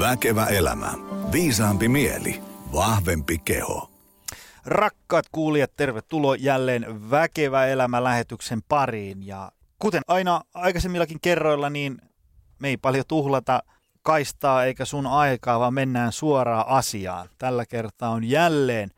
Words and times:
Väkevä 0.00 0.46
elämä. 0.46 0.92
Viisaampi 1.32 1.88
mieli. 1.88 2.42
Vahvempi 2.72 3.38
keho. 3.38 3.90
Rakkaat 4.66 5.26
kuulijat, 5.32 5.70
tervetuloa 5.76 6.36
jälleen 6.36 7.10
Väkevä 7.10 7.66
elämä 7.66 8.04
lähetyksen 8.04 8.62
pariin. 8.68 9.26
Ja 9.26 9.52
kuten 9.78 10.02
aina 10.08 10.40
aikaisemmillakin 10.54 11.18
kerroilla, 11.22 11.70
niin 11.70 11.98
me 12.58 12.68
ei 12.68 12.76
paljon 12.76 13.04
tuhlata 13.08 13.62
kaistaa 14.02 14.64
eikä 14.64 14.84
sun 14.84 15.06
aikaa, 15.06 15.60
vaan 15.60 15.74
mennään 15.74 16.12
suoraan 16.12 16.68
asiaan. 16.68 17.28
Tällä 17.38 17.66
kertaa 17.66 18.10
on 18.10 18.24
jälleen 18.24 18.90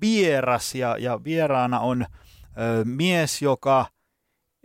vieras 0.00 0.74
ja, 0.74 0.96
ja 0.98 1.24
vieraana 1.24 1.80
on 1.80 2.02
ö, 2.02 2.84
mies, 2.84 3.42
joka 3.42 3.86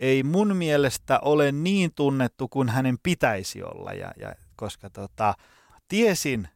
ei 0.00 0.22
mun 0.22 0.56
mielestä 0.56 1.18
ole 1.22 1.52
niin 1.52 1.92
tunnettu 1.94 2.48
kuin 2.48 2.68
hänen 2.68 2.96
pitäisi 3.02 3.62
olla. 3.62 3.92
Ja, 3.92 4.12
ja 4.16 4.34
koska 4.56 4.90
tota, 4.90 5.34
tiesin 5.92 6.48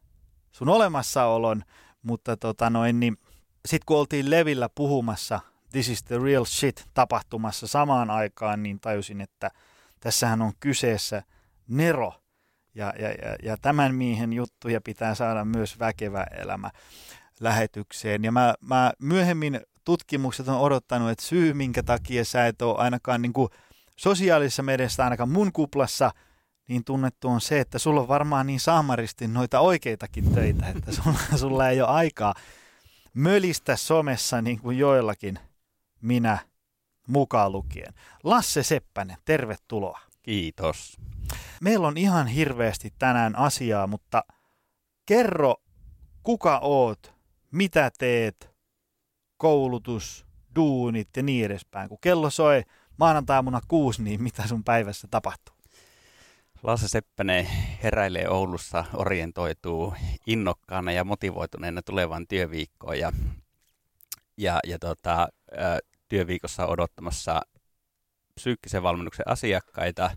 sun 0.51 0.69
olemassaolon, 0.69 1.63
mutta 2.01 2.37
tota 2.37 2.69
noin, 2.69 2.99
niin 2.99 3.17
sitten 3.65 3.85
kun 3.85 3.97
oltiin 3.97 4.29
Levillä 4.29 4.69
puhumassa 4.75 5.39
This 5.71 5.89
is 5.89 6.03
the 6.03 6.17
real 6.23 6.45
shit 6.45 6.85
tapahtumassa 6.93 7.67
samaan 7.67 8.09
aikaan, 8.09 8.63
niin 8.63 8.79
tajusin, 8.79 9.21
että 9.21 9.51
tässähän 9.99 10.41
on 10.41 10.51
kyseessä 10.59 11.23
Nero. 11.67 12.13
Ja, 12.75 12.93
ja, 12.99 13.09
ja, 13.09 13.35
ja 13.43 13.57
tämän 13.57 13.95
miehen 13.95 14.33
juttuja 14.33 14.81
pitää 14.81 15.15
saada 15.15 15.45
myös 15.45 15.79
väkevä 15.79 16.23
elämä 16.23 16.71
lähetykseen. 17.39 18.23
Ja 18.23 18.31
mä, 18.31 18.53
mä 18.61 18.93
myöhemmin 19.01 19.61
tutkimukset 19.85 20.47
on 20.47 20.59
odottanut, 20.59 21.09
että 21.09 21.25
syy, 21.25 21.53
minkä 21.53 21.83
takia 21.83 22.25
sä 22.25 22.47
et 22.47 22.61
ole 22.61 22.77
ainakaan 22.77 23.21
niin 23.21 23.33
kuin 23.33 23.49
sosiaalisessa 23.95 24.63
mediassa, 24.63 25.03
ainakaan 25.03 25.29
mun 25.29 25.53
kuplassa, 25.53 26.11
niin 26.67 26.83
tunnettu 26.83 27.27
on 27.27 27.41
se, 27.41 27.59
että 27.59 27.79
sulla 27.79 28.01
on 28.01 28.07
varmaan 28.07 28.47
niin 28.47 28.59
saamaristi 28.59 29.27
noita 29.27 29.59
oikeitakin 29.59 30.33
töitä, 30.33 30.67
että 30.67 30.91
sulla, 30.91 31.19
sulla 31.39 31.69
ei 31.69 31.81
ole 31.81 31.89
aikaa 31.89 32.33
mölistä 33.13 33.75
somessa 33.75 34.41
niin 34.41 34.59
kuin 34.59 34.77
joillakin 34.77 35.39
minä 36.01 36.37
mukaan 37.07 37.51
lukien. 37.51 37.93
Lasse 38.23 38.63
Seppänen, 38.63 39.17
tervetuloa. 39.25 39.99
Kiitos. 40.23 40.97
Meillä 41.61 41.87
on 41.87 41.97
ihan 41.97 42.27
hirveästi 42.27 42.93
tänään 42.99 43.35
asiaa, 43.35 43.87
mutta 43.87 44.23
kerro, 45.05 45.55
kuka 46.23 46.59
oot, 46.59 47.13
mitä 47.51 47.91
teet, 47.97 48.51
koulutus, 49.37 50.25
duunit 50.55 51.09
ja 51.17 51.23
niin 51.23 51.45
edespäin. 51.45 51.89
Kun 51.89 51.97
kello 52.01 52.29
soi 52.29 52.63
maanantaamuna 52.97 53.61
kuusi, 53.67 54.03
niin 54.03 54.23
mitä 54.23 54.47
sun 54.47 54.63
päivässä 54.63 55.07
tapahtuu? 55.11 55.56
Lasse 56.63 56.87
Seppänen 56.87 57.45
heräilee 57.83 58.29
Oulussa, 58.29 58.85
orientoituu 58.93 59.93
innokkaana 60.27 60.91
ja 60.91 61.03
motivoituneena 61.03 61.81
tulevan 61.81 62.27
työviikkoon 62.27 62.99
ja, 62.99 63.11
ja, 64.37 64.59
ja 64.67 64.79
tota, 64.79 65.27
työviikossa 66.09 66.65
odottamassa 66.65 67.41
psyykkisen 68.35 68.83
valmennuksen 68.83 69.27
asiakkaita, 69.27 70.11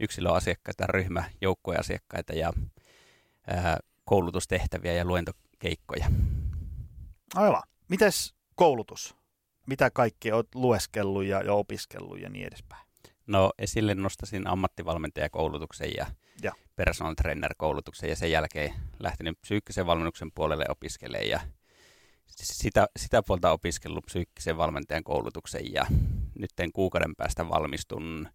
yksilöasiakkaita, 0.00 0.86
ryhmä, 0.86 1.24
joukkueasiakkaita 1.40 2.32
ja 2.32 2.52
ää, 3.46 3.78
koulutustehtäviä 4.04 4.92
ja 4.92 5.04
luentokeikkoja. 5.04 6.06
Aivan. 7.34 7.62
Mites 7.88 8.34
koulutus? 8.54 9.16
Mitä 9.66 9.90
kaikkea 9.90 10.36
olet 10.36 10.54
lueskellut 10.54 11.24
ja, 11.24 11.42
ja 11.42 11.52
opiskellut 11.52 12.20
ja 12.20 12.28
niin 12.28 12.46
edespäin? 12.46 12.85
No 13.26 13.52
esille 13.58 13.94
nostasin 13.94 14.46
ammattivalmentajakoulutuksen 14.46 15.90
ja, 15.96 16.06
ja. 16.42 16.52
personal 16.76 17.14
trainer 17.14 17.54
koulutuksen 17.56 18.10
ja 18.10 18.16
sen 18.16 18.30
jälkeen 18.30 18.74
lähtenyt 18.98 19.40
psyykkisen 19.40 19.86
valmennuksen 19.86 20.32
puolelle 20.34 20.64
opiskelemaan 20.68 21.28
ja 21.28 21.40
sitä, 22.26 22.86
sitä 22.96 23.22
puolta 23.22 23.52
opiskellut 23.52 24.06
psyykkisen 24.06 24.56
valmentajan 24.56 25.04
koulutuksen 25.04 25.72
ja 25.72 25.86
nyt 26.38 26.50
kuukauden 26.72 27.16
päästä 27.16 27.48
valmistun 27.48 28.28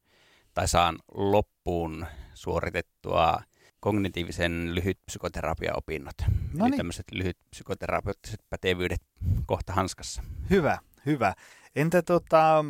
tai 0.54 0.68
saan 0.68 1.00
loppuun 1.14 2.06
suoritettua 2.34 3.42
kognitiivisen 3.80 4.76
lyhyt 4.76 5.00
psykoterapiaopinnot. 5.06 6.16
No 6.54 6.68
niin. 6.68 6.78
tämmöiset 6.78 7.06
lyhyt 7.12 7.38
psykoterapeuttiset 7.50 8.40
pätevyydet 8.50 9.02
kohta 9.46 9.74
hanskassa. 9.74 10.24
Hyvä, 10.50 10.80
hyvä. 11.06 11.34
Entä 11.76 12.02
tota, 12.02 12.66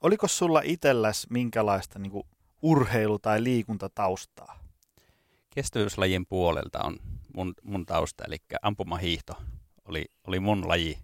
oliko 0.00 0.28
sulla 0.28 0.60
itselläs 0.64 1.26
minkälaista 1.30 1.98
niin 1.98 2.10
kuin, 2.10 2.26
urheilu- 2.62 3.18
tai 3.18 3.44
liikuntataustaa? 3.44 4.58
Kestävyyslajien 5.54 6.26
puolelta 6.26 6.78
on 6.82 6.96
mun, 7.34 7.54
mun 7.62 7.86
tausta, 7.86 8.24
eli 8.24 8.36
ampumahiihto 8.62 9.32
oli, 9.84 10.04
oli 10.26 10.40
mun 10.40 10.68
laji. 10.68 10.98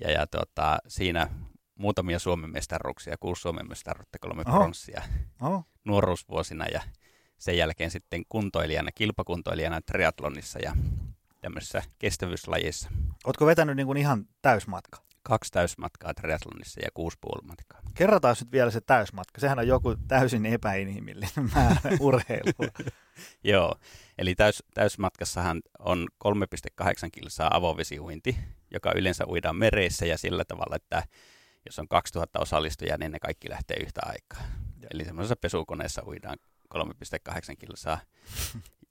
Ja, 0.00 0.10
ja 0.10 0.26
tota, 0.26 0.78
siinä 0.88 1.28
muutamia 1.74 2.18
Suomen 2.18 2.50
mestaruuksia, 2.50 3.16
kuusi 3.20 3.42
Suomen 3.42 3.68
mestaruutta, 3.68 4.18
kolme 4.18 4.42
Oho. 4.46 4.58
pronssia 4.58 5.02
Oho. 5.42 5.64
nuoruusvuosina 5.84 6.66
ja 6.66 6.80
sen 7.38 7.56
jälkeen 7.56 7.90
sitten 7.90 8.22
kuntoilijana, 8.28 8.92
kilpakuntoilijana 8.94 9.80
triatlonissa 9.80 10.58
ja 10.58 10.76
tämmöisessä 11.40 11.82
kestävyyslajissa. 11.98 12.90
Oletko 13.24 13.46
vetänyt 13.46 13.76
niin 13.76 13.86
kuin 13.86 13.98
ihan 13.98 14.26
täysmatka? 14.42 14.98
Kaksi 15.22 15.52
täysmatkaa 15.52 16.14
triatlonissa 16.14 16.80
ja 16.84 16.88
kuusi 16.94 17.18
matkaa. 17.42 17.80
Kerrotaan 17.94 18.36
nyt 18.40 18.52
vielä 18.52 18.70
se 18.70 18.80
täysmatka. 18.80 19.40
Sehän 19.40 19.58
on 19.58 19.68
joku 19.68 19.96
täysin 20.08 20.46
epäinhimillinen 20.46 21.50
määrä 21.54 21.80
urheilua. 22.00 22.84
Joo, 23.44 23.74
eli 24.18 24.34
täys, 24.34 24.62
täysmatkassahan 24.74 25.60
on 25.78 26.08
3,8 26.24 26.90
kilsaa 27.12 27.56
avovesiuinti, 27.56 28.36
joka 28.70 28.92
yleensä 28.96 29.24
uidaan 29.26 29.56
mereissä 29.56 30.06
ja 30.06 30.18
sillä 30.18 30.44
tavalla, 30.44 30.76
että 30.76 31.02
jos 31.66 31.78
on 31.78 31.88
2000 31.88 32.40
osallistujaa, 32.40 32.98
niin 32.98 33.12
ne 33.12 33.18
kaikki 33.18 33.50
lähtee 33.50 33.76
yhtä 33.76 34.00
aikaa. 34.04 34.42
Eli 34.94 35.04
semmoisessa 35.04 35.36
pesukoneessa 35.36 36.02
uidaan 36.06 36.38
3,8 36.74 37.56
kilsaa. 37.58 37.98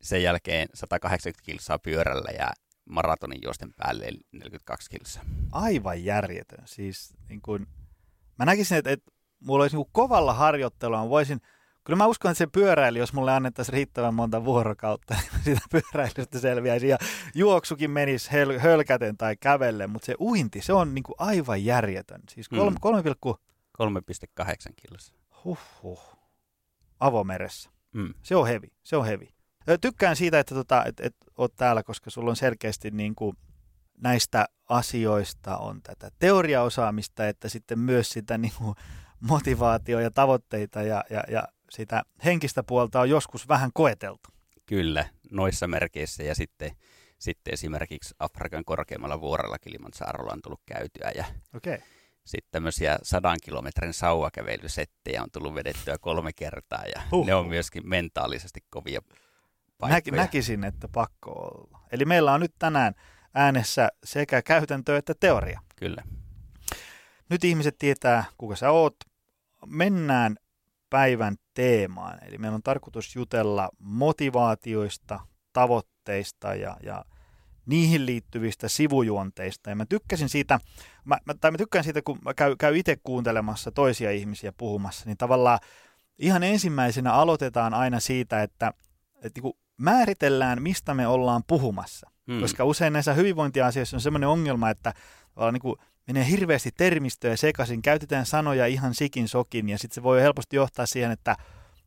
Sen 0.01 0.23
jälkeen 0.23 0.67
180 0.73 1.45
kilsaa 1.45 1.79
pyörällä 1.79 2.31
ja 2.37 2.53
maratonin 2.89 3.39
juosten 3.43 3.73
päälle 3.73 4.05
42 4.31 4.89
kilsaa. 4.89 5.23
Aivan 5.51 6.03
järjetön. 6.03 6.63
Siis 6.65 7.13
niin 7.29 7.41
kuin, 7.41 7.67
mä 8.39 8.45
näkisin, 8.45 8.77
että, 8.77 8.91
että 8.91 9.11
mulla 9.39 9.63
olisi 9.63 9.77
niin 9.77 9.85
kovalla 9.91 10.33
harjoittelua, 10.33 11.09
voisin, 11.09 11.41
kyllä 11.83 11.97
mä 11.97 12.07
uskon, 12.07 12.31
että 12.31 12.37
se 12.37 12.47
pyöräily, 12.47 12.99
jos 12.99 13.13
mulle 13.13 13.31
annettaisiin 13.31 13.73
riittävän 13.73 14.13
monta 14.13 14.45
vuorokautta, 14.45 15.15
niin 15.31 15.43
sitä 15.43 15.61
pyöräilystä 15.71 16.39
selviäisi. 16.39 16.87
Ja 16.87 16.97
juoksukin 17.35 17.91
menisi 17.91 18.29
höl- 18.31 18.59
hölkäten 18.59 19.17
tai 19.17 19.35
kävelle, 19.37 19.87
mutta 19.87 20.05
se 20.05 20.15
uinti, 20.19 20.61
se 20.61 20.73
on 20.73 20.95
niin 20.95 21.03
kuin 21.03 21.15
aivan 21.17 21.65
järjetön. 21.65 22.21
Siis 22.29 22.49
3, 22.49 22.69
mm. 22.69 22.77
3,8 24.39 24.73
kilsaa. 24.75 25.15
Huhhuh 25.45 26.19
avomeressä. 26.99 27.69
Mm. 27.93 28.13
Se 28.23 28.35
on 28.35 28.47
hevi, 28.47 28.67
se 28.83 28.97
on 28.97 29.05
hevi. 29.05 29.38
Tykkään 29.81 30.15
siitä, 30.15 30.39
että, 30.39 30.55
tota, 30.55 30.85
että, 30.85 31.03
että 31.05 31.25
oot 31.37 31.55
täällä, 31.55 31.83
koska 31.83 32.09
sulla 32.09 32.29
on 32.29 32.35
selkeästi 32.35 32.91
niin 32.91 33.15
kuin 33.15 33.37
näistä 33.97 34.45
asioista 34.69 35.57
on 35.57 35.81
tätä 35.81 36.11
teoriaosaamista, 36.19 37.27
että 37.27 37.49
sitten 37.49 37.79
myös 37.79 38.09
sitä 38.09 38.37
niin 38.37 38.53
kuin 38.57 38.75
motivaatio 39.19 39.99
ja 39.99 40.11
tavoitteita 40.11 40.81
ja, 40.81 41.03
ja, 41.09 41.23
ja 41.31 41.43
sitä 41.69 42.03
henkistä 42.25 42.63
puolta 42.63 42.99
on 42.99 43.09
joskus 43.09 43.47
vähän 43.47 43.71
koeteltu. 43.73 44.29
Kyllä, 44.65 45.05
noissa 45.31 45.67
merkeissä 45.67 46.23
ja 46.23 46.35
sitten, 46.35 46.71
sitten 47.19 47.53
esimerkiksi 47.53 48.15
Afrikan 48.19 48.65
korkeimmalla 48.65 49.21
vuorella 49.21 49.59
Kilimanjaarolla 49.59 50.33
on 50.33 50.41
tullut 50.41 50.61
käytyä 50.65 51.11
ja 51.15 51.25
okay 51.55 51.79
sitten 52.29 52.51
tämmöisiä 52.51 52.97
sadan 53.03 53.37
kilometrin 53.43 53.93
sauvakävelysettejä 53.93 55.23
on 55.23 55.31
tullut 55.31 55.55
vedettyä 55.55 55.97
kolme 56.01 56.31
kertaa 56.35 56.83
ja 56.95 57.01
huh. 57.11 57.25
ne 57.25 57.35
on 57.35 57.47
myöskin 57.47 57.89
mentaalisesti 57.89 58.59
kovia. 58.69 59.01
Nä, 59.81 60.01
näkisin, 60.11 60.63
että 60.63 60.87
pakko 60.87 61.31
olla. 61.31 61.79
Eli 61.91 62.05
meillä 62.05 62.33
on 62.33 62.39
nyt 62.39 62.53
tänään 62.59 62.93
äänessä 63.33 63.89
sekä 64.03 64.41
käytäntö 64.41 64.97
että 64.97 65.13
teoria. 65.19 65.61
Kyllä. 65.75 66.03
Nyt 67.29 67.43
ihmiset 67.43 67.75
tietää, 67.79 68.23
kuka 68.37 68.55
sä 68.55 68.71
oot. 68.71 68.95
Mennään 69.65 70.35
päivän 70.89 71.35
teemaan. 71.53 72.23
Eli 72.23 72.37
meillä 72.37 72.55
on 72.55 72.63
tarkoitus 72.63 73.15
jutella 73.15 73.69
motivaatioista, 73.79 75.19
tavoitteista 75.53 76.55
ja, 76.55 76.77
ja 76.83 77.05
niihin 77.65 78.05
liittyvistä 78.05 78.67
sivujuonteista. 78.67 79.69
Ja 79.69 79.75
mä 79.75 79.85
tykkäsin 79.85 80.29
siitä, 80.29 80.59
mä, 81.05 81.17
mä, 81.25 81.33
tai 81.33 81.51
mä 81.51 81.57
tykkään 81.57 81.83
siitä, 81.83 82.01
kun 82.01 82.19
mä 82.25 82.33
käyn 82.33 82.57
käy 82.57 82.77
itse 82.77 82.97
kuuntelemassa 83.03 83.71
toisia 83.71 84.11
ihmisiä 84.11 84.51
puhumassa, 84.57 85.05
niin 85.05 85.17
tavallaan 85.17 85.59
ihan 86.17 86.43
ensimmäisenä 86.43 87.13
aloitetaan 87.13 87.73
aina 87.73 87.99
siitä, 87.99 88.43
että, 88.43 88.73
että 89.23 89.41
niin 89.41 89.57
määritellään, 89.79 90.61
mistä 90.61 90.93
me 90.93 91.07
ollaan 91.07 91.43
puhumassa. 91.47 92.09
Hmm. 92.31 92.41
Koska 92.41 92.65
usein 92.65 92.93
näissä 92.93 93.13
hyvinvointiasioissa 93.13 93.97
on 93.97 94.01
sellainen 94.01 94.29
ongelma, 94.29 94.69
että 94.69 94.93
niin 95.51 95.61
kuin 95.61 95.75
menee 96.07 96.29
hirveästi 96.29 96.71
termistöä 96.77 97.35
sekaisin, 97.35 97.81
käytetään 97.81 98.25
sanoja 98.25 98.65
ihan 98.65 98.95
sikin 98.95 99.27
sokin, 99.27 99.69
ja 99.69 99.77
sitten 99.77 99.95
se 99.95 100.03
voi 100.03 100.21
helposti 100.21 100.55
johtaa 100.55 100.85
siihen, 100.85 101.11
että 101.11 101.35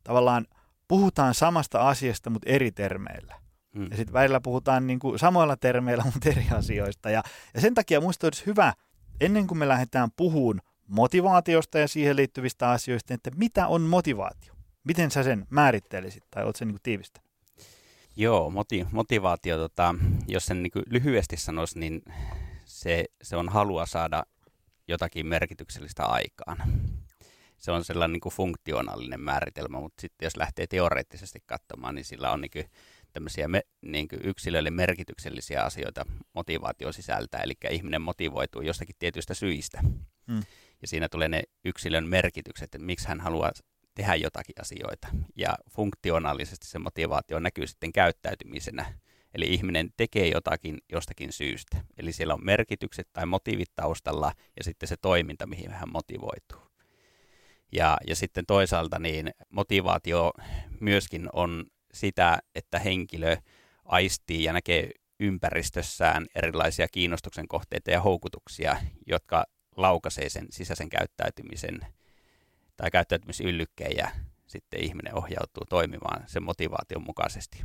tavallaan 0.03 0.45
puhutaan 0.87 1.33
samasta 1.33 1.89
asiasta, 1.89 2.29
mutta 2.29 2.49
eri 2.49 2.71
termeillä. 2.71 3.35
Mm. 3.75 3.87
Ja 3.91 3.97
sitten 3.97 4.13
välillä 4.13 4.41
puhutaan 4.41 4.87
niin 4.87 4.99
kuin 4.99 5.19
samoilla 5.19 5.57
termeillä, 5.57 6.03
mutta 6.13 6.29
eri 6.29 6.47
asioista. 6.51 7.09
Ja, 7.09 7.23
ja 7.53 7.61
sen 7.61 7.73
takia 7.73 7.99
minusta 7.99 8.27
olisi 8.27 8.45
hyvä, 8.45 8.73
ennen 9.21 9.47
kuin 9.47 9.57
me 9.57 9.67
lähdetään 9.67 10.09
puhumaan 10.15 10.61
motivaatiosta 10.87 11.79
ja 11.79 11.87
siihen 11.87 12.15
liittyvistä 12.15 12.69
asioista, 12.69 13.13
että 13.13 13.31
mitä 13.35 13.67
on 13.67 13.81
motivaatio? 13.81 14.53
Miten 14.83 15.11
sä 15.11 15.23
sen 15.23 15.47
määrittelisit 15.49 16.23
tai 16.31 16.43
oletko 16.43 16.57
sen 16.57 16.67
niin 16.67 16.77
tiivistänyt? 16.83 17.22
Joo, 18.15 18.49
moti, 18.49 18.87
motivaatio, 18.91 19.57
tota, 19.57 19.95
jos 20.27 20.45
sen 20.45 20.63
niin 20.63 20.71
lyhyesti 20.89 21.37
sanoisi, 21.37 21.79
niin 21.79 22.01
se, 22.65 23.05
se 23.21 23.35
on 23.35 23.49
halua 23.49 23.85
saada 23.85 24.23
jotakin 24.87 25.27
merkityksellistä 25.27 26.05
aikaan. 26.05 26.57
Se 27.57 27.71
on 27.71 27.83
sellainen 27.83 28.13
niin 28.13 28.21
kuin 28.21 28.33
funktionaalinen 28.33 29.19
määritelmä, 29.19 29.79
mutta 29.79 30.01
sitten 30.01 30.25
jos 30.25 30.37
lähtee 30.37 30.67
teoreettisesti 30.67 31.39
katsomaan, 31.45 31.95
niin 31.95 32.05
sillä 32.05 32.31
on 32.31 32.41
niin 32.41 32.51
kuin 32.51 32.65
tämmöisiä 33.13 33.47
me, 33.47 33.61
niin 33.81 34.07
kuin 34.07 34.21
yksilöille 34.23 34.71
merkityksellisiä 34.71 35.63
asioita 35.63 36.05
motivaatio 36.33 36.91
sisältää, 36.91 37.41
eli 37.41 37.53
ihminen 37.69 38.01
motivoituu 38.01 38.61
jostakin 38.61 38.95
tietyistä 38.99 39.33
syistä. 39.33 39.81
Hmm. 40.27 40.43
Ja 40.81 40.87
siinä 40.87 41.09
tulee 41.09 41.27
ne 41.27 41.43
yksilön 41.65 42.07
merkitykset, 42.07 42.75
että 42.75 42.85
miksi 42.85 43.07
hän 43.07 43.19
haluaa 43.19 43.51
tehdä 43.95 44.15
jotakin 44.15 44.55
asioita. 44.61 45.07
Ja 45.35 45.55
funktionaalisesti 45.69 46.67
se 46.67 46.79
motivaatio 46.79 47.39
näkyy 47.39 47.67
sitten 47.67 47.93
käyttäytymisenä. 47.93 48.93
Eli 49.33 49.45
ihminen 49.53 49.89
tekee 49.97 50.27
jotakin 50.27 50.77
jostakin 50.91 51.31
syystä. 51.31 51.77
Eli 51.97 52.13
siellä 52.13 52.33
on 52.33 52.45
merkitykset 52.45 53.07
tai 53.13 53.25
motiivit 53.25 53.71
taustalla 53.75 54.31
ja 54.57 54.63
sitten 54.63 54.89
se 54.89 54.95
toiminta, 55.01 55.47
mihin 55.47 55.71
hän 55.71 55.91
motivoituu. 55.91 56.61
Ja, 57.71 57.97
ja 58.07 58.15
sitten 58.15 58.45
toisaalta 58.45 58.99
niin 58.99 59.31
motivaatio 59.49 60.31
myöskin 60.79 61.29
on 61.33 61.65
sitä, 61.93 62.39
että 62.55 62.79
henkilö 62.79 63.37
aistii 63.85 64.43
ja 64.43 64.53
näkee 64.53 64.91
ympäristössään 65.19 66.25
erilaisia 66.35 66.87
kiinnostuksen 66.87 67.47
kohteita 67.47 67.91
ja 67.91 68.01
houkutuksia, 68.01 68.77
jotka 69.07 69.43
laukaisee 69.77 70.29
sen 70.29 70.47
sisäisen 70.49 70.89
käyttäytymisen 70.89 71.79
tai 72.77 72.91
käyttäytymisyllykkein 72.91 73.97
ja 73.97 74.11
sitten 74.47 74.83
ihminen 74.83 75.15
ohjautuu 75.15 75.63
toimimaan 75.69 76.23
sen 76.27 76.43
motivaation 76.43 77.03
mukaisesti. 77.03 77.63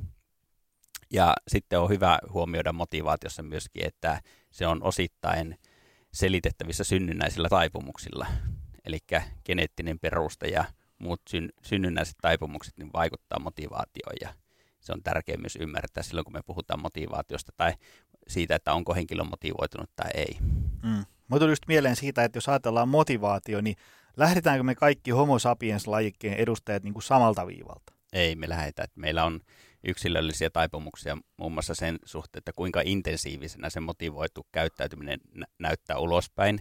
Ja 1.12 1.34
sitten 1.48 1.80
on 1.80 1.88
hyvä 1.88 2.18
huomioida 2.32 2.72
motivaatiossa 2.72 3.42
myöskin, 3.42 3.86
että 3.86 4.20
se 4.50 4.66
on 4.66 4.82
osittain 4.82 5.58
selitettävissä 6.12 6.84
synnynnäisillä 6.84 7.48
taipumuksilla. 7.48 8.26
Eli 8.84 8.98
geneettinen 9.44 9.98
perusta 9.98 10.46
ja 10.46 10.64
muut 10.98 11.20
syn, 11.28 11.52
synnynnäiset 11.62 12.16
taipumukset 12.22 12.76
niin 12.76 12.92
vaikuttaa 12.92 13.38
motivaatioon 13.38 14.16
ja 14.20 14.34
se 14.80 14.92
on 14.92 15.02
tärkeää 15.02 15.38
myös 15.38 15.56
ymmärtää 15.60 16.02
silloin, 16.02 16.24
kun 16.24 16.32
me 16.32 16.42
puhutaan 16.46 16.82
motivaatiosta 16.82 17.52
tai 17.56 17.72
siitä, 18.28 18.54
että 18.54 18.72
onko 18.72 18.94
henkilö 18.94 19.24
motivoitunut 19.24 19.90
tai 19.96 20.10
ei. 20.14 20.38
Mm. 20.82 21.04
Mä 21.28 21.38
tuli 21.38 21.52
just 21.52 21.66
mieleen 21.68 21.96
siitä, 21.96 22.24
että 22.24 22.36
jos 22.36 22.48
ajatellaan 22.48 22.88
motivaatio, 22.88 23.60
niin 23.60 23.76
lähdetäänkö 24.18 24.62
me 24.62 24.74
kaikki 24.74 25.10
homo 25.10 25.38
sapiens-lajikkeen 25.38 26.34
edustajat 26.34 26.82
niin 26.82 26.92
kuin 26.94 27.02
samalta 27.02 27.46
viivalta? 27.46 27.92
Ei 28.12 28.36
me 28.36 28.48
lähdetä. 28.48 28.84
Meillä 28.94 29.24
on 29.24 29.40
yksilöllisiä 29.84 30.50
taipumuksia 30.50 31.18
muun 31.36 31.52
muassa 31.52 31.74
sen 31.74 31.98
suhteen, 32.04 32.40
että 32.40 32.52
kuinka 32.56 32.82
intensiivisenä 32.84 33.70
se 33.70 33.80
motivoitu 33.80 34.46
käyttäytyminen 34.52 35.20
nä- 35.34 35.46
näyttää 35.58 35.98
ulospäin, 35.98 36.60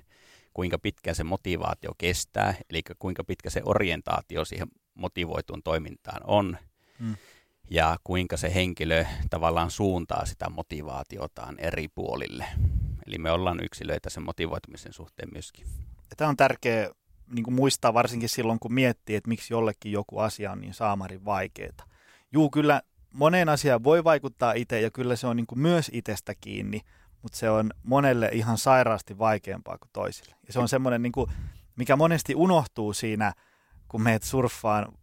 kuinka 0.54 0.80
pitkä 0.80 1.14
se 1.14 1.24
motivaatio 1.24 1.92
kestää, 1.98 2.56
eli 2.70 2.82
kuinka 3.00 3.24
pitkä 3.24 3.50
se 3.50 3.62
orientaatio 3.64 4.46
siihen 4.46 4.68
motivoituun 4.94 5.64
toimintaan 5.64 6.22
on, 6.24 6.58
hmm. 7.00 7.16
ja 7.70 7.98
kuinka 8.04 8.38
se 8.38 8.54
henkilö 8.54 9.06
tavallaan 9.30 9.72
suuntaa 9.72 10.26
sitä 10.26 10.50
motivaatiotaan 10.50 11.60
eri 11.60 11.88
puolille. 11.88 12.46
Eli 13.08 13.18
me 13.18 13.32
ollaan 13.32 13.64
yksilöitä 13.64 14.10
sen 14.10 14.24
motivoitumisen 14.24 14.94
suhteen 14.94 15.30
myöskin. 15.34 15.66
Tämä 16.18 16.30
on 16.30 16.38
tärkeä 16.38 16.90
niin 17.32 17.44
kuin 17.44 17.54
muistaa 17.54 17.94
varsinkin 17.94 18.30
silloin, 18.30 18.60
kun 18.60 18.74
miettii, 18.74 19.16
että 19.16 19.28
miksi 19.28 19.54
jollekin 19.54 19.92
joku 19.92 20.20
asia 20.20 20.52
on 20.52 20.62
niin 20.62 20.74
saamarin 20.74 21.26
vaikeaa. 21.26 21.86
Juu, 22.32 22.50
kyllä 22.50 22.82
moneen 23.14 23.50
asiaan 23.50 23.84
voi 23.84 24.04
vaikuttaa 24.04 24.54
itse 24.54 24.82
ja 24.82 24.92
kyllä 24.92 25.16
se 25.16 25.28
on 25.28 25.36
niin 25.36 25.48
kuin 25.48 25.60
myös 25.60 25.92
itsestä 25.94 26.34
kiinni, 26.42 26.82
mutta 27.22 27.38
se 27.38 27.50
on 27.50 27.72
monelle 27.84 28.30
ihan 28.34 28.58
sairaasti 28.58 29.18
vaikeampaa 29.18 29.78
kuin 29.78 29.90
toisille. 29.94 30.36
Ja 30.48 30.54
se 30.54 30.60
on 30.60 30.70
semmoinen, 30.70 31.02
niin 31.02 31.12
kuin, 31.12 31.32
mikä 31.76 31.96
monesti 31.96 32.36
unohtuu 32.36 32.94
siinä, 32.94 33.34
kun 33.88 34.02
meet 34.02 34.24
surffaan 34.24 34.94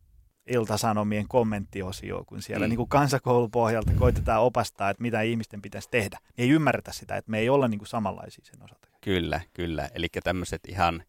iltasanomien 0.47 1.29
kommenttiosioon, 1.29 2.27
kun 2.27 2.43
siellä 2.43 2.67
mm. 2.67 2.71
niin 2.71 2.77
kuin 2.77 2.89
kansakoulupohjalta 2.89 3.93
koitetaan 3.99 4.43
opastaa, 4.43 4.91
että 4.91 5.03
mitä 5.03 5.21
ihmisten 5.21 5.63
pitäisi 5.63 5.89
tehdä. 5.91 6.19
Ei 6.39 6.49
ymmärretä 6.49 6.93
sitä, 6.93 7.17
että 7.17 7.31
me 7.31 7.39
ei 7.39 7.49
olla 7.49 7.69
niin 7.69 7.79
kuin 7.79 7.89
samanlaisia 7.89 8.45
sen 8.45 8.63
osalta. 8.63 8.89
Kyllä, 9.01 9.41
kyllä. 9.55 9.89
Eli 9.95 10.07
tämmöiset 10.25 10.61
ihan, 10.69 11.03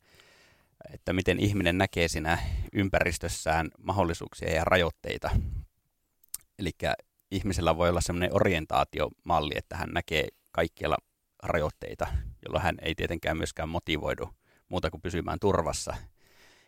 että 0.94 1.14
miten 1.14 1.40
ihminen 1.40 1.78
näkee 1.78 2.08
siinä 2.08 2.38
ympäristössään 2.74 3.70
mahdollisuuksia 3.84 4.54
ja 4.54 4.64
rajoitteita. 4.64 5.30
Eli 6.60 6.72
ihmisellä 7.32 7.78
voi 7.78 7.90
olla 7.90 8.02
semmoinen 8.02 8.36
orientaatiomalli, 8.36 9.54
että 9.56 9.78
hän 9.78 9.90
näkee 9.90 10.28
kaikkialla 10.52 10.98
rajoitteita, 11.44 12.08
jolloin 12.46 12.64
hän 12.64 12.76
ei 12.82 12.96
tietenkään 12.96 13.38
myöskään 13.38 13.70
motivoidu 13.70 14.30
muuta 14.70 14.92
kuin 14.92 15.02
pysymään 15.02 15.40
turvassa. 15.40 15.96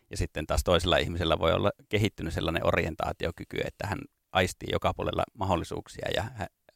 Ja 0.10 0.18
sitten 0.18 0.48
taas 0.48 0.64
toisella 0.64 0.98
ihmisellä 0.98 1.40
voi 1.40 1.54
olla 1.54 1.72
kehittynyt 1.90 2.34
sellainen 2.34 2.66
orientaatiokyky, 2.66 3.58
että 3.66 3.88
hän 3.88 4.00
aistii 4.32 4.70
joka 4.72 4.94
puolella 4.94 5.24
mahdollisuuksia 5.34 6.08
ja 6.16 6.24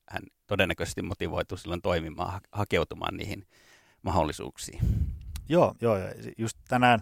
hän, 0.09 0.23
todennäköisesti 0.47 1.01
motivoituu 1.01 1.57
silloin 1.57 1.81
toimimaan, 1.81 2.41
hakeutumaan 2.51 3.17
niihin 3.17 3.47
mahdollisuuksiin. 4.01 4.79
Joo, 5.49 5.75
joo. 5.81 5.97
Just 6.37 6.57
tänään 6.67 6.99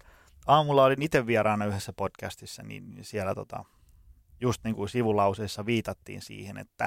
aamulla 0.50 0.84
olin 0.84 1.01
itse 1.01 1.28
vieraana 1.28 1.66
yhdessä 1.66 1.94
podcastissa, 1.94 2.63
niin 2.63 2.98
siellä 3.01 3.36
tota, 3.36 3.66
just 4.42 4.63
niin 4.63 4.75
kuin 4.75 4.90
sivulauseessa 4.90 5.66
viitattiin 5.66 6.22
siihen, 6.22 6.57
että, 6.57 6.86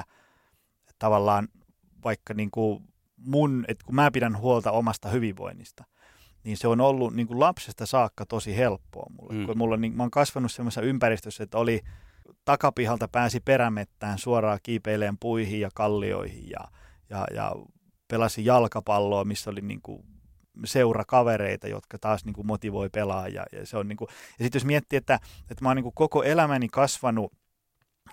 että 0.79 0.95
tavallaan 0.99 1.47
vaikka 2.03 2.33
niin 2.33 2.51
kuin 2.51 2.83
mun, 3.17 3.65
että 3.67 3.85
kun 3.85 3.95
mä 3.95 4.11
pidän 4.11 4.37
huolta 4.37 4.71
omasta 4.71 5.09
hyvinvoinnista, 5.09 5.83
niin 6.43 6.57
se 6.57 6.67
on 6.67 6.81
ollut 6.81 7.13
niin 7.13 7.27
kuin 7.27 7.39
lapsesta 7.39 7.85
saakka 7.85 8.25
tosi 8.25 8.57
helppoa 8.57 9.05
mulle. 9.09 9.33
Mm. 9.33 9.45
Kun 9.45 9.57
mulla, 9.57 9.77
niin, 9.77 9.97
mä 9.97 10.03
oon 10.03 10.11
kasvanut 10.11 10.51
semmoisessa 10.51 10.81
ympäristössä, 10.81 11.43
että 11.43 11.57
oli 11.57 11.81
takapihalta 12.45 13.07
pääsi 13.07 13.39
perämettään 13.39 14.17
suoraan 14.17 14.59
kiipeileen 14.63 15.17
puihin 15.17 15.59
ja 15.59 15.69
kallioihin 15.75 16.49
ja, 16.49 16.67
ja, 17.09 17.27
ja 17.33 17.55
pelasi 18.07 18.45
jalkapalloa, 18.45 19.25
missä 19.25 19.49
oli 19.49 19.61
niin 19.61 19.81
kuin 19.81 20.12
seurakavereita, 20.65 21.67
jotka 21.67 21.97
taas 21.97 22.25
niin 22.25 22.33
kuin 22.33 22.47
motivoi 22.47 22.89
pelaa. 22.89 23.27
Ja, 23.27 23.45
se 23.63 23.77
on 23.77 23.87
niin 23.87 23.97
kuin, 23.97 24.07
ja 24.39 24.45
sitten 24.45 24.59
jos 24.59 24.65
miettii, 24.65 24.97
että, 24.97 25.19
että 25.51 25.63
mä 25.63 25.69
oon 25.69 25.75
niin 25.75 25.83
kuin 25.83 25.95
koko 25.95 26.23
elämäni 26.23 26.67
kasvanut 26.67 27.33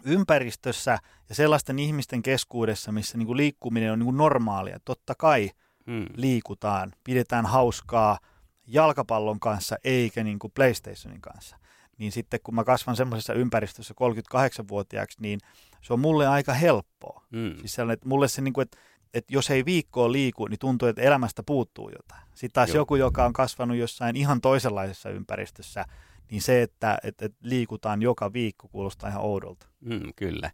ympäristössä 0.05 0.99
ja 1.29 1.35
sellaisten 1.35 1.79
ihmisten 1.79 2.23
keskuudessa, 2.23 2.93
missä 2.93 3.19
niin 3.19 3.27
kuin 3.27 3.37
liikkuminen 3.37 3.93
on 3.93 3.99
niin 3.99 4.05
kuin 4.05 4.17
normaalia. 4.17 4.81
Totta 4.85 5.15
kai 5.19 5.51
mm. 5.87 6.07
liikutaan, 6.15 6.93
pidetään 7.05 7.47
hauskaa 7.47 8.19
jalkapallon 8.67 9.41
kanssa 9.41 9.77
eikä 9.85 10.25
niin 10.25 10.39
kuin 10.39 10.53
PlayStationin 10.53 11.21
kanssa. 11.21 11.57
Niin 11.99 12.13
sitten 12.13 12.41
kun 12.45 12.55
mä 12.55 12.65
kasvan 12.65 12.97
semmoisessa 12.97 13.35
ympäristössä 13.35 13.95
38-vuotiaaksi, 13.95 15.19
niin 15.21 15.41
se 15.83 15.93
on 15.93 16.01
mulle 16.01 16.29
aika 16.29 16.53
helppoa. 16.53 17.25
Mm. 17.31 17.57
Siis 17.59 17.75
sellainen, 17.75 17.95
että 17.95 18.09
mulle 18.09 18.29
se, 18.29 18.43
niin 18.43 18.53
kuin, 18.53 18.63
että, 18.63 18.79
että 19.15 19.35
jos 19.35 19.51
ei 19.51 19.65
viikkoa 19.65 20.13
liiku, 20.13 20.47
niin 20.47 20.59
tuntuu, 20.59 20.89
että 20.89 21.03
elämästä 21.03 21.43
puuttuu 21.43 21.91
jotain. 21.91 22.23
Sitten 22.35 22.53
taas 22.53 22.69
Joo. 22.69 22.77
joku, 22.77 22.97
joka 22.97 23.25
on 23.25 23.33
kasvanut 23.33 23.77
jossain 23.77 24.17
ihan 24.17 24.41
toisenlaisessa 24.41 25.11
ympäristössä, 25.11 25.85
niin 26.31 26.43
se, 26.43 26.63
että, 26.63 26.99
että, 27.05 27.25
että 27.25 27.39
liikutaan 27.43 28.03
joka 28.03 28.33
viikko, 28.33 28.69
kuulostaa 28.69 29.11
ihan 29.11 29.23
oudolta. 29.23 29.67
Mm, 29.81 30.13
kyllä. 30.17 30.51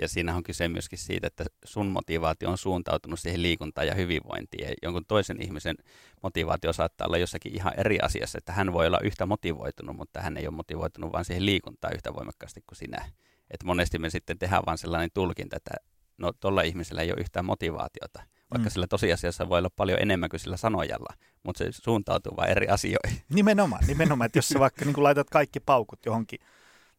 Ja 0.00 0.08
siinä 0.08 0.36
on 0.36 0.42
kyse 0.42 0.68
myöskin 0.68 0.98
siitä, 0.98 1.26
että 1.26 1.44
sun 1.64 1.86
motivaatio 1.86 2.50
on 2.50 2.58
suuntautunut 2.58 3.20
siihen 3.20 3.42
liikuntaan 3.42 3.86
ja 3.86 3.94
hyvinvointiin. 3.94 4.68
Ja 4.68 4.74
jonkun 4.82 5.04
toisen 5.08 5.42
ihmisen 5.42 5.76
motivaatio 6.22 6.72
saattaa 6.72 7.06
olla 7.06 7.18
jossakin 7.18 7.54
ihan 7.54 7.72
eri 7.76 7.98
asiassa, 8.00 8.38
että 8.38 8.52
hän 8.52 8.72
voi 8.72 8.86
olla 8.86 9.00
yhtä 9.02 9.26
motivoitunut, 9.26 9.96
mutta 9.96 10.20
hän 10.20 10.36
ei 10.36 10.46
ole 10.46 10.54
motivoitunut 10.54 11.12
vaan 11.12 11.24
siihen 11.24 11.46
liikuntaan 11.46 11.94
yhtä 11.94 12.14
voimakkaasti 12.14 12.60
kuin 12.66 12.76
sinä. 12.76 13.10
Että 13.50 13.66
monesti 13.66 13.98
me 13.98 14.10
sitten 14.10 14.38
tehdään 14.38 14.62
vaan 14.66 14.78
sellainen 14.78 15.10
tulkinta, 15.14 15.56
että 15.56 15.74
no 16.20 16.32
tuolla 16.32 16.62
ihmisellä 16.62 17.02
ei 17.02 17.12
ole 17.12 17.20
yhtään 17.20 17.44
motivaatiota, 17.44 18.22
vaikka 18.50 18.68
mm. 18.68 18.72
sillä 18.72 18.86
tosiasiassa 18.86 19.48
voi 19.48 19.58
olla 19.58 19.70
paljon 19.76 19.98
enemmän 20.02 20.30
kuin 20.30 20.40
sillä 20.40 20.56
sanojalla, 20.56 21.14
mutta 21.42 21.58
se 21.58 21.72
suuntautuu 21.72 22.36
vain 22.36 22.50
eri 22.50 22.68
asioihin. 22.68 23.22
Nimenomaan, 23.34 23.84
nimenomaan 23.86 24.26
että 24.26 24.38
jos 24.38 24.48
sä 24.48 24.60
vaikka 24.60 24.84
niin 24.84 25.02
laitat 25.02 25.30
kaikki 25.30 25.60
paukut 25.60 26.06
johonkin 26.06 26.40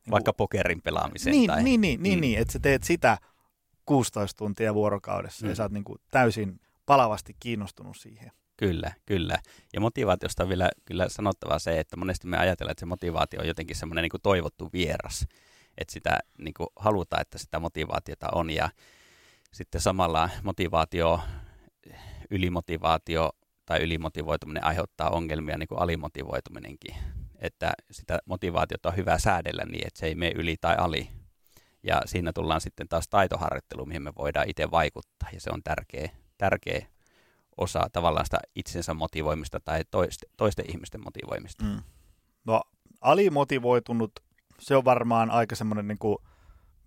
niin 0.06 0.12
Vaikka 0.12 0.34
pokerin 0.34 0.82
pelaamiseen. 0.82 1.32
Niin, 1.32 1.48
tai... 1.48 1.64
niin, 1.64 1.82
niin, 1.82 2.04
niin, 2.04 2.18
mm. 2.18 2.22
niin, 2.22 2.40
että 2.40 2.54
sä 2.54 2.60
teet 2.60 2.84
sitä 2.84 3.18
16 3.86 4.38
tuntia 4.38 4.74
vuorokaudessa 4.74 5.46
mm. 5.46 5.50
ja 5.50 5.56
sä 5.56 5.64
oot 5.64 5.72
niin 5.72 5.84
kuin 5.84 6.00
täysin 6.12 6.60
palavasti 6.86 7.36
kiinnostunut 7.40 7.98
siihen. 7.98 8.32
Kyllä, 8.58 8.92
kyllä. 9.06 9.38
Ja 9.74 9.82
motivaatiosta 9.82 10.44
on 10.44 10.50
vielä 10.50 10.70
kyllä 10.86 11.10
sanottava 11.10 11.60
se, 11.60 11.80
että 11.80 11.98
monesti 11.98 12.28
me 12.28 12.38
ajatellaan, 12.38 12.72
että 12.72 12.80
se 12.80 12.86
motivaatio 12.86 13.42
on 13.42 13.48
jotenkin 13.48 13.76
semmoinen 13.76 14.02
niin 14.02 14.22
toivottu 14.24 14.70
vieras. 14.74 15.28
Että 15.78 15.94
sitä 15.94 16.20
niin 16.38 16.54
kuin 16.54 16.68
halutaan, 16.76 17.22
että 17.22 17.38
sitä 17.38 17.60
motivaatiota 17.60 18.28
on. 18.36 18.50
Ja 18.50 18.70
sitten 19.54 19.82
samalla 19.82 20.30
motivaatio, 20.44 21.20
ylimotivaatio 22.30 23.32
tai 23.66 23.84
ylimotivoituminen 23.84 24.64
aiheuttaa 24.64 25.10
ongelmia 25.10 25.58
niin 25.58 25.68
kuin 25.68 25.80
alimotivoituminenkin. 25.80 26.96
Että 27.40 27.74
sitä 27.92 28.20
motivaatiota 28.26 28.90
on 28.90 28.96
hyvä 28.96 29.18
säädellä 29.18 29.66
niin, 29.66 29.88
että 29.88 30.00
se 30.00 30.06
ei 30.06 30.16
mene 30.16 30.32
yli 30.36 30.56
tai 30.62 30.76
ali. 30.78 31.10
Ja 31.84 32.02
siinä 32.06 32.34
tullaan 32.34 32.62
sitten 32.62 32.88
taas 32.88 33.08
taitoharjoitteluun, 33.08 33.88
mihin 33.88 34.02
me 34.02 34.12
voidaan 34.18 34.50
itse 34.50 34.72
vaikuttaa. 34.72 35.30
Ja 35.34 35.42
se 35.42 35.50
on 35.54 35.64
tärkeä, 35.64 36.10
tärkeä 36.38 36.86
osa 37.58 37.88
tavallaan 37.94 38.26
sitä 38.26 38.38
itsensä 38.56 38.94
motivoimista 38.94 39.60
tai 39.60 39.84
toiste, 39.92 40.28
toisten 40.38 40.66
ihmisten 40.70 41.04
motivoimista. 41.04 41.64
Mm. 41.64 41.82
No 42.46 42.62
alimotivoitunut, 43.02 44.12
se 44.60 44.76
on 44.76 44.86
varmaan 44.86 45.32
aika 45.32 45.56
semmoinen, 45.56 45.88
niin 45.88 45.98
kuin, 46.00 46.18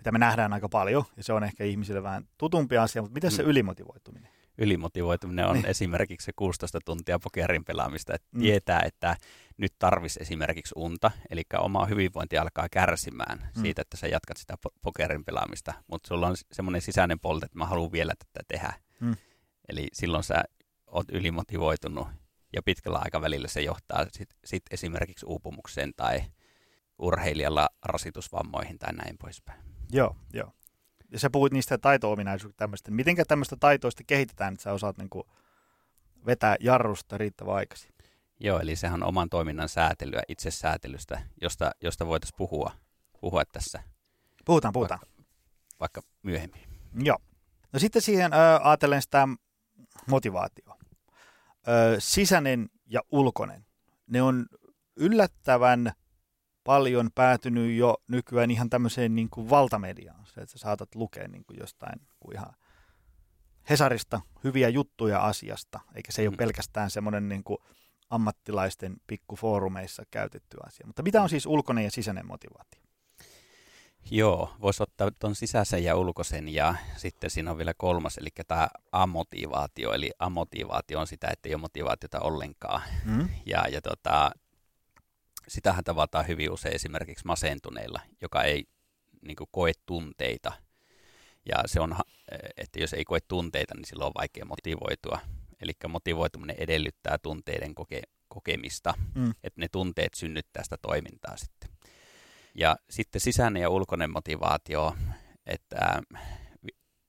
mitä 0.04 0.12
me 0.12 0.18
nähdään 0.18 0.52
aika 0.52 0.68
paljon, 0.68 1.04
ja 1.16 1.24
se 1.24 1.32
on 1.32 1.44
ehkä 1.44 1.64
ihmisille 1.64 2.02
vähän 2.02 2.28
tutumpi 2.38 2.78
asia, 2.78 3.02
mutta 3.02 3.14
mitä 3.14 3.30
se 3.30 3.42
mm. 3.42 3.48
ylimotivoituminen? 3.48 4.30
Ylimotivoituminen 4.58 5.46
on 5.46 5.54
niin. 5.54 5.66
esimerkiksi 5.66 6.24
se 6.24 6.32
16 6.36 6.78
tuntia 6.84 7.18
pokerin 7.18 7.64
pelaamista, 7.64 8.14
että 8.14 8.28
mm. 8.32 8.40
tietää, 8.40 8.80
että 8.80 9.16
nyt 9.56 9.72
tarvisi 9.78 10.22
esimerkiksi 10.22 10.74
unta, 10.76 11.10
eli 11.30 11.42
oma 11.58 11.86
hyvinvointi 11.86 12.38
alkaa 12.38 12.68
kärsimään 12.70 13.38
mm. 13.38 13.62
siitä, 13.62 13.82
että 13.82 13.96
sä 13.96 14.06
jatkat 14.06 14.36
sitä 14.36 14.54
pokerin 14.82 15.24
pelaamista, 15.24 15.74
mutta 15.86 16.08
sulla 16.08 16.26
on 16.26 16.36
semmoinen 16.52 16.82
sisäinen 16.82 17.20
polta, 17.20 17.46
että 17.46 17.58
mä 17.58 17.66
haluan 17.66 17.92
vielä 17.92 18.12
tätä 18.18 18.44
tehdä. 18.48 18.72
Mm. 19.00 19.16
Eli 19.68 19.88
silloin 19.92 20.24
sä 20.24 20.44
oot 20.86 21.06
ylimotivoitunut 21.12 22.08
ja 22.52 22.62
pitkällä 22.62 22.98
aikavälillä 22.98 23.48
se 23.48 23.60
johtaa 23.60 24.06
sit, 24.12 24.28
sit 24.44 24.62
esimerkiksi 24.70 25.26
uupumukseen 25.26 25.92
tai 25.96 26.22
urheilijalla 26.98 27.68
rasitusvammoihin 27.84 28.78
tai 28.78 28.92
näin 28.92 29.18
poispäin. 29.18 29.73
Joo, 29.92 30.16
joo. 30.32 30.52
Ja 31.10 31.18
sä 31.18 31.30
puhuit 31.30 31.52
niistä 31.52 31.78
taito-ominaisuuksista 31.78 32.58
tämmöistä. 32.58 32.90
Mitenkä 32.90 33.24
tämmöistä 33.24 33.56
taitoista 33.60 34.02
kehitetään, 34.06 34.52
että 34.54 34.62
sä 34.62 34.72
osaat 34.72 34.98
niin 34.98 35.10
kuin 35.10 35.24
vetää 36.26 36.56
jarrusta 36.60 37.18
riittävän 37.18 37.54
aikaisin? 37.54 37.90
Joo, 38.40 38.60
eli 38.60 38.76
sehän 38.76 39.02
on 39.02 39.08
oman 39.08 39.28
toiminnan 39.30 39.68
säätelyä, 39.68 40.22
itsesäätelystä, 40.28 41.22
josta, 41.40 41.70
josta 41.80 42.06
voitaisiin 42.06 42.36
puhua, 42.38 42.72
puhua 43.20 43.44
tässä. 43.44 43.82
Puhutaan, 44.44 44.72
puhutaan. 44.72 45.00
Vaikka, 45.00 45.24
vaikka 45.80 46.02
myöhemmin. 46.22 46.60
Joo. 47.02 47.18
No 47.72 47.78
sitten 47.78 48.02
siihen 48.02 48.32
äh, 48.32 48.66
ajatellen 48.66 49.02
sitä 49.02 49.28
motivaatio. 50.06 50.78
Ö, 51.68 51.96
sisäinen 51.98 52.68
ja 52.86 53.00
ulkoinen. 53.10 53.66
Ne 54.06 54.22
on 54.22 54.46
yllättävän 54.96 55.92
paljon 56.64 57.10
päätynyt 57.14 57.76
jo 57.76 57.96
nykyään 58.08 58.50
ihan 58.50 58.70
tämmöiseen 58.70 59.14
niin 59.14 59.30
kuin 59.30 59.50
valtamediaan. 59.50 60.26
Se, 60.26 60.40
että 60.40 60.52
sä 60.52 60.58
saatat 60.58 60.94
lukea 60.94 61.28
niin 61.28 61.44
kuin 61.44 61.58
jostain 61.60 62.00
kuin 62.20 62.36
ihan 62.36 62.54
Hesarista 63.70 64.20
hyviä 64.44 64.68
juttuja 64.68 65.20
asiasta, 65.20 65.80
eikä 65.94 66.12
se 66.12 66.22
ei 66.22 66.28
ole 66.28 66.34
mm. 66.34 66.38
pelkästään 66.38 66.90
semmoinen 66.90 67.28
niin 67.28 67.44
kuin 67.44 67.58
ammattilaisten 68.10 68.96
pikkufoorumeissa 69.06 70.02
käytetty 70.10 70.56
asia. 70.66 70.86
Mutta 70.86 71.02
mitä 71.02 71.22
on 71.22 71.28
siis 71.28 71.46
ulkoinen 71.46 71.84
ja 71.84 71.90
sisäinen 71.90 72.26
motivaatio? 72.26 72.80
Joo, 74.10 74.54
voisi 74.60 74.82
ottaa 74.82 75.10
tuon 75.18 75.34
sisäisen 75.34 75.84
ja 75.84 75.96
ulkoisen 75.96 76.48
ja 76.48 76.74
sitten 76.96 77.30
siinä 77.30 77.50
on 77.50 77.58
vielä 77.58 77.74
kolmas, 77.76 78.18
eli 78.18 78.28
tämä 78.46 78.68
amotivaatio. 78.92 79.92
Eli 79.92 80.10
amotivaatio 80.18 81.00
on 81.00 81.06
sitä, 81.06 81.28
että 81.28 81.48
ei 81.48 81.54
ole 81.54 81.60
motivaatiota 81.60 82.20
ollenkaan. 82.20 82.82
Mm. 83.04 83.28
Ja, 83.46 83.68
ja 83.68 83.82
tota, 83.82 84.30
sitähän 85.48 85.84
tavataan 85.84 86.28
hyvin 86.28 86.50
usein 86.50 86.74
esimerkiksi 86.74 87.26
masentuneilla, 87.26 88.00
joka 88.22 88.42
ei 88.42 88.64
niin 89.22 89.36
kuin, 89.36 89.48
koe 89.52 89.72
tunteita. 89.86 90.52
Ja 91.46 91.62
se 91.66 91.80
on, 91.80 91.96
että 92.56 92.80
jos 92.80 92.92
ei 92.92 93.04
koe 93.04 93.18
tunteita, 93.28 93.74
niin 93.74 93.84
silloin 93.84 94.06
on 94.06 94.12
vaikea 94.18 94.44
motivoitua. 94.44 95.18
Eli 95.60 95.72
motivoituminen 95.88 96.56
edellyttää 96.58 97.18
tunteiden 97.18 97.74
koke- 97.74 98.10
kokemista, 98.28 98.94
mm. 99.14 99.30
että 99.44 99.60
ne 99.60 99.68
tunteet 99.72 100.14
synnyttää 100.14 100.64
sitä 100.64 100.76
toimintaa 100.82 101.36
sitten. 101.36 101.70
Ja 102.54 102.76
sitten 102.90 103.20
sisäinen 103.20 103.62
ja 103.62 103.70
ulkoinen 103.70 104.10
motivaatio, 104.10 104.96
että 105.46 106.02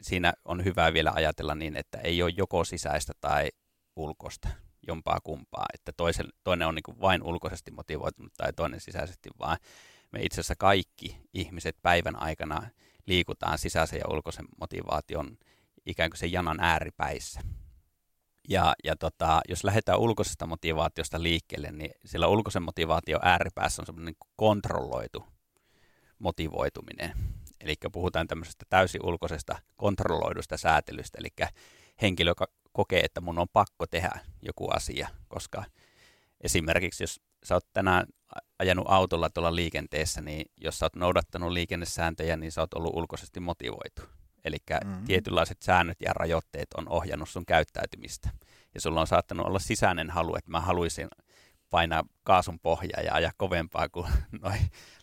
siinä 0.01 0.33
on 0.45 0.65
hyvä 0.65 0.93
vielä 0.93 1.11
ajatella 1.15 1.55
niin, 1.55 1.75
että 1.75 1.97
ei 1.97 2.23
ole 2.23 2.33
joko 2.37 2.63
sisäistä 2.63 3.13
tai 3.21 3.49
ulkoista 3.95 4.49
jompaa 4.87 5.19
kumpaa, 5.23 5.65
että 5.73 5.91
toisen, 5.97 6.25
toinen 6.43 6.67
on 6.67 6.75
niin 6.75 6.83
kuin 6.83 7.01
vain 7.01 7.23
ulkoisesti 7.23 7.71
motivoitunut 7.71 8.33
tai 8.37 8.53
toinen 8.53 8.79
sisäisesti, 8.79 9.29
vaan 9.39 9.57
me 10.11 10.19
itse 10.21 10.35
asiassa 10.35 10.55
kaikki 10.55 11.17
ihmiset 11.33 11.77
päivän 11.81 12.21
aikana 12.21 12.69
liikutaan 13.05 13.57
sisäisen 13.57 13.99
ja 13.99 14.05
ulkoisen 14.09 14.45
motivaation 14.59 15.37
ikään 15.85 16.09
kuin 16.09 16.17
sen 16.17 16.31
janan 16.31 16.59
ääripäissä. 16.59 17.41
Ja, 18.49 18.73
ja 18.83 18.95
tota, 18.95 19.41
jos 19.49 19.63
lähdetään 19.63 19.99
ulkoisesta 19.99 20.47
motivaatiosta 20.47 21.23
liikkeelle, 21.23 21.71
niin 21.71 21.91
sillä 22.05 22.27
ulkoisen 22.27 22.63
motivaation 22.63 23.19
ääripäässä 23.23 23.81
on 23.81 23.85
semmoinen 23.85 24.15
kontrolloitu 24.35 25.23
motivoituminen. 26.19 27.13
Eli 27.61 27.75
puhutaan 27.91 28.27
tämmöisestä 28.27 28.65
täysin 28.69 29.05
ulkoisesta 29.05 29.55
kontrolloidusta 29.75 30.57
säätelystä, 30.57 31.17
eli 31.19 31.49
henkilö, 32.01 32.31
joka 32.31 32.47
kokee, 32.75 32.99
että 32.99 33.21
mun 33.21 33.39
on 33.39 33.47
pakko 33.53 33.87
tehdä 33.87 34.19
joku 34.41 34.69
asia, 34.69 35.07
koska 35.27 35.63
esimerkiksi 36.41 37.03
jos 37.03 37.21
sä 37.43 37.53
oot 37.53 37.65
tänään 37.73 38.05
ajanut 38.59 38.85
autolla 38.89 39.29
tuolla 39.29 39.55
liikenteessä, 39.55 40.21
niin 40.21 40.45
jos 40.61 40.79
sä 40.79 40.85
oot 40.85 40.95
noudattanut 40.95 41.51
liikennesääntöjä, 41.51 42.37
niin 42.37 42.51
sä 42.51 42.61
oot 42.61 42.73
ollut 42.73 42.95
ulkoisesti 42.95 43.39
motivoitu. 43.39 44.01
Eli 44.45 44.57
mm-hmm. 44.83 45.05
tietynlaiset 45.05 45.61
säännöt 45.61 46.01
ja 46.01 46.13
rajoitteet 46.13 46.67
on 46.77 46.89
ohjannut 46.89 47.29
sun 47.29 47.45
käyttäytymistä. 47.45 48.29
Ja 48.73 48.81
sulla 48.81 49.01
on 49.01 49.07
saattanut 49.07 49.45
olla 49.45 49.59
sisäinen 49.59 50.09
halu, 50.09 50.35
että 50.35 50.51
mä 50.51 50.59
haluaisin 50.59 51.07
painaa 51.69 52.03
kaasun 52.23 52.59
pohjaa 52.59 53.01
ja 53.01 53.13
ajaa 53.13 53.31
kovempaa 53.37 53.89
kuin 53.89 54.07
noi 54.43 54.57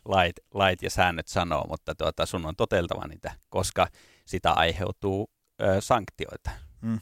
lait, 0.04 0.36
lait 0.54 0.82
ja 0.82 0.90
säännöt 0.90 1.28
sanoo, 1.28 1.66
mutta 1.68 1.94
tuota, 1.94 2.26
sun 2.26 2.46
on 2.46 2.56
toteltava 2.56 3.06
niitä, 3.06 3.32
koska 3.48 3.88
sitä 4.26 4.52
aiheutuu 4.52 5.30
ö, 5.62 5.80
sanktioita. 5.80 6.50
Mm. 6.80 7.00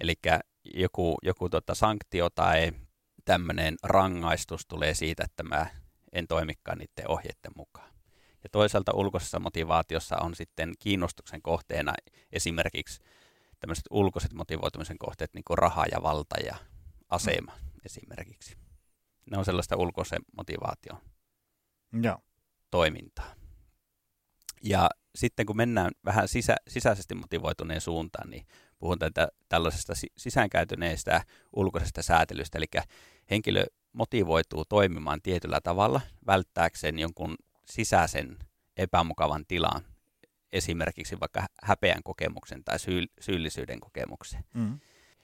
Eli 0.00 0.14
joku, 0.64 1.18
joku 1.22 1.48
tota, 1.48 1.74
sanktio 1.74 2.30
tai 2.30 2.72
tämmöinen 3.24 3.76
rangaistus 3.82 4.66
tulee 4.66 4.94
siitä, 4.94 5.24
että 5.24 5.42
mä 5.42 5.66
en 6.12 6.26
toimikaan 6.26 6.78
niiden 6.78 7.10
ohjeiden 7.10 7.52
mukaan. 7.56 7.90
Ja 8.42 8.50
toisaalta 8.52 8.92
ulkoisessa 8.94 9.40
motivaatiossa 9.40 10.16
on 10.16 10.34
sitten 10.34 10.72
kiinnostuksen 10.78 11.42
kohteena 11.42 11.92
esimerkiksi 12.32 13.00
tämmöiset 13.60 13.84
ulkoiset 13.90 14.32
motivoitumisen 14.32 14.98
kohteet, 14.98 15.34
niin 15.34 15.44
kuin 15.46 15.58
raha 15.58 15.84
ja 15.92 16.02
valta 16.02 16.36
ja 16.44 16.56
asema. 17.08 17.52
Mm 17.52 17.70
esimerkiksi. 17.84 18.56
Ne 19.30 19.38
on 19.38 19.44
sellaista 19.44 19.76
ulkoisen 19.76 20.22
motivaation 20.36 20.98
Joo. 22.02 22.18
toimintaa. 22.70 23.34
Ja 24.62 24.90
sitten 25.14 25.46
kun 25.46 25.56
mennään 25.56 25.92
vähän 26.04 26.28
sisä, 26.28 26.56
sisäisesti 26.68 27.14
motivoituneen 27.14 27.80
suuntaan, 27.80 28.30
niin 28.30 28.46
puhutaan 28.80 29.12
tätä, 29.12 29.32
tällaisesta 29.48 29.92
sisäänkäytyneestä 30.16 31.24
ulkoisesta 31.52 32.02
säätelystä, 32.02 32.58
eli 32.58 32.66
henkilö 33.30 33.64
motivoituu 33.92 34.64
toimimaan 34.64 35.22
tietyllä 35.22 35.60
tavalla 35.60 36.00
välttääkseen 36.26 36.98
jonkun 36.98 37.36
sisäisen 37.64 38.38
epämukavan 38.76 39.46
tilan, 39.46 39.82
esimerkiksi 40.52 41.20
vaikka 41.20 41.46
häpeän 41.62 42.02
kokemuksen 42.02 42.64
tai 42.64 42.76
syyllisyyden 43.20 43.80
kokemuksen. 43.80 44.44
Mm. 44.54 44.80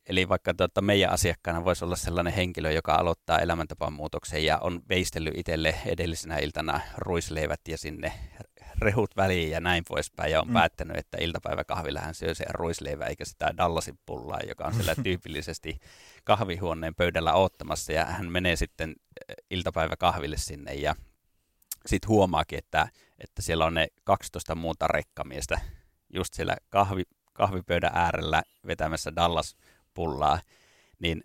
Eli 0.07 0.29
vaikka 0.29 0.55
tuota, 0.55 0.83
meidän 0.83 1.11
asiakkaana 1.11 1.65
voisi 1.65 1.85
olla 1.85 1.97
sellainen 1.97 2.33
henkilö, 2.33 2.73
joka 2.73 2.95
aloittaa 2.95 3.39
elämäntapamuutoksen 3.39 4.45
ja 4.45 4.59
on 4.59 4.83
veistellyt 4.89 5.35
itselle 5.37 5.75
edellisenä 5.87 6.39
iltana 6.39 6.81
ruisleivät 6.99 7.61
ja 7.69 7.79
sinne 7.79 8.13
rehut 8.79 9.17
väliin 9.17 9.51
ja 9.51 9.61
näin 9.61 9.85
poispäin. 9.89 10.33
Ja 10.33 10.41
on 10.41 10.49
mm. 10.49 10.53
päättänyt, 10.53 10.97
että 10.97 11.19
iltapäiväkahvilla 11.21 12.01
hän 12.01 12.15
syö 12.15 12.35
sen 12.35 12.47
ruisleivä 12.51 13.05
eikä 13.05 13.25
sitä 13.25 13.55
Dallasin 13.57 13.99
pullaa, 14.07 14.41
joka 14.49 14.65
on 14.65 14.75
siellä 14.75 14.95
tyypillisesti 15.03 15.79
kahvihuoneen 16.25 16.95
pöydällä 16.95 17.33
ottamassa. 17.33 17.93
Ja 17.93 18.05
hän 18.05 18.33
menee 18.33 18.57
sitten 18.57 18.95
eh, 19.29 19.37
iltapäiväkahville 19.51 20.37
sinne 20.37 20.75
ja 20.75 20.95
sitten 21.87 22.09
huomaakin, 22.09 22.59
että, 22.59 22.89
että 23.19 23.43
siellä 23.43 23.65
on 23.65 23.75
ne 23.75 23.89
12 24.05 24.55
muuta 24.55 24.87
rekkamiestä 24.89 25.61
just 26.15 26.35
siellä 26.35 26.57
kahvi, 26.71 27.03
kahvipöydän 27.33 27.91
äärellä 27.95 28.43
vetämässä 28.67 29.17
Dallas 29.17 29.57
pullaa, 29.97 30.39
niin 30.99 31.23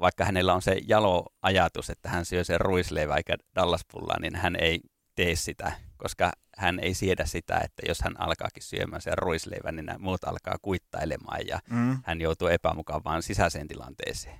vaikka 0.00 0.24
hänellä 0.24 0.54
on 0.54 0.62
se 0.62 0.80
jalo 0.88 1.26
ajatus, 1.42 1.90
että 1.90 2.08
hän 2.08 2.24
syö 2.24 2.44
sen 2.44 2.60
ruisleivä 2.60 3.16
eikä 3.16 3.36
Dallas-pullaa, 3.56 4.20
niin 4.20 4.36
hän 4.36 4.56
ei 4.56 4.80
tee 5.14 5.36
sitä, 5.36 5.72
koska 5.96 6.32
hän 6.56 6.78
ei 6.80 6.94
siedä 6.94 7.26
sitä, 7.26 7.60
että 7.64 7.82
jos 7.88 8.00
hän 8.00 8.20
alkaakin 8.20 8.62
syömään 8.62 9.02
sen 9.02 9.18
ruisleivän, 9.18 9.76
niin 9.76 9.86
nämä 9.86 9.98
muut 9.98 10.24
alkaa 10.24 10.56
kuittailemaan 10.62 11.46
ja 11.46 11.60
mm. 11.70 11.98
hän 12.04 12.20
joutuu 12.20 12.48
epämukavaan 12.48 13.22
sisäiseen 13.22 13.68
tilanteeseen, 13.68 14.38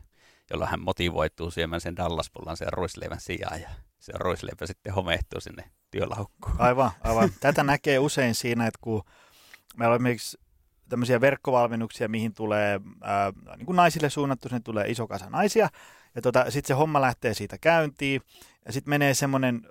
jolloin 0.50 0.70
hän 0.70 0.80
motivoituu 0.80 1.50
syömään 1.50 1.80
sen 1.80 1.96
Dallas-pullan 1.96 2.56
sen 2.56 2.72
ruisleivän 2.72 3.20
sijaan 3.20 3.60
ja 3.60 3.70
se 3.98 4.12
ruisleipä 4.16 4.66
sitten 4.66 4.94
homehtuu 4.94 5.40
sinne 5.40 5.64
työlaukkuun. 5.90 6.54
Aivan, 6.58 6.90
aivan. 7.00 7.30
Tätä 7.40 7.62
näkee 7.62 7.98
usein 7.98 8.34
siinä, 8.34 8.66
että 8.66 8.78
kun 8.82 9.02
meillä 9.76 9.92
on 9.92 9.96
esimerkiksi 9.96 10.38
tämmöisiä 10.90 11.20
verkkovalmennuksia, 11.20 12.08
mihin 12.08 12.34
tulee 12.34 12.80
ää, 13.02 13.32
niin 13.56 13.66
kuin 13.66 13.76
naisille 13.76 14.10
suunnattu, 14.10 14.48
sinne 14.48 14.60
tulee 14.60 14.90
iso 14.90 15.06
kasa 15.06 15.30
naisia. 15.30 15.68
Ja 16.14 16.22
tota, 16.22 16.50
sitten 16.50 16.68
se 16.68 16.74
homma 16.74 17.00
lähtee 17.00 17.34
siitä 17.34 17.58
käyntiin. 17.58 18.20
Ja 18.66 18.72
sitten 18.72 18.90
menee 18.90 19.14
semmoinen 19.14 19.62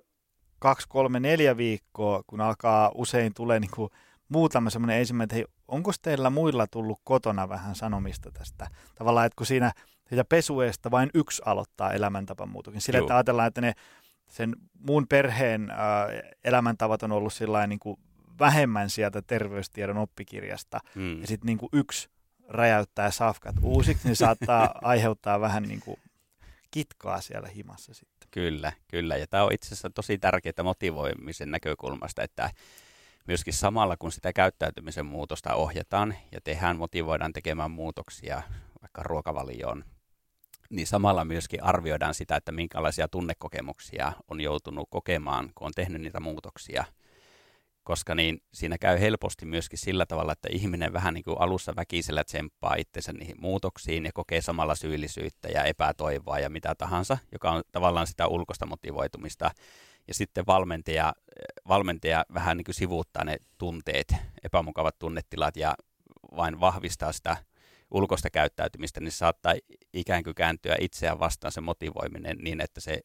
kaksi, 0.60 0.88
kolme, 0.90 1.20
neljä 1.20 1.58
viikkoa, 1.58 2.24
kun 2.28 2.42
alkaa 2.42 2.92
usein 2.96 3.34
tulee 3.34 3.60
niin 3.60 3.72
kuin 3.76 3.90
muutama 4.30 4.70
semmoinen 4.70 5.00
ensimmäinen, 5.00 5.26
että 5.26 5.36
hei, 5.36 5.46
onko 5.68 5.92
teillä 6.02 6.30
muilla 6.30 6.68
tullut 6.68 7.00
kotona 7.04 7.50
vähän 7.50 7.76
sanomista 7.76 8.32
tästä? 8.32 8.68
Tavallaan, 8.96 9.26
että 9.26 9.36
kun 9.38 9.46
siinä 9.46 9.72
siitä 10.10 10.26
pesueesta 10.26 10.92
vain 10.92 11.10
yksi 11.14 11.42
aloittaa 11.46 11.94
elämäntapamuutoksen. 11.94 12.82
Sillä, 12.82 13.00
että 13.00 13.16
ajatellaan, 13.16 13.48
että 13.48 13.62
ne 13.62 13.74
sen 14.30 14.56
muun 14.80 15.08
perheen 15.08 15.72
äh, 15.72 15.78
elämäntavat 16.44 17.04
on 17.04 17.12
ollut 17.12 17.34
sillä 17.34 17.68
niin 17.68 17.80
kuin 17.80 18.00
vähemmän 18.40 18.90
sieltä 18.90 19.22
terveystiedon 19.22 19.98
oppikirjasta, 19.98 20.80
mm. 20.96 21.22
ja 21.22 21.28
sitten 21.28 21.48
niin 21.48 21.58
kuin 21.58 21.70
yksi 21.74 22.10
räjäyttää 22.48 23.12
safkat 23.12 23.56
uusiksi, 23.62 24.08
niin 24.08 24.16
saattaa 24.16 24.72
aiheuttaa 24.82 25.40
vähän 25.40 25.64
niin 25.64 25.80
kuin 25.80 25.98
kitkaa 26.72 27.22
siellä 27.22 27.48
himassa 27.48 27.94
sitten. 27.94 28.30
Kyllä, 28.32 28.74
kyllä. 28.88 29.18
Ja 29.18 29.28
tämä 29.28 29.44
on 29.44 29.54
itse 29.54 29.68
asiassa 29.68 29.90
tosi 29.90 30.18
tärkeää 30.18 30.64
motivoimisen 30.64 31.52
näkökulmasta, 31.52 32.24
että 32.24 32.52
myöskin 33.28 33.54
samalla 33.54 33.98
kun 33.98 34.12
sitä 34.12 34.34
käyttäytymisen 34.34 35.06
muutosta 35.06 35.56
ohjataan 35.56 36.16
ja 36.32 36.42
tehdään, 36.44 36.78
motivoidaan 36.78 37.34
tekemään 37.34 37.72
muutoksia 37.72 38.42
vaikka 38.82 39.04
ruokavalioon, 39.04 39.86
niin 40.70 40.88
samalla 40.88 41.26
myöskin 41.26 41.64
arvioidaan 41.64 42.14
sitä, 42.14 42.36
että 42.36 42.52
minkälaisia 42.52 43.08
tunnekokemuksia 43.08 44.14
on 44.28 44.42
joutunut 44.42 44.88
kokemaan, 44.90 45.52
kun 45.56 45.68
on 45.68 45.74
tehnyt 45.76 46.02
niitä 46.02 46.20
muutoksia. 46.20 46.86
Koska 47.90 48.16
niin 48.16 48.42
siinä 48.54 48.78
käy 48.78 49.00
helposti 49.00 49.46
myöskin 49.46 49.80
sillä 49.80 50.06
tavalla, 50.06 50.32
että 50.32 50.48
ihminen 50.52 50.94
vähän 50.94 51.14
niin 51.14 51.24
kuin 51.24 51.40
alussa 51.40 51.76
väkisellä 51.76 52.24
tsemppaa 52.24 52.76
itsensä 52.76 53.14
niihin 53.14 53.36
muutoksiin 53.42 54.06
ja 54.06 54.12
kokee 54.14 54.42
samalla 54.42 54.76
syyllisyyttä 54.76 55.48
ja 55.48 55.64
epätoivoa 55.64 56.40
ja 56.40 56.50
mitä 56.50 56.76
tahansa, 56.76 57.18
joka 57.32 57.52
on 57.52 57.64
tavallaan 57.72 58.08
sitä 58.08 58.28
ulkoista 58.28 58.66
motivoitumista. 58.66 59.52
Ja 60.08 60.14
sitten 60.14 60.46
valmentaja, 60.48 61.14
valmentaja 61.68 62.26
vähän 62.34 62.58
niin 62.58 62.66
kuin 62.66 62.76
sivuuttaa 62.76 63.24
ne 63.24 63.38
tunteet, 63.58 64.16
epämukavat 64.44 65.00
tunnetilat 65.00 65.58
ja 65.58 65.76
vain 66.36 66.60
vahvistaa 66.60 67.12
sitä 67.12 67.38
ulkoista 67.92 68.30
käyttäytymistä, 68.30 69.00
niin 69.00 69.12
saattaa 69.12 69.54
ikään 69.94 70.24
kuin 70.24 70.36
kääntyä 70.36 70.76
itseään 70.80 71.20
vastaan 71.20 71.52
se 71.52 71.62
motivoiminen 71.62 72.38
niin, 72.38 72.62
että 72.62 72.82
se 72.82 73.02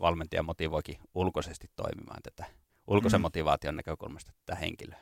valmentaja 0.00 0.42
motivoikin 0.42 0.96
ulkoisesti 1.14 1.70
toimimaan 1.76 2.22
tätä 2.22 2.65
ulkoisen 2.86 3.20
mm. 3.20 3.22
motivaation 3.22 3.76
näkökulmasta 3.76 4.32
tätä 4.46 4.58
henkilöä. 4.60 5.00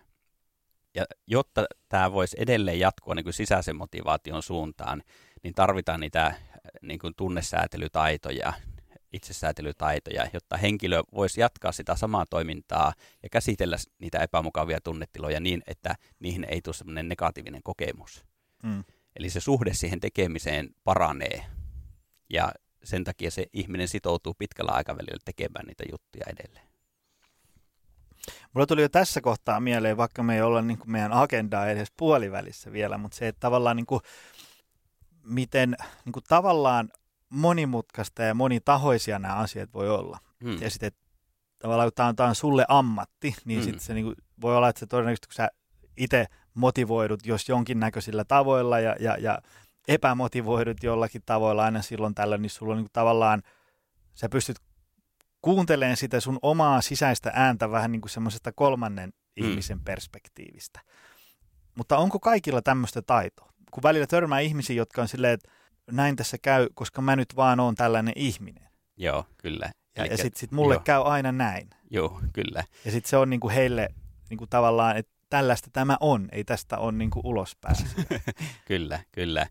Ja 0.94 1.04
jotta 1.26 1.64
tämä 1.88 2.12
voisi 2.12 2.36
edelleen 2.40 2.80
jatkua 2.80 3.14
niin 3.14 3.24
kuin 3.24 3.34
sisäisen 3.34 3.76
motivaation 3.76 4.42
suuntaan, 4.42 5.02
niin 5.42 5.54
tarvitaan 5.54 6.00
niitä 6.00 6.34
niin 6.82 6.98
kuin 6.98 7.14
tunnesäätelytaitoja, 7.16 8.52
itsesäätelytaitoja, 9.12 10.26
jotta 10.32 10.56
henkilö 10.56 11.02
voisi 11.14 11.40
jatkaa 11.40 11.72
sitä 11.72 11.96
samaa 11.96 12.24
toimintaa 12.30 12.92
ja 13.22 13.28
käsitellä 13.28 13.76
niitä 13.98 14.18
epämukavia 14.18 14.80
tunnetiloja 14.80 15.40
niin, 15.40 15.62
että 15.66 15.94
niihin 16.18 16.46
ei 16.48 16.62
tule 16.62 16.74
sellainen 16.74 17.08
negatiivinen 17.08 17.62
kokemus. 17.62 18.24
Mm. 18.62 18.84
Eli 19.16 19.30
se 19.30 19.40
suhde 19.40 19.74
siihen 19.74 20.00
tekemiseen 20.00 20.70
paranee 20.84 21.46
ja 22.30 22.52
sen 22.84 23.04
takia 23.04 23.30
se 23.30 23.46
ihminen 23.52 23.88
sitoutuu 23.88 24.34
pitkällä 24.34 24.72
aikavälillä 24.72 25.18
tekemään 25.24 25.66
niitä 25.66 25.84
juttuja 25.90 26.24
edelleen. 26.26 26.73
Mulla 28.52 28.66
tuli 28.66 28.82
jo 28.82 28.88
tässä 28.88 29.20
kohtaa 29.20 29.60
mieleen, 29.60 29.96
vaikka 29.96 30.22
me 30.22 30.34
ei 30.34 30.42
olla 30.42 30.62
niin 30.62 30.78
kuin 30.78 30.90
meidän 30.90 31.12
agendaa 31.12 31.66
edes 31.66 31.92
puolivälissä 31.96 32.72
vielä, 32.72 32.98
mutta 32.98 33.16
se, 33.16 33.28
että 33.28 33.40
tavallaan 33.40 33.76
niin 33.76 33.86
kuin, 33.86 34.00
miten 35.22 35.76
niin 36.04 36.12
kuin 36.12 36.24
tavallaan 36.28 36.88
monimutkaista 37.28 38.22
ja 38.22 38.34
monitahoisia 38.34 39.18
nämä 39.18 39.34
asiat 39.34 39.74
voi 39.74 39.90
olla. 39.90 40.18
Hmm. 40.44 40.62
Ja 40.62 40.70
sitten 40.70 40.92
tavallaan 41.58 41.86
kun 41.86 41.94
tämä 41.94 42.08
on, 42.08 42.16
tämä 42.16 42.28
on 42.28 42.34
sulle 42.34 42.64
ammatti, 42.68 43.34
niin 43.44 43.60
hmm. 43.60 43.64
sitten 43.64 43.86
se 43.86 43.94
niin 43.94 44.04
kuin, 44.04 44.16
voi 44.40 44.56
olla, 44.56 44.68
että 44.68 44.80
se 44.80 44.86
todennäköisesti 44.86 45.26
kun 45.26 45.34
sä 45.34 45.48
itse 45.96 46.26
motivoidut 46.54 47.26
jos 47.26 47.48
jonkinnäköisillä 47.48 48.24
tavoilla 48.24 48.80
ja, 48.80 48.96
ja, 49.00 49.16
ja 49.18 49.38
epämotivoidut 49.88 50.82
jollakin 50.82 51.22
tavoilla 51.26 51.64
aina 51.64 51.82
silloin 51.82 52.14
tällä, 52.14 52.38
niin 52.38 52.50
sulla 52.50 52.72
on 52.72 52.76
niin 52.76 52.84
kuin 52.84 52.92
tavallaan, 52.92 53.42
sä 54.14 54.28
pystyt 54.28 54.56
kuuntelemaan 55.44 55.96
sitä 55.96 56.20
sun 56.20 56.38
omaa 56.42 56.80
sisäistä 56.80 57.32
ääntä 57.34 57.70
vähän 57.70 57.92
niin 57.92 58.00
kuin 58.00 58.10
semmoisesta 58.10 58.52
kolmannen 58.52 59.10
mm. 59.10 59.46
ihmisen 59.46 59.80
perspektiivistä. 59.80 60.80
Mutta 61.74 61.98
onko 61.98 62.20
kaikilla 62.20 62.62
tämmöistä 62.62 63.02
taitoa? 63.02 63.52
Kun 63.70 63.82
välillä 63.82 64.06
törmää 64.06 64.40
ihmisiä, 64.40 64.76
jotka 64.76 65.02
on 65.02 65.08
silleen, 65.08 65.32
että 65.32 65.50
näin 65.90 66.16
tässä 66.16 66.38
käy, 66.38 66.68
koska 66.74 67.02
mä 67.02 67.16
nyt 67.16 67.36
vaan 67.36 67.60
oon 67.60 67.74
tällainen 67.74 68.14
ihminen. 68.16 68.68
Joo, 68.96 69.26
kyllä. 69.38 69.72
Ja, 69.96 70.06
ja 70.06 70.16
sitten 70.16 70.40
sit 70.40 70.52
mulle 70.52 70.74
joo. 70.74 70.82
käy 70.84 71.02
aina 71.04 71.32
näin. 71.32 71.70
Joo, 71.90 72.20
kyllä. 72.32 72.64
Ja 72.84 72.90
sitten 72.90 73.10
se 73.10 73.16
on 73.16 73.30
niinku 73.30 73.48
heille 73.48 73.88
niinku 74.30 74.46
tavallaan, 74.46 74.96
että 74.96 75.12
tällaista 75.30 75.70
tämä 75.72 75.96
on, 76.00 76.28
ei 76.32 76.44
tästä 76.44 76.78
ole 76.78 76.92
niinku 76.92 77.20
ulospäin. 77.24 77.76
kyllä, 78.68 79.00
kyllä. 79.12 79.46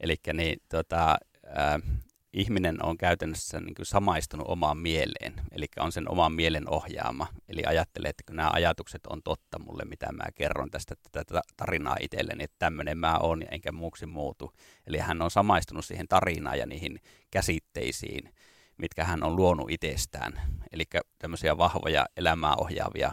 Eli 0.00 0.16
niin, 0.32 0.62
tota, 0.68 1.18
äh, 1.46 2.02
ihminen 2.38 2.84
on 2.84 2.98
käytännössä 2.98 3.60
niin 3.60 3.74
kuin 3.74 3.86
samaistunut 3.86 4.48
omaan 4.48 4.78
mieleen, 4.78 5.34
eli 5.52 5.66
on 5.80 5.92
sen 5.92 6.10
oman 6.10 6.32
mielen 6.32 6.70
ohjaama. 6.70 7.26
Eli 7.48 7.62
ajattelee, 7.66 8.08
että 8.08 8.22
kun 8.26 8.36
nämä 8.36 8.50
ajatukset 8.52 9.06
on 9.06 9.22
totta 9.22 9.58
mulle, 9.58 9.84
mitä 9.84 10.12
mä 10.12 10.24
kerron 10.34 10.70
tästä 10.70 10.94
tätä 11.12 11.40
tarinaa 11.56 11.96
itselleni, 12.00 12.44
että 12.44 12.56
tämmöinen 12.58 12.98
mä 12.98 13.18
oon 13.18 13.42
enkä 13.50 13.72
muuksi 13.72 14.06
muutu. 14.06 14.52
Eli 14.86 14.98
hän 14.98 15.22
on 15.22 15.30
samaistunut 15.30 15.84
siihen 15.84 16.08
tarinaan 16.08 16.58
ja 16.58 16.66
niihin 16.66 17.00
käsitteisiin, 17.30 18.34
mitkä 18.76 19.04
hän 19.04 19.22
on 19.22 19.36
luonut 19.36 19.70
itsestään. 19.70 20.40
Eli 20.72 20.84
tämmöisiä 21.18 21.58
vahvoja 21.58 22.06
elämää 22.16 22.54
ohjaavia 22.56 23.12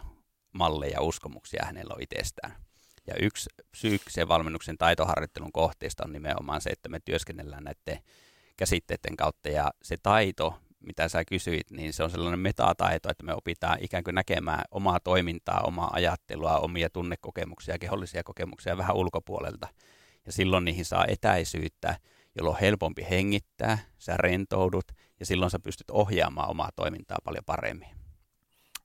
malleja 0.54 0.94
ja 0.94 1.02
uskomuksia 1.02 1.66
hänellä 1.66 1.94
on 1.94 2.02
itsestään. 2.02 2.52
Ja 3.08 3.14
yksi 3.22 3.50
psyykkisen 3.72 4.28
valmennuksen 4.28 4.78
taitoharjoittelun 4.78 5.52
kohteista 5.52 6.04
on 6.06 6.14
nimenomaan 6.14 6.62
se, 6.62 6.70
että 6.70 6.90
me 6.90 7.00
työskennellään 7.00 7.64
näiden 7.64 8.04
käsitteiden 8.58 9.16
kautta 9.16 9.50
ja 9.50 9.72
se 9.84 9.98
taito, 10.04 10.60
mitä 10.80 11.10
sä 11.10 11.26
kysyit, 11.26 11.72
niin 11.72 11.94
se 11.94 12.04
on 12.04 12.12
sellainen 12.12 12.40
metataito, 12.40 13.10
että 13.10 13.24
me 13.24 13.34
opitaan 13.34 13.78
ikään 13.82 14.04
kuin 14.04 14.16
näkemään 14.16 14.64
omaa 14.72 15.00
toimintaa, 15.00 15.62
omaa 15.62 15.90
ajattelua, 15.94 16.58
omia 16.58 16.90
tunnekokemuksia, 16.90 17.78
kehollisia 17.78 18.24
kokemuksia 18.24 18.78
vähän 18.78 18.96
ulkopuolelta. 18.96 19.68
Ja 20.26 20.32
silloin 20.32 20.66
niihin 20.66 20.86
saa 20.86 21.06
etäisyyttä, 21.08 22.00
jolloin 22.36 22.56
on 22.56 22.62
helpompi 22.62 23.06
hengittää, 23.10 23.78
sä 23.98 24.18
rentoudut 24.18 24.86
ja 25.20 25.26
silloin 25.26 25.52
sä 25.52 25.60
pystyt 25.60 25.90
ohjaamaan 25.90 26.50
omaa 26.50 26.70
toimintaa 26.76 27.18
paljon 27.24 27.46
paremmin. 27.46 27.90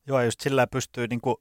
Joo, 0.07 0.23
just 0.23 0.41
sillä 0.41 0.67
pystyy 0.67 1.07
niin 1.07 1.21
kuin 1.21 1.37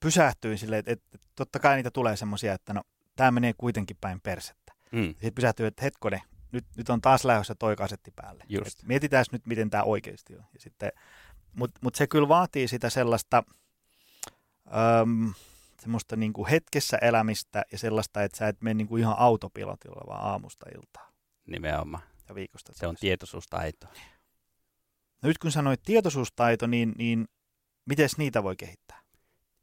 pysähtyä 0.00 0.56
silleen, 0.56 0.78
että, 0.78 0.92
että 0.92 1.28
totta 1.34 1.58
kai 1.58 1.76
niitä 1.76 1.90
tulee 1.90 2.16
semmoisia, 2.16 2.52
että 2.52 2.72
no 2.72 2.82
tämä 3.16 3.30
menee 3.30 3.52
kuitenkin 3.58 3.96
päin 4.00 4.20
persettä. 4.20 4.72
Mm. 4.92 5.08
Sitten 5.08 5.34
pysähtyy, 5.34 5.66
että 5.66 5.82
hetkone, 5.82 6.22
nyt, 6.54 6.66
nyt 6.76 6.88
on 6.88 7.00
taas 7.00 7.24
lähdössä 7.24 7.54
toi 7.54 7.76
kasetti 7.76 8.10
päälle. 8.16 8.44
Just. 8.48 8.80
Et 8.80 8.86
mietitään 8.86 9.24
nyt, 9.32 9.46
miten 9.46 9.70
tämä 9.70 9.82
oikeasti 9.82 10.36
on. 10.36 10.44
Mutta 11.52 11.80
mut 11.82 11.94
se 11.94 12.06
kyllä 12.06 12.28
vaatii 12.28 12.68
sitä 12.68 12.90
sellaista 12.90 13.42
äm, 15.00 15.34
semmoista 15.80 16.16
niinku 16.16 16.46
hetkessä 16.46 16.98
elämistä 17.02 17.64
ja 17.72 17.78
sellaista, 17.78 18.22
että 18.22 18.38
sä 18.38 18.48
et 18.48 18.62
mene 18.62 18.74
niinku 18.74 18.96
ihan 18.96 19.18
autopilotilla 19.18 20.02
vaan 20.06 20.24
aamusta 20.24 20.66
iltaa. 20.74 21.10
Nimenomaan. 21.46 22.02
Ja 22.28 22.34
viikosta. 22.34 22.72
Se 22.74 22.86
on 22.86 22.96
tietoisuustaito. 23.00 23.86
No 25.22 25.28
nyt 25.28 25.38
kun 25.38 25.52
sanoit 25.52 25.82
tietoisuustaito, 25.82 26.66
niin, 26.66 26.92
niin 26.98 27.28
miten 27.86 28.08
niitä 28.16 28.42
voi 28.42 28.56
kehittää? 28.56 29.00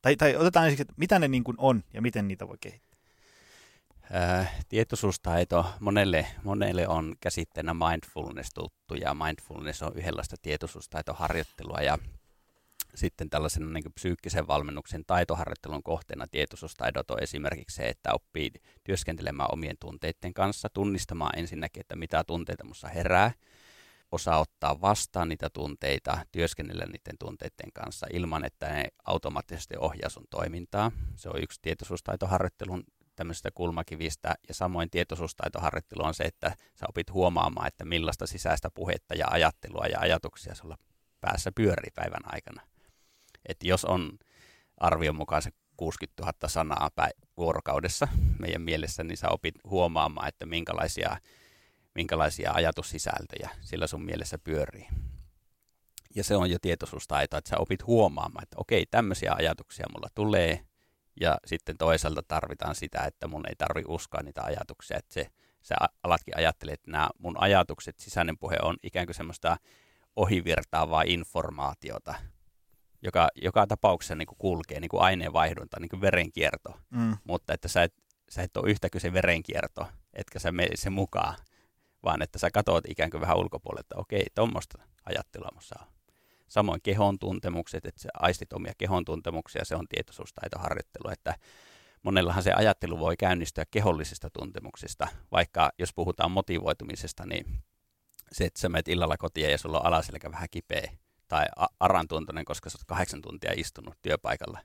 Tai, 0.01 0.15
tai 0.15 0.35
otetaan 0.35 0.65
ensiksi, 0.65 0.81
että 0.81 0.93
mitä 0.97 1.19
ne 1.19 1.27
niin 1.27 1.43
on 1.57 1.83
ja 1.93 2.01
miten 2.01 2.27
niitä 2.27 2.47
voi 2.47 2.57
kehittää? 2.61 2.90
Äh, 4.15 4.65
tietoisuustaito 4.69 5.65
monelle, 5.79 6.27
monelle 6.43 6.87
on 6.87 7.15
käsitteenä 7.21 7.73
mindfulness 7.73 8.49
tuttu 8.53 8.95
ja 8.95 9.13
mindfulness 9.13 9.81
on 9.81 9.91
yhdenlaista 9.95 10.35
tietoisuustaitoharjoittelua 10.41 11.77
ja 11.81 11.97
sitten 12.95 13.29
tällaisen 13.29 13.73
niin 13.73 13.93
psyykkisen 13.95 14.47
valmennuksen 14.47 15.03
taitoharjoittelun 15.07 15.83
kohteena 15.83 16.27
tietoisuustaidot 16.27 17.11
on 17.11 17.23
esimerkiksi 17.23 17.75
se, 17.75 17.87
että 17.87 18.13
oppii 18.13 18.51
työskentelemään 18.83 19.49
omien 19.51 19.77
tunteiden 19.79 20.33
kanssa, 20.33 20.69
tunnistamaan 20.73 21.39
ensinnäkin, 21.39 21.81
että 21.81 21.95
mitä 21.95 22.23
tunteita 22.23 22.63
minussa 22.63 22.87
herää, 22.87 23.31
osaa 24.11 24.39
ottaa 24.39 24.81
vastaan 24.81 25.29
niitä 25.29 25.49
tunteita, 25.49 26.25
työskennellä 26.31 26.85
niiden 26.85 27.17
tunteiden 27.19 27.71
kanssa 27.73 28.07
ilman, 28.13 28.45
että 28.45 28.69
ne 28.69 28.87
automaattisesti 29.05 29.73
ohjaa 29.77 30.09
sun 30.09 30.27
toimintaa. 30.29 30.91
Se 31.15 31.29
on 31.29 31.43
yksi 31.43 31.59
tietoisuustaitoharjoittelun 31.61 32.83
tämmöisistä 33.21 33.51
kulmakivistä 33.51 34.35
ja 34.47 34.53
samoin 34.53 34.89
tietoisuustaitoharjoittelu 34.89 36.05
on 36.05 36.13
se, 36.13 36.23
että 36.23 36.55
sä 36.75 36.85
opit 36.89 37.11
huomaamaan, 37.13 37.67
että 37.67 37.85
millaista 37.85 38.27
sisäistä 38.27 38.69
puhetta 38.73 39.15
ja 39.15 39.27
ajattelua 39.29 39.85
ja 39.85 39.99
ajatuksia 39.99 40.55
sulla 40.55 40.77
päässä 41.19 41.51
pyörii 41.55 41.91
päivän 41.95 42.21
aikana. 42.23 42.61
Että 43.45 43.67
jos 43.67 43.85
on 43.85 44.19
arvion 44.77 45.15
mukaan 45.15 45.41
se 45.41 45.49
60 45.77 46.23
000 46.23 46.33
sanaa 46.47 46.89
vuorokaudessa 47.37 48.07
meidän 48.39 48.61
mielessä, 48.61 49.03
niin 49.03 49.17
sä 49.17 49.29
opit 49.29 49.55
huomaamaan, 49.63 50.27
että 50.27 50.45
minkälaisia, 50.45 51.17
minkälaisia 51.95 52.51
ajatussisältöjä 52.53 53.49
sillä 53.61 53.87
sun 53.87 54.05
mielessä 54.05 54.37
pyörii. 54.37 54.87
Ja 56.15 56.23
se 56.23 56.35
on 56.35 56.51
jo 56.51 56.57
tietoisuustaito, 56.61 57.37
että 57.37 57.49
sä 57.49 57.57
opit 57.57 57.85
huomaamaan, 57.85 58.43
että 58.43 58.55
okei, 58.59 58.85
tämmöisiä 58.85 59.33
ajatuksia 59.33 59.85
mulla 59.93 60.07
tulee, 60.15 60.65
ja 61.19 61.37
sitten 61.45 61.77
toisaalta 61.77 62.23
tarvitaan 62.27 62.75
sitä, 62.75 63.03
että 63.03 63.27
mun 63.27 63.49
ei 63.49 63.55
tarvi 63.55 63.83
uskoa 63.87 64.21
niitä 64.23 64.43
ajatuksia, 64.43 64.97
että 64.97 65.13
se, 65.13 65.27
sä 65.61 65.75
alatkin 66.03 66.37
ajattelet, 66.37 66.73
että 66.73 66.91
nämä 66.91 67.09
mun 67.17 67.41
ajatukset, 67.41 67.99
sisäinen 67.99 68.37
puhe 68.37 68.57
on 68.61 68.75
ikään 68.83 69.05
kuin 69.05 69.15
semmoista 69.15 69.57
ohivirtaavaa 70.15 71.03
informaatiota, 71.05 72.15
joka 73.01 73.29
joka 73.35 73.67
tapauksessa 73.67 74.15
niin 74.15 74.27
kuin 74.27 74.37
kulkee 74.37 74.79
niin 74.79 74.89
kuin 74.89 75.01
aineenvaihdunta, 75.01 75.79
niin 75.79 75.89
kuin 75.89 76.01
verenkierto, 76.01 76.79
mm. 76.89 77.17
mutta 77.23 77.53
että 77.53 77.67
sä 77.67 77.83
et, 77.83 77.93
sä 78.29 78.41
et 78.41 78.57
ole 78.57 78.71
yhtä 78.71 78.87
se 78.97 79.13
verenkierto, 79.13 79.87
etkä 80.13 80.39
sä 80.39 80.51
mene 80.51 80.69
sen 80.75 80.93
mukaan, 80.93 81.35
vaan 82.03 82.21
että 82.21 82.39
sä 82.39 82.51
katsot 82.51 82.83
ikään 82.87 83.09
kuin 83.09 83.21
vähän 83.21 83.37
ulkopuolelle, 83.37 83.81
että 83.81 83.95
okei, 83.97 84.25
tuommoista 84.35 84.77
ajattelua 85.05 85.49
saa. 85.59 86.00
Samoin 86.51 86.81
kehon 86.83 87.19
tuntemukset, 87.19 87.85
että 87.85 88.01
sä 88.01 88.09
aistit 88.13 88.53
omia 88.53 88.73
kehon 88.77 89.05
tuntemuksia, 89.05 89.65
se 89.65 89.75
on 89.75 89.87
tietoisuustaitoharjoittelu, 89.87 91.11
että 91.11 91.35
monellahan 92.03 92.43
se 92.43 92.53
ajattelu 92.53 92.99
voi 92.99 93.17
käynnistyä 93.17 93.65
kehollisista 93.71 94.29
tuntemuksista, 94.29 95.07
vaikka 95.31 95.71
jos 95.79 95.93
puhutaan 95.93 96.31
motivoitumisesta, 96.31 97.25
niin 97.25 97.63
se, 98.31 98.45
että 98.45 98.59
sä 98.59 98.69
menet 98.69 98.87
illalla 98.87 99.17
kotiin 99.17 99.51
ja 99.51 99.57
sulla 99.57 99.79
on 99.79 99.85
alaselkä 99.85 100.31
vähän 100.31 100.47
kipeä 100.51 100.91
tai 101.27 101.45
arantuntoinen, 101.79 102.45
koska 102.45 102.69
sä 102.69 102.77
oot 102.77 102.83
kahdeksan 102.87 103.21
tuntia 103.21 103.51
istunut 103.55 103.95
työpaikalla 104.01 104.59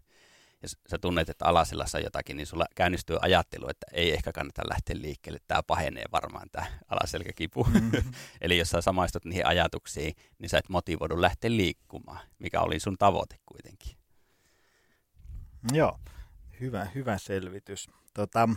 ja 0.67 0.91
sä 0.91 0.99
tunnet, 0.99 1.29
että 1.29 1.45
alaselassa 1.45 1.99
on 1.99 2.05
jotakin, 2.05 2.37
niin 2.37 2.47
sulla 2.47 2.67
käynnistyy 2.75 3.17
ajattelu, 3.21 3.69
että 3.69 3.87
ei 3.93 4.13
ehkä 4.13 4.33
kannata 4.33 4.63
lähteä 4.69 4.97
liikkeelle, 4.99 5.39
tämä 5.49 5.63
pahenee 5.63 6.05
varmaan 6.13 6.49
tämä 6.53 6.67
alaselkäkipu. 6.89 7.65
Mm-hmm. 7.65 8.15
Eli 8.41 8.59
jos 8.59 8.71
sä 8.71 8.81
samaistut 8.81 9.25
niihin 9.25 9.47
ajatuksiin, 9.47 10.15
niin 10.39 10.49
sä 10.49 10.59
et 10.59 10.69
motivoidu 10.69 11.23
lähteä 11.23 11.51
liikkumaan, 11.51 12.21
mikä 12.39 12.61
oli 12.61 12.81
sun 12.81 12.99
tavoite 12.99 13.37
kuitenkin. 13.47 13.97
Joo, 15.73 15.99
hyvä, 16.61 16.85
hyvä 16.95 17.19
selvitys. 17.19 17.91
Tota, 18.15 18.49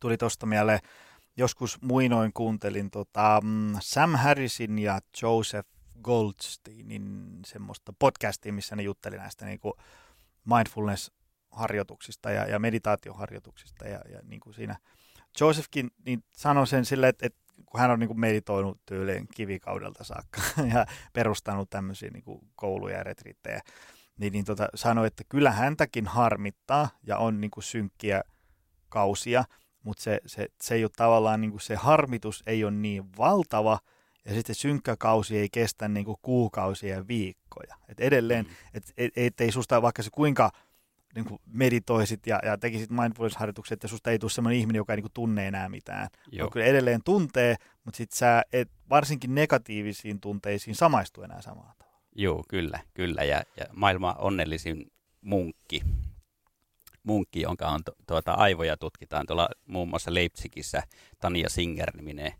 tuli 0.00 0.16
tuosta 0.16 0.46
mieleen, 0.46 0.78
joskus 1.36 1.82
muinoin 1.82 2.32
kuuntelin 2.32 2.90
tota, 2.90 3.40
mm, 3.44 3.76
Sam 3.80 4.14
Harrisin 4.14 4.78
ja 4.78 5.00
Joseph 5.22 5.68
Goldsteinin 6.02 7.38
semmoista 7.46 7.92
podcastia, 7.98 8.52
missä 8.52 8.76
ne 8.76 8.82
jutteli 8.82 9.16
näistä 9.16 9.46
niin 9.46 9.60
kuin 9.60 9.74
mindfulness-harjoituksista 10.44 12.30
ja, 12.30 12.46
ja 12.46 12.58
meditaatioharjoituksista. 12.58 13.88
Ja, 13.88 14.00
ja 14.08 14.20
niin 14.22 14.40
kuin 14.40 14.54
siinä 14.54 14.76
Josephkin 15.40 15.90
niin 16.06 16.24
sanoi 16.36 16.66
sen 16.66 16.84
sille, 16.84 17.08
että, 17.08 17.26
että 17.26 17.42
kun 17.66 17.80
hän 17.80 17.90
on 17.90 17.98
niin 17.98 18.08
kuin 18.08 18.20
meditoinut 18.20 18.80
tyyliin 18.86 19.28
kivikaudelta 19.34 20.04
saakka 20.04 20.40
ja 20.74 20.86
perustanut 21.12 21.70
tämmöisiä 21.70 22.10
niin 22.10 22.22
kuin 22.22 22.40
kouluja 22.54 22.96
ja 22.96 23.02
retriittejä, 23.02 23.60
niin, 24.18 24.32
niin 24.32 24.44
tota, 24.44 24.68
sanoi, 24.74 25.06
että 25.06 25.24
kyllä 25.28 25.50
häntäkin 25.50 26.06
harmittaa 26.06 26.88
ja 27.02 27.18
on 27.18 27.40
niin 27.40 27.50
kuin 27.50 27.64
synkkiä 27.64 28.22
kausia, 28.88 29.44
mutta 29.82 30.02
se, 30.02 30.20
se, 30.26 30.48
se 30.60 30.74
ei 30.74 30.84
ole 30.84 30.90
tavallaan, 30.96 31.40
niin 31.40 31.50
kuin 31.50 31.60
se 31.60 31.74
harmitus 31.74 32.42
ei 32.46 32.64
ole 32.64 32.72
niin 32.72 33.16
valtava, 33.18 33.78
ja 34.24 34.34
sitten 34.34 34.54
synkkä 34.54 34.96
kausi 34.96 35.38
ei 35.38 35.48
kestä 35.52 35.88
niin 35.88 36.04
kuin 36.04 36.16
kuukausia 36.22 36.96
ja 36.96 37.08
viikkoja. 37.08 37.76
Et 37.88 38.00
edelleen, 38.00 38.44
mm. 38.44 38.52
et, 38.74 38.92
et, 38.96 39.12
et, 39.16 39.40
ei 39.40 39.52
susta, 39.52 39.82
vaikka 39.82 40.02
se 40.02 40.10
kuinka 40.12 40.50
niin 41.14 41.24
kuin 41.24 41.40
meditoisit 41.46 42.26
ja, 42.26 42.40
ja 42.44 42.58
tekisit 42.58 42.90
mindfulness-harjoitukset, 42.90 43.72
että 43.72 43.88
susta 43.88 44.10
ei 44.10 44.18
tule 44.18 44.30
sellainen 44.30 44.60
ihminen, 44.60 44.78
joka 44.80 44.92
ei 44.92 44.96
niin 44.96 45.02
kuin 45.02 45.12
tunne 45.12 45.48
enää 45.48 45.68
mitään. 45.68 46.08
Joo. 46.32 46.50
Kyllä 46.50 46.66
edelleen 46.66 47.00
tuntee, 47.04 47.56
mutta 47.84 47.96
sitten 47.96 48.18
sä 48.18 48.42
et 48.52 48.70
varsinkin 48.90 49.34
negatiivisiin 49.34 50.20
tunteisiin 50.20 50.76
samaistu 50.76 51.22
enää 51.22 51.42
samalla 51.42 51.74
tavalla. 51.78 52.00
Joo, 52.16 52.44
kyllä, 52.48 52.80
kyllä. 52.94 53.24
Ja, 53.24 53.42
ja 53.56 53.66
maailman 53.72 54.14
onnellisin 54.18 54.86
munkki, 55.20 55.82
munkki, 57.02 57.40
jonka 57.40 57.68
on 57.68 57.80
tuota, 58.06 58.32
aivoja 58.32 58.76
tutkitaan 58.76 59.26
tuolla 59.26 59.48
muun 59.66 59.88
muassa 59.88 60.14
Leipzigissä, 60.14 60.82
Tania 61.20 61.48
Singer-niminen 61.48 62.32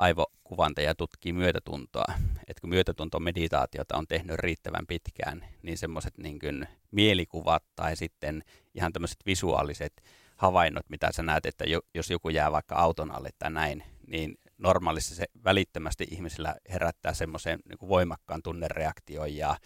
aivokuvantaja 0.00 0.94
tutkii 0.94 1.32
myötätuntoa. 1.32 2.14
Et 2.48 2.60
kun 2.60 2.70
myötätuntomeditaatiota 2.70 3.96
on 3.96 4.06
tehnyt 4.06 4.38
riittävän 4.38 4.86
pitkään, 4.86 5.44
niin 5.62 5.78
semmoiset 5.78 6.18
niin 6.18 6.68
mielikuvat 6.90 7.64
tai 7.76 7.96
sitten 7.96 8.44
ihan 8.74 8.92
tämmöiset 8.92 9.18
visuaaliset 9.26 9.92
havainnot, 10.36 10.88
mitä 10.88 11.12
sä 11.12 11.22
näet, 11.22 11.46
että 11.46 11.64
jos 11.94 12.10
joku 12.10 12.28
jää 12.28 12.52
vaikka 12.52 12.74
auton 12.74 13.10
alle 13.10 13.30
tai 13.38 13.50
näin, 13.50 13.82
niin 14.06 14.38
normaalissa 14.58 15.14
se 15.14 15.24
välittömästi 15.44 16.06
ihmisillä 16.10 16.56
herättää 16.68 17.14
semmoisen 17.14 17.60
niin 17.68 17.88
voimakkaan 17.88 18.42
tunnereaktion 18.42 19.36
ja, 19.36 19.56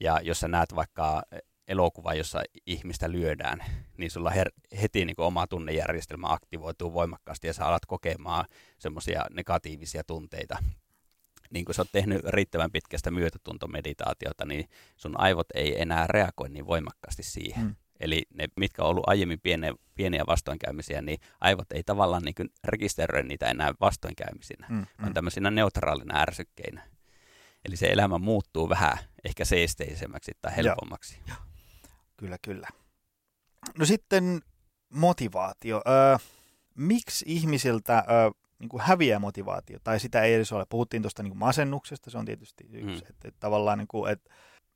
ja 0.00 0.20
jos 0.22 0.40
sä 0.40 0.48
näet 0.48 0.74
vaikka 0.74 1.22
elokuva, 1.68 2.14
jossa 2.14 2.42
ihmistä 2.66 3.12
lyödään, 3.12 3.64
niin 3.96 4.10
sulla 4.10 4.30
her- 4.30 4.76
heti 4.82 5.04
niin 5.04 5.14
oma 5.18 5.46
tunnejärjestelmä 5.46 6.32
aktivoituu 6.32 6.92
voimakkaasti 6.92 7.46
ja 7.46 7.52
sä 7.52 7.66
alat 7.66 7.86
kokemaan 7.86 8.44
semmoisia 8.78 9.24
negatiivisia 9.30 10.04
tunteita. 10.04 10.58
Niin 11.50 11.64
kun 11.64 11.74
sä 11.74 11.82
oot 11.82 11.92
tehnyt 11.92 12.24
riittävän 12.24 12.72
pitkästä 12.72 13.10
myötätuntomeditaatiota, 13.10 14.46
niin 14.46 14.68
sun 14.96 15.20
aivot 15.20 15.46
ei 15.54 15.82
enää 15.82 16.06
reagoi 16.06 16.48
niin 16.48 16.66
voimakkaasti 16.66 17.22
siihen. 17.22 17.64
Mm. 17.64 17.76
Eli 18.00 18.22
ne, 18.34 18.48
mitkä 18.56 18.82
on 18.82 18.88
ollut 18.88 19.08
aiemmin 19.08 19.40
pieniä, 19.40 19.74
pieniä 19.94 20.24
vastoinkäymisiä, 20.26 21.02
niin 21.02 21.18
aivot 21.40 21.72
ei 21.72 21.82
tavallaan 21.82 22.22
niin 22.22 22.50
rekisteröi 22.64 23.22
niitä 23.22 23.46
enää 23.46 23.74
vastoinkäymisinä, 23.80 24.66
mm, 24.68 24.86
vaan 24.98 25.10
mm. 25.10 25.14
tämmöisinä 25.14 25.50
neutraalina 25.50 26.20
ärsykkeinä. 26.20 26.82
Eli 27.64 27.76
se 27.76 27.86
elämä 27.86 28.18
muuttuu 28.18 28.68
vähän 28.68 28.98
ehkä 29.24 29.44
seesteisemmäksi 29.44 30.32
tai 30.42 30.56
helpommaksi. 30.56 31.18
Ja, 31.26 31.34
ja. 31.34 31.47
Kyllä, 32.18 32.38
kyllä. 32.42 32.68
No 33.78 33.84
sitten 33.84 34.40
motivaatio. 34.92 35.82
Öö, 35.88 36.16
miksi 36.74 37.24
ihmisiltä 37.28 38.04
öö, 38.10 38.30
niin 38.58 38.68
kuin 38.68 38.80
häviää 38.80 39.18
motivaatio, 39.18 39.78
tai 39.84 40.00
sitä 40.00 40.22
ei 40.22 40.34
edes 40.34 40.52
ole. 40.52 40.66
Puhuttiin 40.68 41.02
tuosta 41.02 41.22
niin 41.22 41.38
masennuksesta, 41.38 42.10
se 42.10 42.18
on 42.18 42.24
tietysti 42.24 42.64
yksi, 42.72 43.02
mm. 43.02 43.08
että, 43.10 43.28
että 43.28 43.40
tavallaan 43.40 43.78
niin 43.78 43.88
kuin, 43.88 44.12
että 44.12 44.30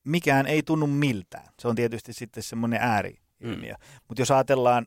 mikään 0.04 0.46
ei 0.46 0.62
tunnu 0.62 0.86
miltään. 0.86 1.48
Se 1.60 1.68
on 1.68 1.74
tietysti 1.74 2.12
sitten 2.12 2.42
semmoinen 2.42 2.80
ääriilmiö. 2.82 3.74
Mm. 3.74 4.00
Mutta 4.08 4.22
jos 4.22 4.30
ajatellaan 4.30 4.86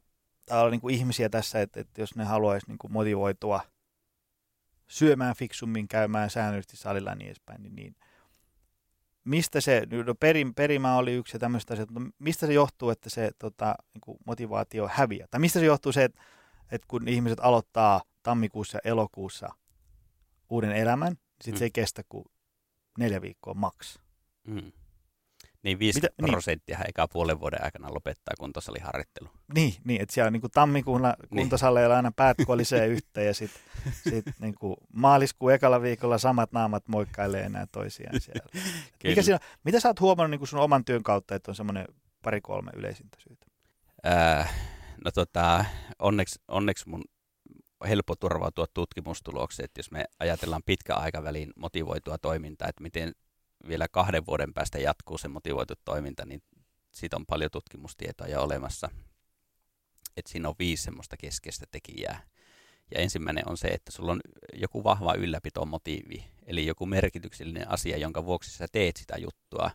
niin 0.72 0.82
kuin 0.82 0.96
ihmisiä 0.96 1.30
tässä, 1.30 1.62
että, 1.62 1.80
että 1.80 2.02
jos 2.02 2.16
ne 2.16 2.24
haluaisi 2.24 2.68
niin 2.68 2.78
kuin 2.78 2.94
motivoitua 2.94 3.62
syömään 4.88 5.36
fiksummin, 5.36 5.88
käymään 5.88 6.30
säännöllisesti 6.30 6.78
salilla 6.78 7.10
ja 7.10 7.16
niin 7.16 7.28
edespäin, 7.28 7.64
niin, 7.64 7.76
niin 7.76 7.96
mistä 9.26 9.62
se, 9.62 9.88
no 10.06 10.16
perim, 10.16 10.54
perimä 10.54 10.98
oli 10.98 11.14
yksi 11.14 11.36
ja 11.36 11.40
tämmöistä 11.40 11.74
asiat, 11.74 11.92
mutta 11.92 12.10
mistä 12.20 12.48
se 12.48 12.54
johtuu, 12.54 12.90
että 12.90 13.10
se 13.10 13.32
tota, 13.40 13.76
niin 13.94 14.02
kuin 14.02 14.18
motivaatio 14.26 14.90
häviää? 14.94 15.28
Tai 15.32 15.40
mistä 15.40 15.60
se 15.60 15.66
johtuu 15.66 15.92
se, 15.92 16.04
että, 16.04 16.22
että 16.72 16.88
kun 16.88 17.08
ihmiset 17.08 17.40
aloittaa 17.42 18.02
tammikuussa 18.24 18.78
ja 18.78 18.92
elokuussa 18.92 19.50
uuden 20.50 20.72
elämän, 20.72 21.12
niin 21.12 21.20
sitten 21.42 21.54
mm. 21.54 21.60
se 21.60 21.66
ei 21.66 21.72
kestä 21.72 22.04
kuin 22.10 22.26
neljä 22.98 23.22
viikkoa 23.22 23.54
maks. 23.54 24.00
Mm. 24.48 24.72
Niin 25.66 25.80
50 25.80 26.22
Mitä, 26.22 26.32
prosenttia 26.32 26.78
niin. 26.78 26.88
eikä 26.88 27.08
puolen 27.14 27.40
vuoden 27.40 27.64
aikana 27.64 27.94
lopettaa 27.94 28.34
kuntosaliharjoittelu. 28.40 29.30
Niin, 29.56 29.74
niin 29.84 30.02
että 30.02 30.14
siellä 30.14 30.32
niin 30.32 30.42
tammikuulla 30.54 31.16
niin. 31.22 31.30
kuntosaleilla 31.30 31.96
aina 31.96 32.12
päät 32.16 32.38
kolisee 32.46 32.88
yhteen 32.88 33.28
ja 33.28 33.34
sitten 33.34 33.62
sit, 34.04 34.26
niin 34.40 34.56
maaliskuun 34.94 35.54
ekalla 35.54 35.82
viikolla 35.82 36.18
samat 36.18 36.52
naamat 36.52 36.88
moikkailee 36.88 37.44
enää 37.44 37.68
toisiaan 37.72 38.22
siellä. 38.22 38.50
Mikä 39.04 39.22
siinä, 39.22 39.40
mitä 39.64 39.80
sä 39.80 39.90
oot 39.90 40.00
huomannut 40.00 40.40
niin 40.40 40.48
sun 40.48 40.60
oman 40.60 40.86
työn 40.86 41.04
kautta, 41.04 41.36
että 41.36 41.52
on 41.52 41.56
semmoinen 41.56 41.86
pari-kolme 42.22 42.72
yleisintä 42.76 43.18
syytä? 43.28 43.46
Äh, 44.08 44.54
no 45.06 45.12
tota, 45.12 45.66
onneksi, 46.00 46.40
onneksi 46.48 46.90
mun 46.90 47.04
helppo 47.88 48.16
turvautua 48.16 48.66
tutkimustulokseen, 48.74 49.66
että 49.66 49.80
jos 49.80 49.92
me 49.92 50.06
ajatellaan 50.20 50.64
pitkä 50.66 50.96
aikavälin 50.96 51.52
motivoitua 51.56 52.18
toimintaa, 52.18 52.68
että 52.68 52.84
miten 52.84 53.12
vielä 53.68 53.88
kahden 53.88 54.26
vuoden 54.26 54.54
päästä 54.54 54.80
jatkuu 54.80 55.18
se 55.18 55.28
motivoitu 55.28 55.74
toiminta, 55.86 56.26
niin 56.26 56.42
siitä 56.92 57.16
on 57.16 57.26
paljon 57.26 57.52
tutkimustietoa 57.52 58.28
jo 58.28 58.44
olemassa. 58.44 58.90
Että 60.18 60.32
siinä 60.32 60.50
on 60.50 60.56
viisi 60.60 60.84
semmoista 60.84 61.18
keskeistä 61.18 61.66
tekijää. 61.72 62.22
Ja 62.92 63.02
ensimmäinen 63.02 63.50
on 63.50 63.58
se, 63.58 63.68
että 63.68 63.92
sulla 63.92 64.12
on 64.12 64.22
joku 64.54 64.84
vahva 64.84 65.14
ylläpitomotiivi, 65.14 66.26
eli 66.46 66.66
joku 66.66 66.86
merkityksellinen 66.86 67.72
asia, 67.72 67.98
jonka 67.98 68.26
vuoksi 68.26 68.52
sä 68.52 68.68
teet 68.72 68.98
sitä 68.98 69.18
juttua. 69.18 69.72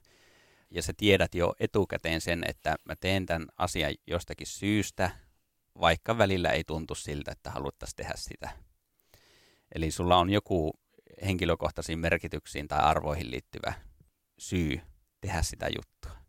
Ja 0.71 0.83
sä 0.83 0.93
tiedät 0.97 1.35
jo 1.35 1.55
etukäteen 1.61 2.21
sen, 2.21 2.45
että 2.49 2.77
mä 2.85 2.97
teen 2.97 3.27
tämän 3.27 3.49
asian 3.57 3.95
jostakin 4.07 4.47
syystä, 4.47 5.11
vaikka 5.81 6.19
välillä 6.19 6.51
ei 6.51 6.65
tuntu 6.65 6.95
siltä, 6.95 7.33
että 7.33 7.51
haluttaisiin 7.51 7.97
tehdä 7.97 8.15
sitä. 8.17 8.51
Eli 9.75 9.91
sulla 9.91 10.17
on 10.17 10.31
joku 10.31 10.81
henkilökohtaisiin 11.27 11.99
merkityksiin 11.99 12.69
tai 12.69 12.79
arvoihin 12.79 13.31
liittyvä 13.31 13.73
syy 14.39 14.81
tehdä 15.21 15.43
sitä 15.43 15.69
juttua. 15.77 16.21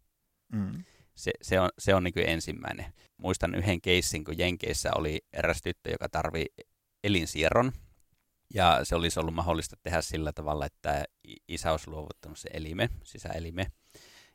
Mm. 0.53 0.83
Se, 1.15 1.31
se 1.41 1.59
on, 1.59 1.69
se 1.79 1.95
on 1.95 2.03
niin 2.03 2.13
kuin 2.13 2.29
ensimmäinen. 2.29 2.93
Muistan 3.17 3.55
yhden 3.55 3.81
keissin, 3.81 4.23
kun 4.23 4.37
Jenkeissä 4.37 4.91
oli 4.95 5.21
eräs 5.33 5.61
tyttö, 5.61 5.91
joka 5.91 6.09
tarvii 6.09 6.45
elinsiirron. 7.03 7.71
Ja 8.53 8.79
se 8.83 8.95
olisi 8.95 9.19
ollut 9.19 9.33
mahdollista 9.33 9.75
tehdä 9.83 10.01
sillä 10.01 10.33
tavalla, 10.33 10.65
että 10.65 11.05
isä 11.47 11.71
olisi 11.71 11.89
luovuttanut 11.89 12.39
se 12.39 12.49
elime, 12.53 12.89
sisäelime. 13.03 13.71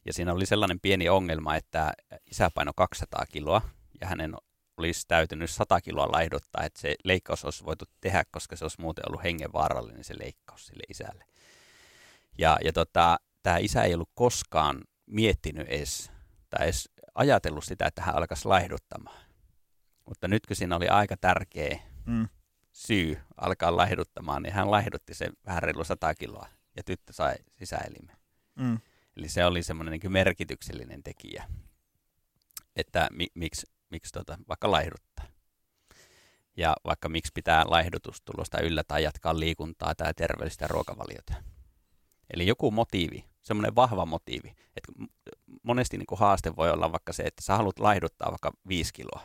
Ja 0.07 0.13
siinä 0.13 0.33
oli 0.33 0.47
sellainen 0.47 0.81
pieni 0.81 1.09
ongelma, 1.09 1.57
että 1.57 1.93
isä 2.31 2.51
paino 2.55 2.73
200 2.77 3.27
kiloa 3.27 3.63
ja 4.01 4.07
hänen 4.07 4.35
olisi 4.77 5.05
täytynyt 5.09 5.51
100 5.51 5.81
kiloa 5.81 6.13
laihduttaa, 6.13 6.65
että 6.65 6.81
se 6.81 6.95
leikkaus 7.05 7.45
olisi 7.45 7.65
voitu 7.65 7.85
tehdä, 8.01 8.25
koska 8.31 8.57
se 8.57 8.65
olisi 8.65 8.81
muuten 8.81 9.05
ollut 9.09 9.23
hengenvaarallinen 9.23 10.05
se 10.05 10.19
leikkaus 10.19 10.67
sille 10.67 10.83
isälle. 10.89 11.25
Ja, 12.39 12.59
ja 12.65 12.73
tota, 12.73 13.21
tämä 13.43 13.59
isä 13.59 13.83
ei 13.83 13.95
ollut 13.95 14.11
koskaan 14.15 14.81
miettinyt 15.07 15.69
edes, 15.69 16.11
tai 16.51 16.65
edes 16.65 16.91
ajatellut 17.15 17.65
sitä, 17.65 17.87
että 17.87 18.03
hän 18.03 18.17
alkaisi 18.17 18.49
laihduttamaan. 18.49 19.27
Mutta 20.07 20.29
nyt 20.29 20.47
kun 20.47 20.57
siinä 20.57 20.77
oli 20.77 20.89
aika 20.89 21.17
tärkeä 21.17 21.79
mm. 22.07 22.29
syy 22.73 23.19
alkaa 23.37 23.77
laihduttamaan, 23.77 24.43
niin 24.43 24.53
hän 24.53 24.71
laihdutti 24.71 25.15
sen 25.15 25.33
vähän 25.47 25.63
reilu 25.63 25.85
100 25.85 26.15
kiloa 26.15 26.49
ja 26.77 26.83
tyttö 26.83 27.13
sai 27.13 27.35
sisäelimen. 27.59 28.17
Mm. 28.55 28.79
Eli 29.17 29.29
se 29.29 29.45
oli 29.45 29.63
semmoinen 29.63 30.01
niin 30.03 30.13
merkityksellinen 30.13 31.03
tekijä, 31.03 31.45
että 32.77 33.09
mi- 33.13 33.33
miksi, 33.35 33.67
miksi 33.91 34.13
tota, 34.13 34.39
vaikka 34.49 34.71
laihduttaa. 34.71 35.25
Ja 36.57 36.77
vaikka 36.85 37.09
miksi 37.09 37.33
pitää 37.35 37.65
laihdutustulosta 37.67 38.61
yllä 38.61 38.83
tai 38.89 39.03
jatkaa 39.03 39.41
liikuntaa 39.41 39.95
tai 39.95 40.15
terveellistä 40.15 40.67
ruokavaliota. 40.67 41.35
Eli 42.35 42.47
joku 42.47 42.71
motiivi, 42.71 43.25
semmoinen 43.43 43.75
vahva 43.75 44.07
motiivi. 44.07 44.55
Että 44.77 44.93
monesti 45.63 45.99
niin 45.99 46.07
kuin 46.07 46.19
haaste 46.19 46.57
voi 46.57 46.71
olla 46.71 46.93
vaikka 46.93 47.13
se, 47.13 47.23
että 47.23 47.43
sä 47.43 47.57
haluat 47.57 47.79
laihduttaa 47.79 48.31
vaikka 48.31 48.53
viisi 48.69 48.93
kiloa. 48.93 49.21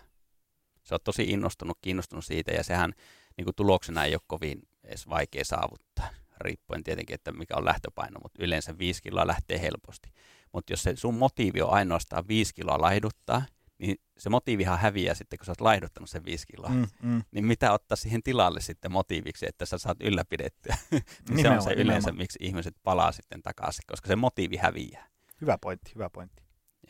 Sä 0.84 0.96
oot 0.96 1.04
tosi 1.04 1.24
innostunut, 1.24 1.78
kiinnostunut 1.82 2.26
siitä 2.26 2.52
ja 2.52 2.64
sehän 2.64 2.94
niin 3.38 3.46
kuin 3.46 3.56
tuloksena 3.56 4.06
ei 4.06 4.16
ole 4.16 4.22
kovin 4.28 4.68
edes 4.84 5.10
vaikea 5.10 5.46
saavuttaa 5.46 6.08
riippuen 6.42 6.84
tietenkin, 6.84 7.14
että 7.14 7.32
mikä 7.32 7.58
on 7.58 7.66
lähtöpaino, 7.66 8.20
mutta 8.24 8.44
yleensä 8.44 8.78
5 8.78 9.02
kiloa 9.02 9.28
lähtee 9.28 9.62
helposti. 9.62 10.14
Mutta 10.54 10.74
jos 10.74 10.84
se 10.84 10.96
sun 10.96 11.16
motiivi 11.16 11.62
on 11.62 11.74
ainoastaan 11.74 12.28
5 12.28 12.54
kiloa 12.54 12.82
laihduttaa, 12.82 13.42
niin 13.82 13.98
se 14.18 14.30
motiivihan 14.30 14.80
häviää 14.80 15.16
sitten, 15.16 15.40
kun 15.40 15.46
sä 15.46 15.52
oot 15.52 15.62
laihduttanut 15.62 16.10
sen 16.10 16.26
5 16.26 16.48
kiloa. 16.48 16.70
Mm, 16.70 16.88
mm. 17.02 17.22
Niin 17.32 17.46
mitä 17.46 17.74
ottaa 17.74 17.96
siihen 17.96 18.24
tilalle 18.24 18.62
sitten 18.62 18.92
motiiviksi, 18.92 19.46
että 19.50 19.66
sä 19.66 19.78
saat 19.78 19.98
ylläpidettyä? 20.02 20.78
niin 21.30 21.42
se 21.42 21.50
on 21.50 21.62
se 21.62 21.74
yleensä, 21.74 21.84
nimenomaan. 21.84 22.16
miksi 22.18 22.40
ihmiset 22.42 22.76
palaa 22.84 23.12
sitten 23.12 23.42
takaisin, 23.42 23.84
koska 23.88 24.08
se 24.08 24.16
motiivi 24.16 24.58
häviää. 24.58 25.08
Hyvä 25.42 25.58
pointti, 25.62 25.92
hyvä 25.96 26.10
pointti. 26.10 26.44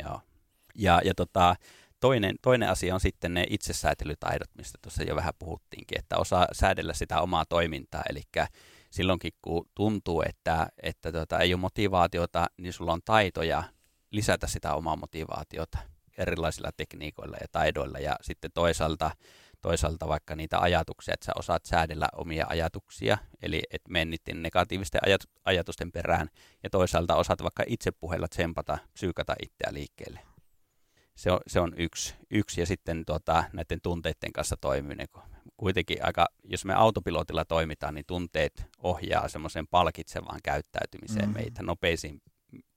Joo. 0.04 0.22
Ja, 0.76 1.02
ja 1.06 1.14
tota, 1.16 1.56
toinen, 2.00 2.36
toinen 2.42 2.70
asia 2.70 2.94
on 2.94 3.00
sitten 3.00 3.34
ne 3.34 3.46
itsesäätelytaidot, 3.50 4.50
mistä 4.58 4.78
tuossa 4.82 5.04
jo 5.04 5.16
vähän 5.16 5.34
puhuttiinkin, 5.40 6.00
että 6.00 6.18
osaa 6.18 6.48
säädellä 6.52 6.94
sitä 6.94 7.22
omaa 7.22 7.46
toimintaa, 7.46 8.04
eli 8.10 8.22
silloinkin, 8.90 9.32
kun 9.42 9.70
tuntuu, 9.76 10.22
että, 10.22 10.68
että 10.84 11.12
tota, 11.12 11.40
ei 11.40 11.54
ole 11.54 11.62
motivaatiota, 11.62 12.48
niin 12.58 12.74
sulla 12.74 12.94
on 12.94 13.02
taitoja 13.06 13.64
lisätä 14.12 14.48
sitä 14.48 14.74
omaa 14.74 14.96
motivaatiota 14.96 15.91
erilaisilla 16.22 16.72
tekniikoilla 16.78 17.38
ja 17.42 17.48
taidoilla. 17.52 18.00
Ja 18.00 18.16
sitten 18.22 18.52
toisaalta, 18.54 19.12
toisaalta 19.62 20.08
vaikka 20.08 20.36
niitä 20.36 20.60
ajatuksia, 20.60 21.14
että 21.14 21.26
sä 21.26 21.32
osaat 21.36 21.66
säädellä 21.66 22.08
omia 22.14 22.46
ajatuksia, 22.50 23.18
eli 23.42 23.62
et 23.72 23.82
mennittiin 23.90 24.44
negatiivisten 24.44 25.02
ajat, 25.06 25.22
ajatusten 25.46 25.92
perään, 25.92 26.30
ja 26.64 26.70
toisaalta 26.70 27.16
osaat 27.16 27.44
vaikka 27.44 27.64
itse 27.68 27.92
puheella 27.92 28.28
tsempata, 28.28 28.78
psyykata 28.94 29.36
itseä 29.44 29.74
liikkeelle. 29.74 30.20
Se 31.16 31.32
on, 31.32 31.40
se 31.48 31.60
on 31.60 31.74
yksi, 31.78 32.16
yksi, 32.32 32.62
ja 32.62 32.66
sitten 32.66 33.06
tota, 33.06 33.44
näiden 33.54 33.80
tunteiden 33.84 34.34
kanssa 34.34 34.58
toimiminen, 34.62 35.08
kun 35.12 35.24
kuitenkin 35.58 36.06
aika, 36.06 36.28
jos 36.44 36.66
me 36.66 36.74
autopilotilla 36.74 37.46
toimitaan, 37.46 37.94
niin 37.94 38.06
tunteet 38.08 38.66
ohjaa 38.78 39.28
semmoisen 39.28 39.68
palkitsevaan 39.68 40.40
käyttäytymiseen 40.44 41.30
mm. 41.30 41.34
meitä 41.34 41.64
nopeisiin 41.64 42.22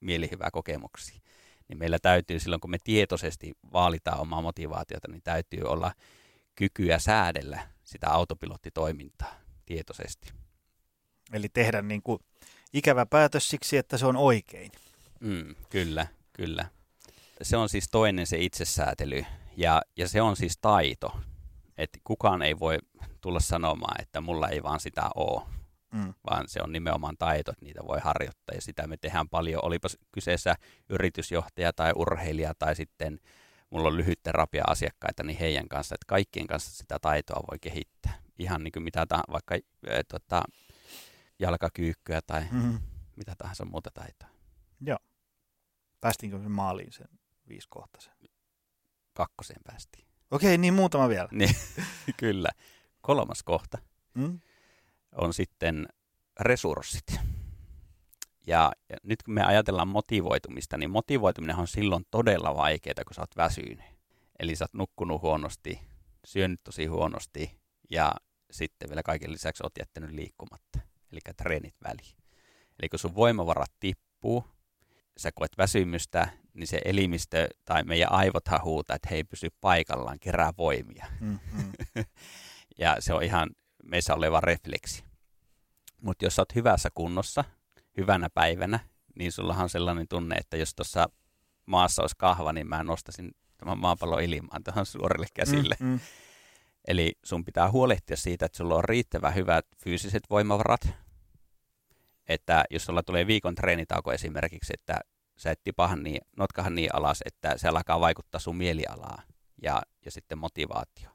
mielihyvää 0.01 0.51
kokemuksiin. 0.53 1.24
Niin 1.69 1.79
meillä 1.79 1.99
täytyy 1.99 2.41
silloin, 2.41 2.61
kun 2.61 2.71
me 2.71 2.79
tietoisesti 2.85 3.53
vaalitaan 3.73 4.21
omaa 4.21 4.43
motivaatiota, 4.43 5.09
niin 5.09 5.23
täytyy 5.23 5.63
olla 5.63 5.93
kykyä 6.55 6.99
säädellä 6.99 7.69
sitä 7.85 8.11
autopilottitoimintaa 8.11 9.35
tietoisesti. 9.67 10.33
Eli 11.33 11.49
tehdä 11.49 11.83
niin 11.83 12.03
kuin 12.03 12.19
ikävä 12.73 13.07
päätös 13.07 13.49
siksi, 13.49 13.77
että 13.77 13.99
se 13.99 14.07
on 14.07 14.17
oikein. 14.17 14.71
Mm, 15.21 15.55
kyllä, 15.71 16.07
kyllä. 16.33 16.67
Se 17.43 17.57
on 17.57 17.69
siis 17.69 17.89
toinen 17.91 18.27
se 18.27 18.39
itsesäätely 18.39 19.25
ja, 19.57 19.83
ja 19.97 20.09
se 20.09 20.23
on 20.23 20.37
siis 20.37 20.59
taito 20.59 21.13
että 21.79 21.99
kukaan 22.05 22.43
ei 22.43 22.59
voi 22.59 22.79
tulla 23.21 23.41
sanomaan, 23.41 24.01
että 24.03 24.21
mulla 24.21 24.49
ei 24.49 24.63
vaan 24.63 24.81
sitä 24.81 25.11
ole, 25.15 25.43
mm. 25.95 26.15
vaan 26.31 26.49
se 26.49 26.61
on 26.63 26.73
nimenomaan 26.73 27.17
taito, 27.19 27.53
että 27.53 27.65
niitä 27.65 27.81
voi 27.87 28.01
harjoittaa 28.01 28.55
ja 28.55 28.61
sitä 28.61 28.87
me 28.87 28.97
tehdään 28.97 29.29
paljon, 29.29 29.65
olipa 29.65 29.89
kyseessä 30.13 30.55
yritysjohtaja 30.89 31.73
tai 31.73 31.93
urheilija 31.97 32.55
tai 32.59 32.77
sitten 32.77 33.21
mulla 33.71 33.89
on 33.89 33.97
lyhyt 33.97 34.23
terapia 34.23 34.65
asiakkaita, 34.67 35.23
niin 35.23 35.39
heidän 35.39 35.69
kanssa, 35.69 35.95
että 35.95 36.05
kaikkien 36.09 36.47
kanssa 36.47 36.71
sitä 36.77 36.99
taitoa 36.99 37.43
voi 37.51 37.59
kehittää. 37.61 38.19
Ihan 38.39 38.65
niin 38.65 38.73
kuin 38.73 38.83
mitä 38.83 39.07
tahansa, 39.07 39.33
vaikka 39.33 39.55
e, 39.55 40.03
tota, 40.09 40.43
jalkakyykkyä 41.39 42.21
tai 42.27 42.41
mm-hmm. 42.41 42.79
mitä 43.17 43.35
tahansa 43.39 43.65
muuta 43.65 43.91
taitoa. 43.95 44.29
Joo. 44.81 44.99
Päästiinkö 46.01 46.39
se 46.39 46.49
maaliin 46.49 46.93
sen 46.93 47.09
viisikohtaisen? 47.49 48.13
Kakkoseen 49.13 49.61
päästiin. 49.65 50.07
Okei, 50.31 50.59
niin 50.59 50.75
muutama 50.75 51.09
vielä. 51.09 51.29
Niin, 51.33 51.57
kyllä. 52.21 52.49
Kolmas 53.01 53.43
kohta 53.43 53.79
mm? 54.15 54.41
On 55.15 55.35
sitten 55.35 55.89
resurssit. 56.41 57.21
Ja, 58.47 58.73
ja 58.89 58.97
nyt 59.03 59.23
kun 59.23 59.35
me 59.35 59.43
ajatellaan 59.45 59.89
motivoitumista, 59.89 60.77
niin 60.77 60.91
motivoituminen 60.91 61.57
on 61.57 61.69
silloin 61.69 62.05
todella 62.11 62.57
vaikeaa, 62.57 63.05
kun 63.07 63.15
sä 63.15 63.23
oot 63.23 63.37
väsynyt. 63.37 63.85
Eli 64.39 64.57
sä 64.57 64.65
oot 64.65 64.75
nukkunut 64.75 65.23
huonosti, 65.23 65.81
syönyt 66.27 66.61
tosi 66.65 66.87
huonosti 66.87 67.61
ja 67.91 68.15
sitten 68.51 68.89
vielä 68.89 69.03
kaiken 69.03 69.33
lisäksi 69.33 69.63
oot 69.63 69.79
jättänyt 69.79 70.11
liikkumatta. 70.11 70.79
Eli 71.13 71.21
treenit 71.37 71.75
väliin. 71.85 72.17
Eli 72.81 72.89
kun 72.89 72.99
sun 72.99 73.15
voimavarat 73.15 73.73
tippuu, 73.81 74.45
sä 75.17 75.33
koet 75.33 75.59
väsymystä, 75.59 76.29
niin 76.55 76.67
se 76.67 76.81
elimistö 76.85 77.49
tai 77.65 77.85
meidän 77.85 78.13
aivothan 78.13 78.65
huutaa, 78.65 78.97
että 78.97 79.09
hei 79.11 79.25
pysy 79.25 79.49
paikallaan, 79.61 80.19
kerää 80.21 80.53
voimia. 80.59 81.07
Mm-hmm. 81.21 81.73
ja 82.79 82.97
se 82.99 83.15
on 83.15 83.23
ihan 83.23 83.51
meissä 83.87 84.15
oleva 84.15 84.41
refleksi. 84.41 85.05
Mutta 86.01 86.25
jos 86.25 86.37
sä 86.37 86.43
oot 86.43 86.55
hyvässä 86.55 86.89
kunnossa, 86.95 87.45
hyvänä 87.97 88.29
päivänä, 88.31 88.81
niin 89.19 89.33
sullahan 89.33 89.63
on 89.63 89.71
sellainen 89.71 90.09
tunne, 90.09 90.37
että 90.37 90.57
jos 90.57 90.75
tuossa 90.75 91.09
maassa 91.67 92.03
olisi 92.03 92.17
kahva, 92.19 92.53
niin 92.53 92.69
mä 92.69 92.85
nostasin 92.85 93.31
tämän 93.57 93.79
maapallon 93.79 94.23
ilmaan 94.23 94.65
tuohon 94.65 94.87
suorille 94.87 95.27
käsille. 95.35 95.77
Mm-hmm. 95.81 96.01
Eli 96.89 97.13
sun 97.25 97.45
pitää 97.45 97.71
huolehtia 97.71 98.17
siitä, 98.17 98.47
että 98.47 98.57
sulla 98.57 98.75
on 98.75 98.85
riittävän 98.85 99.35
hyvät 99.35 99.67
fyysiset 99.85 100.23
voimavarat, 100.31 100.89
että 102.29 102.65
jos 102.71 102.85
sulla 102.85 103.03
tulee 103.03 103.27
viikon 103.27 103.55
treenitauko 103.55 104.13
esimerkiksi, 104.13 104.73
että 104.75 105.01
sä 105.37 105.51
et 105.51 105.63
tipahan 105.63 106.03
niin, 106.03 106.21
notkahan 106.37 106.75
niin 106.75 106.95
alas, 106.95 107.23
että 107.27 107.59
se 107.59 107.69
alkaa 107.69 108.01
vaikuttaa 108.01 108.41
sun 108.41 108.57
mielialaa 108.57 109.23
ja, 109.63 109.83
ja 110.05 110.11
sitten 110.11 110.39
motivaatio. 110.39 111.11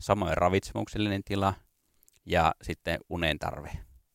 Samoin 0.00 0.36
ravitsemuksellinen 0.36 1.24
tila 1.24 1.54
ja 2.26 2.54
sitten 2.62 3.00
unen 3.08 3.38
tarve. 3.38 3.70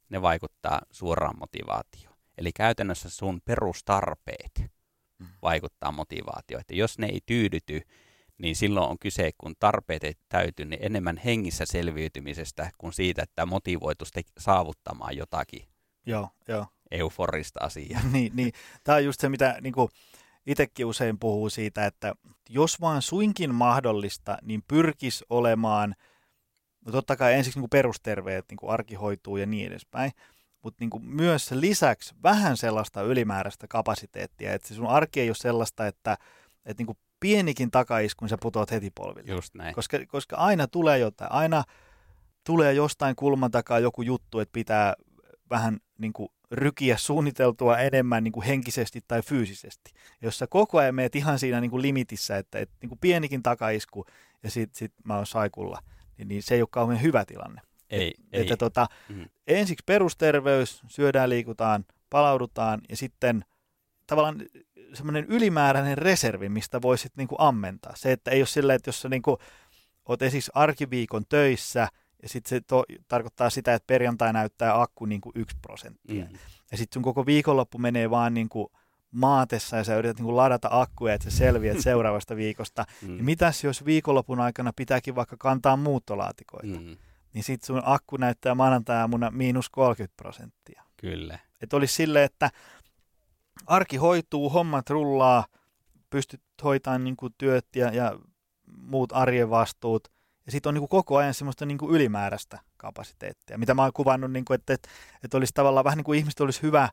Ne 0.09 0.21
vaikuttaa 0.21 0.81
suoraan 0.91 1.39
motivaatioon. 1.39 2.15
Eli 2.37 2.51
käytännössä 2.51 3.09
sun 3.09 3.41
perustarpeet 3.45 4.51
mm. 5.19 5.27
vaikuttaa 5.41 5.91
motivaatioon. 5.91 6.61
Että 6.61 6.75
jos 6.75 6.99
ne 6.99 7.07
ei 7.07 7.19
tyydyty, 7.25 7.81
niin 8.37 8.55
silloin 8.55 8.89
on 8.89 8.99
kyse, 8.99 9.31
kun 9.37 9.55
tarpeet 9.59 10.03
ei 10.03 10.13
täyty, 10.29 10.65
niin 10.65 10.79
enemmän 10.81 11.17
hengissä 11.17 11.65
selviytymisestä 11.65 12.71
kuin 12.77 12.93
siitä, 12.93 13.23
että 13.23 13.45
motivoitus 13.45 14.11
saavuttamaan 14.39 15.17
jotakin. 15.17 15.67
Joo, 16.05 16.29
joo 16.47 16.65
euforista 16.91 17.59
asiaa. 17.63 18.01
niin, 18.13 18.31
niin. 18.35 18.51
Tämä 18.83 18.95
on 18.95 19.05
just 19.05 19.19
se, 19.19 19.29
mitä 19.29 19.57
niin 19.61 19.73
kuin 19.73 19.89
itsekin 20.45 20.85
usein 20.85 21.19
puhuu 21.19 21.49
siitä, 21.49 21.85
että 21.85 22.15
jos 22.49 22.81
vaan 22.81 23.01
suinkin 23.01 23.55
mahdollista, 23.55 24.37
niin 24.41 24.63
pyrkis 24.67 25.25
olemaan, 25.29 25.95
no 26.85 26.91
totta 26.91 27.15
kai 27.15 27.33
ensiksi 27.33 27.59
niin 27.59 27.69
perusterve, 27.69 28.37
että 28.37 28.51
niin 28.51 28.57
kuin 28.57 28.69
arki 28.69 28.95
hoituu 28.95 29.37
ja 29.37 29.45
niin 29.45 29.67
edespäin, 29.67 30.11
mutta 30.61 30.77
niin 30.85 31.05
myös 31.05 31.51
lisäksi 31.51 32.15
vähän 32.23 32.57
sellaista 32.57 33.01
ylimääräistä 33.01 33.67
kapasiteettia, 33.67 34.53
että 34.53 34.67
se 34.67 34.75
sun 34.75 34.87
arki 34.87 35.21
ei 35.21 35.29
ole 35.29 35.35
sellaista, 35.35 35.87
että, 35.87 36.17
että 36.65 36.83
niin 36.83 36.97
pienikin 37.19 37.71
takaiskun 37.71 38.29
sä 38.29 38.37
putoat 38.41 38.71
heti 38.71 38.91
polville. 38.95 39.31
Just 39.31 39.55
näin. 39.55 39.75
Koska, 39.75 39.97
koska 40.07 40.35
aina 40.35 40.67
tulee 40.67 40.99
jotain, 40.99 41.31
aina 41.31 41.63
tulee 42.43 42.73
jostain 42.73 43.15
kulman 43.15 43.51
takaa 43.51 43.79
joku 43.79 44.01
juttu, 44.01 44.39
että 44.39 44.53
pitää 44.53 44.93
vähän 45.49 45.79
niin 45.97 46.13
kuin 46.13 46.29
rykiä 46.51 46.97
suunniteltua 46.97 47.77
enemmän 47.77 48.23
niin 48.23 48.31
kuin 48.31 48.45
henkisesti 48.45 49.01
tai 49.07 49.21
fyysisesti. 49.21 49.91
Jos 50.21 50.37
sä 50.37 50.47
koko 50.47 50.77
ajan 50.77 50.95
meet 50.95 51.15
ihan 51.15 51.39
siinä 51.39 51.61
niin 51.61 51.71
kuin 51.71 51.81
limitissä, 51.81 52.37
että, 52.37 52.59
että 52.59 52.75
niin 52.81 52.89
kuin 52.89 52.99
pienikin 52.99 53.43
takaisku 53.43 54.05
ja 54.43 54.51
sit, 54.51 54.75
sit 54.75 54.93
mä 55.03 55.15
oon 55.15 55.27
saikulla, 55.27 55.79
niin, 56.17 56.27
niin 56.27 56.43
se 56.43 56.55
ei 56.55 56.61
ole 56.61 56.67
kauhean 56.71 57.01
hyvä 57.01 57.25
tilanne. 57.25 57.61
Ei, 57.89 58.07
Et, 58.07 58.25
ei. 58.31 58.41
Että 58.41 58.57
tota, 58.57 58.87
mm. 59.09 59.25
ensiksi 59.47 59.83
perusterveys, 59.85 60.81
syödään, 60.87 61.29
liikutaan, 61.29 61.85
palaudutaan 62.09 62.81
ja 62.89 62.97
sitten 62.97 63.45
tavallaan 64.07 64.41
semmoinen 64.93 65.25
ylimääräinen 65.25 65.97
reservi, 65.97 66.49
mistä 66.49 66.81
voisit 66.81 67.11
niin 67.17 67.27
kuin 67.27 67.41
ammentaa. 67.41 67.93
Se, 67.95 68.11
että 68.11 68.31
ei 68.31 68.39
ole 68.39 68.47
silleen, 68.47 68.75
että 68.75 68.89
jos 68.89 69.01
sä 69.01 69.09
niin 69.09 69.21
kuin, 69.21 69.37
oot 70.09 70.21
esimerkiksi 70.21 70.51
arkiviikon 70.53 71.25
töissä– 71.29 71.87
ja 72.25 72.29
sitten 72.29 72.49
se 72.49 72.61
to, 72.61 72.83
tarkoittaa 73.07 73.49
sitä, 73.49 73.73
että 73.73 73.87
perjantai 73.87 74.33
näyttää 74.33 74.81
akku 74.81 75.05
niin 75.05 75.21
kuin 75.21 75.33
1 75.35 75.57
prosenttia. 75.61 76.25
Mm. 76.25 76.37
Ja 76.71 76.77
sitten 76.77 76.93
sun 76.93 77.03
koko 77.03 77.25
viikonloppu 77.25 77.77
menee 77.77 78.09
vaan 78.09 78.33
niin 78.33 78.49
kuin 78.49 78.67
maatessa 79.15 79.77
ja 79.77 79.83
sä 79.83 79.97
yrität 79.97 80.17
niin 80.17 80.25
kuin 80.25 80.37
ladata 80.37 80.67
akkuja, 80.71 81.13
että 81.13 81.29
sä 81.29 81.37
selviät 81.37 81.79
seuraavasta 81.89 82.35
viikosta. 82.35 82.85
Mm. 83.01 83.07
Niin 83.07 83.25
mitäs 83.25 83.63
jos 83.63 83.85
viikonlopun 83.85 84.39
aikana 84.39 84.71
pitääkin 84.75 85.15
vaikka 85.15 85.35
kantaa 85.39 85.77
muuttolaatikoita? 85.77 86.79
Mm. 86.79 86.97
Niin 87.33 87.43
sitten 87.43 87.67
sun 87.67 87.81
akku 87.85 88.17
näyttää 88.17 88.55
maanantai-aamuna 88.55 89.31
miinus 89.31 89.69
30 89.69 90.13
prosenttia. 90.17 90.83
Kyllä. 90.97 91.39
Että 91.61 91.77
olisi 91.77 91.93
sille, 91.93 92.23
että 92.23 92.51
arki 93.67 93.97
hoituu, 93.97 94.49
hommat 94.49 94.89
rullaa, 94.89 95.45
pystyt 96.09 96.41
hoitamaan 96.63 97.03
niin 97.03 97.17
kuin 97.17 97.33
työt 97.37 97.65
ja, 97.75 97.93
ja 97.93 98.19
muut 98.77 99.11
arjen 99.13 99.49
vastuut, 99.49 100.07
ja 100.45 100.51
sitten 100.51 100.69
on 100.69 100.73
niin 100.73 100.81
kuin 100.81 100.89
koko 100.89 101.17
ajan 101.17 101.33
semmoista 101.33 101.65
niin 101.65 101.77
kuin 101.77 101.95
ylimääräistä 101.95 102.59
kapasiteettia, 102.77 103.57
mitä 103.57 103.73
mä 103.73 103.81
oon 103.81 103.93
kuvannut, 103.93 104.31
niin 104.31 104.45
kuin, 104.45 104.55
että, 104.55 104.73
että, 104.73 104.89
että 105.23 105.37
olisi 105.37 105.53
tavallaan 105.53 105.83
vähän 105.83 105.97
niin 105.97 106.05
kuin 106.05 106.19
ihmiset 106.19 106.39
olisi 106.39 106.61
hyvä 106.61 106.89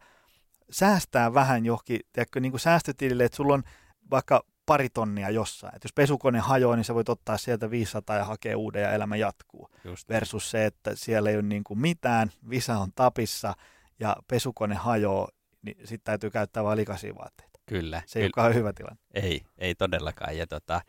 säästää 0.70 1.34
vähän 1.34 1.66
johonkin, 1.66 2.00
tiedätkö, 2.12 2.40
niin 2.40 2.52
kuin 2.52 2.60
säästötilille, 2.60 3.24
että 3.24 3.36
sulla 3.36 3.54
on 3.54 3.62
vaikka 4.10 4.44
pari 4.66 4.88
tonnia 4.88 5.30
jossain. 5.30 5.74
Että 5.74 5.86
jos 5.86 5.92
pesukone 5.92 6.38
hajoaa, 6.38 6.76
niin 6.76 6.84
sä 6.84 6.94
voit 6.94 7.08
ottaa 7.08 7.38
sieltä 7.38 7.70
500 7.70 8.16
ja 8.16 8.24
hakea 8.24 8.58
uuden 8.58 8.82
ja 8.82 8.92
elämä 8.92 9.16
jatkuu. 9.16 9.68
Just. 9.84 10.08
Versus 10.08 10.50
se, 10.50 10.66
että 10.66 10.90
siellä 10.94 11.30
ei 11.30 11.36
ole 11.36 11.42
niin 11.42 11.64
kuin 11.64 11.80
mitään, 11.80 12.30
visa 12.50 12.78
on 12.78 12.92
tapissa 12.94 13.54
ja 14.00 14.16
pesukone 14.28 14.74
hajoaa, 14.74 15.28
niin 15.62 15.76
sitten 15.78 16.04
täytyy 16.04 16.30
käyttää 16.30 16.64
vain 16.64 16.78
likaisia 16.78 17.14
vaatteita. 17.14 17.60
Kyllä. 17.66 18.02
Se 18.06 18.20
ei 18.20 18.30
kyllä. 18.34 18.46
ole 18.46 18.54
hyvä 18.54 18.72
tilanne. 18.72 18.98
Ei, 19.14 19.42
ei 19.58 19.74
todellakaan. 19.74 20.38
Ja 20.38 20.46
tota, 20.46 20.80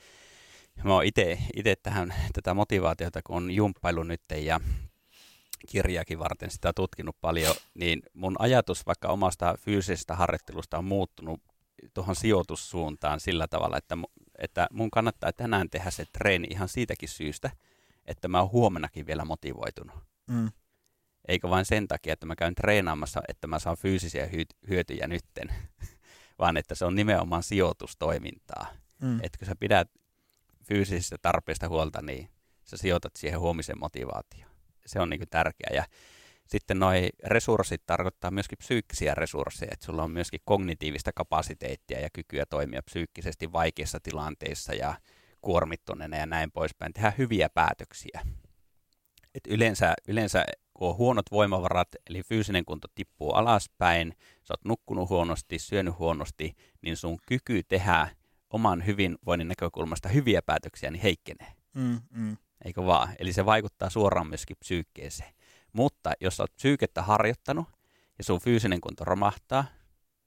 mä 0.84 0.94
oon 0.94 1.06
itse 1.06 1.76
tähän 1.84 2.14
tätä 2.34 2.54
motivaatiota, 2.54 3.22
kun 3.24 3.36
on 3.36 3.52
jumppailu 3.52 4.04
nyt 4.04 4.22
ja 4.36 4.60
kirjaakin 5.70 6.20
varten 6.20 6.52
sitä 6.52 6.74
tutkinut 6.74 7.16
paljon, 7.22 7.56
niin 7.74 8.02
mun 8.14 8.36
ajatus 8.40 8.86
vaikka 8.86 9.08
omasta 9.08 9.56
fyysisestä 9.60 10.16
harjoittelusta 10.16 10.78
on 10.78 10.86
muuttunut 10.86 11.42
tuohon 11.94 12.16
sijoitussuuntaan 12.16 13.20
sillä 13.20 13.48
tavalla, 13.48 13.78
että, 13.78 13.98
että 14.38 14.68
mun 14.72 14.92
kannattaa 14.92 15.34
tänään 15.34 15.70
tehdä 15.70 15.92
se 15.92 16.06
treeni 16.06 16.48
ihan 16.50 16.70
siitäkin 16.70 17.10
syystä, 17.10 17.52
että 18.06 18.28
mä 18.28 18.40
oon 18.40 18.52
huomennakin 18.52 19.08
vielä 19.08 19.26
motivoitunut. 19.26 19.96
Mm. 20.28 20.52
Eikä 21.28 21.50
vain 21.50 21.66
sen 21.66 21.88
takia, 21.88 22.14
että 22.14 22.26
mä 22.26 22.36
käyn 22.36 22.56
treenaamassa, 22.56 23.22
että 23.28 23.48
mä 23.48 23.60
saan 23.60 23.78
fyysisiä 23.78 24.30
hyötyjä 24.70 25.08
nytten, 25.08 25.54
vaan 26.40 26.58
että 26.58 26.76
se 26.76 26.86
on 26.86 26.96
nimenomaan 26.96 27.44
sijoitustoimintaa. 27.44 28.68
Mm. 29.02 29.20
Että 29.24 29.38
kun 29.38 29.48
sä 29.48 29.56
pidät 29.60 29.88
fyysisistä 30.64 31.18
tarpeista 31.22 31.70
huolta, 31.70 32.02
niin 32.02 32.30
sä 32.64 32.78
sijoitat 32.78 33.16
siihen 33.16 33.40
huomisen 33.40 33.80
motivaatioon. 33.80 34.53
Se 34.86 35.00
on 35.00 35.10
niin 35.10 35.22
tärkeää. 35.30 35.76
Ja 35.76 35.84
sitten 36.46 36.80
noi 36.80 37.10
resurssit 37.24 37.82
tarkoittaa 37.86 38.32
myöskin 38.32 38.58
psyykkisiä 38.58 39.16
resursseja, 39.16 39.70
että 39.74 39.86
sulla 39.86 40.04
on 40.04 40.12
myöskin 40.12 40.40
kognitiivista 40.46 41.12
kapasiteettia 41.16 42.00
ja 42.00 42.10
kykyä 42.14 42.46
toimia 42.46 42.84
psyykkisesti 42.84 43.52
vaikeissa 43.52 44.00
tilanteissa 44.04 44.74
ja 44.74 44.96
kuormittuneena 45.42 46.18
ja 46.18 46.26
näin 46.26 46.52
poispäin. 46.52 46.94
Tehdä 46.94 47.14
hyviä 47.18 47.50
päätöksiä. 47.50 48.22
Et 49.36 49.48
yleensä, 49.48 49.94
yleensä 50.08 50.46
kun 50.74 50.90
on 50.90 50.98
huonot 50.98 51.26
voimavarat, 51.32 51.88
eli 52.10 52.24
fyysinen 52.24 52.66
kunto 52.66 52.88
tippuu 52.96 53.32
alaspäin, 53.32 54.14
sä 54.44 54.54
oot 54.54 54.66
nukkunut 54.66 55.10
huonosti, 55.10 55.60
syönyt 55.60 56.00
huonosti, 56.00 56.54
niin 56.82 56.98
sun 56.98 57.18
kyky 57.28 57.64
tehdä 57.64 58.08
oman 58.50 58.86
hyvinvoinnin 58.86 59.48
näkökulmasta 59.48 60.10
hyviä 60.10 60.42
päätöksiä, 60.42 60.92
niin 60.92 61.02
heikkenee. 61.02 61.54
Mm, 61.74 62.00
mm. 62.10 62.38
Eikö 62.66 62.86
vaan? 62.86 63.16
Eli 63.20 63.34
se 63.34 63.46
vaikuttaa 63.46 63.90
suoraan 63.90 64.28
myöskin 64.28 64.58
psyykkeeseen. 64.60 65.34
Mutta 65.74 66.14
jos 66.22 66.40
olet 66.40 66.56
psyykettä 66.56 67.02
harjoittanut 67.02 67.68
ja 68.18 68.24
sun 68.24 68.42
fyysinen 68.42 68.82
kunto 68.82 69.06
romahtaa, 69.06 69.66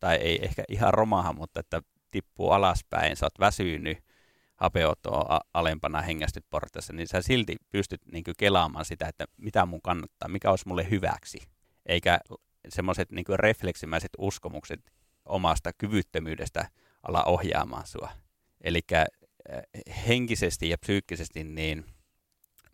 tai 0.00 0.16
ei 0.16 0.44
ehkä 0.44 0.64
ihan 0.68 0.94
romaha, 0.94 1.32
mutta 1.32 1.60
että 1.60 1.82
tippuu 2.10 2.50
alaspäin, 2.50 3.16
sä 3.16 3.26
oot 3.26 3.40
väsynyt, 3.40 3.98
hapeotoa 4.56 5.40
alempana 5.54 6.02
hengästyt 6.02 6.44
portassa, 6.50 6.92
niin 6.92 7.08
sä 7.08 7.22
silti 7.22 7.56
pystyt 7.70 8.00
niin 8.12 8.24
kelaamaan 8.38 8.84
sitä, 8.84 9.08
että 9.08 9.24
mitä 9.36 9.66
mun 9.66 9.82
kannattaa, 9.82 10.28
mikä 10.28 10.50
olisi 10.50 10.68
mulle 10.68 10.90
hyväksi. 10.90 11.38
Eikä 11.86 12.18
semmoiset 12.68 13.10
niin 13.10 13.24
refleksimäiset 13.34 14.10
uskomukset 14.18 14.80
omasta 15.24 15.72
kyvyttömyydestä 15.72 16.70
ala 17.02 17.24
ohjaamaan 17.24 17.86
sua. 17.86 18.10
Eli 18.60 18.80
henkisesti 20.06 20.68
ja 20.68 20.78
psyykkisesti 20.78 21.44
niin 21.44 21.84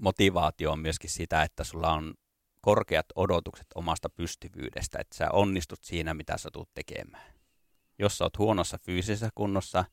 motivaatio 0.02 0.72
on 0.72 0.78
myöskin 0.78 1.10
sitä, 1.10 1.42
että 1.42 1.64
sulla 1.64 1.92
on 1.92 2.14
korkeat 2.60 3.06
odotukset 3.16 3.66
omasta 3.74 4.10
pystyvyydestä, 4.10 4.98
että 5.00 5.16
sä 5.16 5.30
onnistut 5.30 5.78
siinä, 5.82 6.14
mitä 6.14 6.38
sä 6.38 6.48
tulet 6.52 6.68
tekemään. 6.74 7.32
Jos 7.98 8.18
sä 8.18 8.24
oot 8.24 8.38
huonossa 8.38 8.78
fyysisessä 8.78 9.28
kunnossa, 9.34 9.84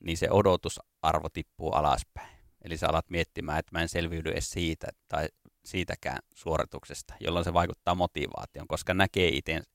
niin 0.00 0.16
se 0.16 0.30
odotusarvo 0.30 1.28
tippuu 1.32 1.72
alaspäin. 1.72 2.38
Eli 2.64 2.76
sä 2.76 2.88
alat 2.88 3.10
miettimään, 3.10 3.58
että 3.58 3.72
mä 3.72 3.82
en 3.82 3.88
selviydy 3.88 4.30
edes 4.30 4.50
siitä 4.50 4.86
tai 5.08 5.28
siitäkään 5.64 6.18
suorituksesta, 6.34 7.14
jolloin 7.20 7.44
se 7.44 7.52
vaikuttaa 7.52 7.94
motivaatioon, 7.94 8.68
koska 8.68 8.94
näkee 8.94 9.30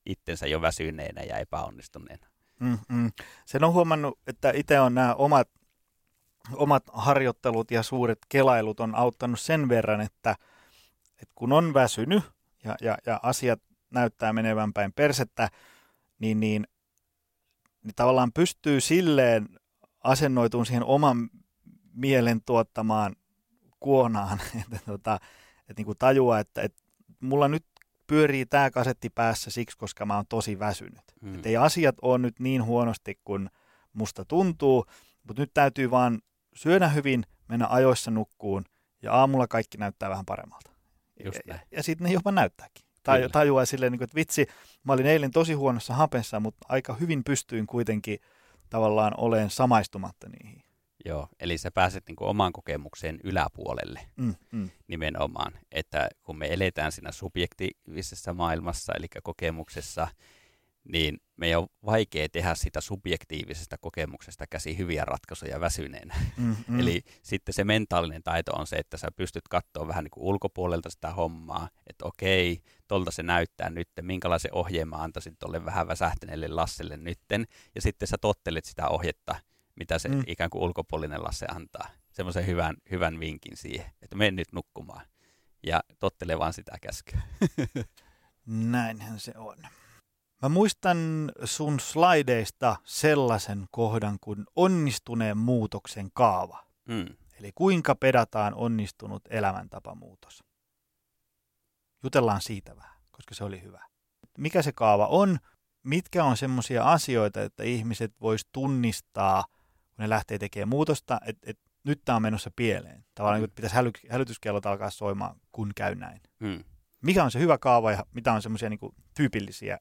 itsensä 0.06 0.48
jo 0.48 0.62
väsyneenä 0.62 1.22
ja 1.22 1.38
epäonnistuneena. 1.38 2.28
Mm-mm. 2.60 3.12
Sen 3.46 3.64
on 3.64 3.74
huomannut, 3.74 4.20
että 4.28 4.52
itse 4.56 4.80
on 4.80 4.96
nämä 4.96 5.16
omat, 5.16 5.50
omat 6.54 6.84
harjoittelut 6.94 7.72
ja 7.72 7.84
suuret 7.84 8.20
kelailut 8.30 8.80
on 8.80 8.96
auttanut 8.96 9.40
sen 9.40 9.70
verran, 9.70 10.02
että, 10.02 10.36
että 11.12 11.34
kun 11.36 11.54
on 11.54 11.74
väsynyt 11.74 12.24
ja, 12.64 12.76
ja, 12.82 12.98
ja 13.06 13.20
asiat 13.24 13.62
näyttää 13.92 14.34
menevän 14.34 14.74
päin 14.74 14.94
persettä, 14.94 15.50
niin, 16.20 16.40
niin, 16.40 16.68
niin 17.84 17.96
tavallaan 17.96 18.32
pystyy 18.34 18.82
silleen 18.82 19.50
asennoitumaan 20.04 20.66
siihen 20.66 20.84
oman 20.84 21.30
mielen 21.94 22.42
tuottamaan 22.46 23.16
kuonaan, 23.80 24.40
että, 24.62 24.80
tota, 24.86 25.20
että 25.60 25.74
niin 25.80 25.86
kuin 25.86 25.98
tajua, 25.98 26.40
että, 26.40 26.62
että 26.62 26.82
mulla 27.20 27.48
nyt 27.48 27.66
pyörii 28.08 28.46
tämä 28.46 28.72
kasetti 28.72 29.10
päässä 29.10 29.52
siksi, 29.52 29.78
koska 29.78 30.06
mä 30.06 30.16
oon 30.16 30.26
tosi 30.30 30.60
väsynyt. 30.60 31.02
Hmm. 31.22 31.36
Että 31.36 31.50
ei 31.50 31.58
asiat 31.58 31.96
ole 32.02 32.18
nyt 32.18 32.40
niin 32.40 32.64
huonosti 32.64 33.20
kuin 33.24 33.50
musta 33.94 34.26
tuntuu, 34.26 34.86
mutta 35.30 35.42
nyt 35.42 35.54
täytyy 35.54 35.92
vaan 35.92 36.22
syödä 36.56 36.88
hyvin, 36.88 37.24
mennä 37.48 37.68
ajoissa 37.70 38.12
nukkuun 38.12 38.66
ja 39.02 39.14
aamulla 39.14 39.48
kaikki 39.48 39.78
näyttää 39.78 40.10
vähän 40.10 40.26
paremmalta. 40.26 40.72
Just 41.26 41.40
ja, 41.48 41.54
ja, 41.54 41.60
ja 41.72 41.84
sitten 41.84 42.08
ne 42.08 42.14
jopa 42.14 42.32
näyttääkin. 42.32 42.86
Tai 43.04 43.30
tajuaa 43.32 43.66
silleen, 43.66 43.92
niin 43.92 44.04
että 44.04 44.16
vitsi, 44.16 44.48
mä 44.84 44.94
olin 44.94 45.06
eilen 45.06 45.32
tosi 45.32 45.54
huonossa 45.54 45.94
hapessa, 45.94 46.40
mutta 46.40 46.66
aika 46.70 46.94
hyvin 46.94 47.24
pystyin 47.24 47.68
kuitenkin 47.68 48.20
tavallaan 48.70 49.14
oleen 49.18 49.50
samaistumatta 49.50 50.30
niihin. 50.30 50.64
Joo, 51.06 51.28
eli 51.40 51.58
sä 51.58 51.72
pääset 51.72 52.04
niin 52.08 52.16
kuin 52.16 52.28
oman 52.28 52.54
kokemukseen 52.54 53.20
yläpuolelle 53.24 54.00
mm, 54.18 54.36
mm. 54.52 54.70
nimenomaan, 54.88 55.54
että 55.72 56.10
kun 56.24 56.38
me 56.38 56.54
eletään 56.54 56.92
siinä 56.92 57.12
subjektiivisessa 57.12 58.34
maailmassa, 58.34 58.94
eli 58.94 59.08
kokemuksessa, 59.24 60.08
niin 60.84 61.18
meidän 61.38 61.60
on 61.60 61.68
vaikea 61.86 62.30
tehdä 62.30 62.56
sitä 62.56 62.82
subjektiivisesta 62.82 63.78
kokemuksesta 63.78 64.48
käsi 64.50 64.78
hyviä 64.78 65.06
ratkaisuja 65.06 65.60
väsyneenä. 65.60 66.16
Mm, 66.38 66.56
mm. 66.68 66.80
Eli 66.80 67.02
sitten 67.24 67.54
se 67.54 67.64
mentaalinen 67.64 68.24
taito 68.24 68.52
on 68.56 68.68
se, 68.68 68.76
että 68.76 68.98
sä 68.98 69.08
pystyt 69.16 69.48
katsoa 69.48 69.88
vähän 69.88 70.04
niin 70.04 70.12
kuin 70.12 70.24
ulkopuolelta 70.24 70.90
sitä 70.90 71.12
hommaa, 71.12 71.70
että 71.88 72.06
okei, 72.06 72.62
tolta 72.88 73.12
se 73.12 73.24
näyttää 73.24 73.70
nyt, 73.70 73.90
minkälaisen 74.02 74.54
ohjeen 74.54 74.88
mä 74.88 74.96
antaisin 74.96 75.38
tuolle 75.40 75.66
vähän 75.66 75.88
väsähtäneelle 75.88 76.48
Lasselle 76.48 76.98
nytten, 76.98 77.46
ja 77.76 77.82
sitten 77.82 78.08
sä 78.08 78.18
tottelet 78.22 78.66
sitä 78.66 78.88
ohjetta 78.88 79.36
mitä 79.80 80.00
se 80.00 80.10
mm. 80.10 80.24
ikään 80.28 80.50
kuin 80.50 80.64
ulkopuolinen 80.64 81.24
Lasse 81.24 81.46
antaa. 81.56 81.90
Semmoisen 82.12 82.48
hyvän, 82.48 82.76
hyvän 82.92 83.20
vinkin 83.20 83.58
siihen, 83.58 83.92
että 84.02 84.16
mene 84.16 84.32
nyt 84.32 84.54
nukkumaan. 84.54 85.06
Ja 85.64 85.84
tottele 86.00 86.40
vaan 86.40 86.54
sitä 86.54 86.72
käskyä. 86.82 87.22
Näinhän 88.46 89.20
se 89.20 89.34
on. 89.38 89.58
Mä 90.42 90.50
muistan 90.50 90.98
sun 91.44 91.80
slideista 91.80 92.76
sellaisen 92.84 93.66
kohdan 93.72 94.18
kuin 94.22 94.46
onnistuneen 94.56 95.38
muutoksen 95.38 96.10
kaava. 96.14 96.64
Mm. 96.88 97.06
Eli 97.40 97.52
kuinka 97.56 97.96
pedataan 97.96 98.54
onnistunut 98.54 99.24
elämäntapamuutos. 99.30 100.44
Jutellaan 102.04 102.42
siitä 102.42 102.76
vähän, 102.76 102.98
koska 103.12 103.36
se 103.36 103.44
oli 103.44 103.62
hyvä. 103.62 103.86
mikä 104.38 104.62
se 104.62 104.72
kaava 104.72 105.08
on, 105.08 105.40
mitkä 105.84 106.24
on 106.24 106.38
semmoisia 106.38 106.84
asioita, 106.84 107.42
että 107.42 107.64
ihmiset 107.64 108.14
vois 108.22 108.46
tunnistaa, 108.52 109.44
kun 109.90 109.96
ne 109.98 110.10
lähtee 110.10 110.38
tekemään 110.38 110.70
muutosta, 110.70 111.20
että, 111.26 111.52
että 111.52 111.70
nyt 111.84 112.02
tämä 112.06 112.16
on 112.16 112.22
menossa 112.22 112.52
pieleen. 112.56 113.06
Tavallaan 113.16 113.42
mm. 113.42 113.52
pitäisi 113.56 113.76
häly, 113.76 113.92
hälytyskellot 114.10 114.66
alkaa 114.66 114.90
soimaan, 114.90 115.36
kun 115.52 115.72
käy 115.76 115.96
näin. 115.96 116.22
Mm. 116.40 116.64
Mikä 117.02 117.24
on 117.24 117.32
se 117.32 117.40
hyvä 117.40 117.58
kaava 117.58 117.92
ja 117.92 118.06
mitä 118.14 118.34
on 118.34 118.42
semmoisia 118.42 118.70
niin 118.70 118.80
tyypillisiä 119.16 119.80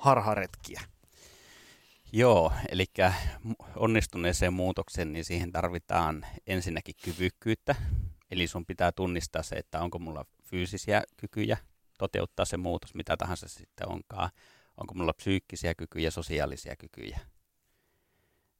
harharetkiä? 0.00 0.80
Joo, 2.12 2.52
eli 2.68 2.84
onnistuneeseen 3.76 4.52
muutokseen, 4.52 5.12
niin 5.12 5.24
siihen 5.24 5.52
tarvitaan 5.52 6.26
ensinnäkin 6.46 6.94
kyvykkyyttä. 7.04 7.74
Eli 8.30 8.46
sun 8.46 8.66
pitää 8.66 8.92
tunnistaa 8.92 9.42
se, 9.42 9.56
että 9.56 9.80
onko 9.80 9.98
mulla 9.98 10.24
fyysisiä 10.44 11.02
kykyjä 11.16 11.56
toteuttaa 11.98 12.44
se 12.44 12.56
muutos, 12.56 12.94
mitä 12.94 13.16
tahansa 13.16 13.48
sitten 13.48 13.88
onkaan. 13.88 14.30
Onko 14.76 14.94
mulla 14.94 15.12
psyykkisiä 15.12 15.74
kykyjä, 15.74 16.10
sosiaalisia 16.10 16.76
kykyjä. 16.76 17.20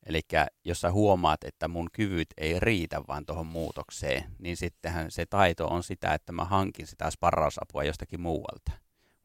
Eli 0.07 0.20
jos 0.64 0.80
sä 0.80 0.93
huomaat, 0.93 1.45
että 1.45 1.68
mun 1.68 1.88
kyvyt 1.93 2.28
ei 2.36 2.61
riitä 2.61 3.03
vaan 3.09 3.26
tuohon 3.26 3.47
muutokseen, 3.47 4.24
niin 4.38 4.57
sittenhän 4.57 5.11
se 5.11 5.26
taito 5.26 5.66
on 5.66 5.82
sitä, 5.82 6.14
että 6.14 6.32
mä 6.32 6.45
hankin 6.45 6.86
sitä 6.86 7.11
sparrausapua 7.11 7.84
jostakin 7.84 8.20
muualta. 8.20 8.72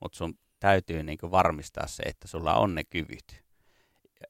Mutta 0.01 0.17
sun 0.17 0.37
täytyy 0.59 1.03
niin 1.03 1.17
varmistaa 1.31 1.87
se, 1.87 2.03
että 2.03 2.27
sulla 2.27 2.55
on 2.55 2.75
ne 2.75 2.83
kyvyt 2.83 3.45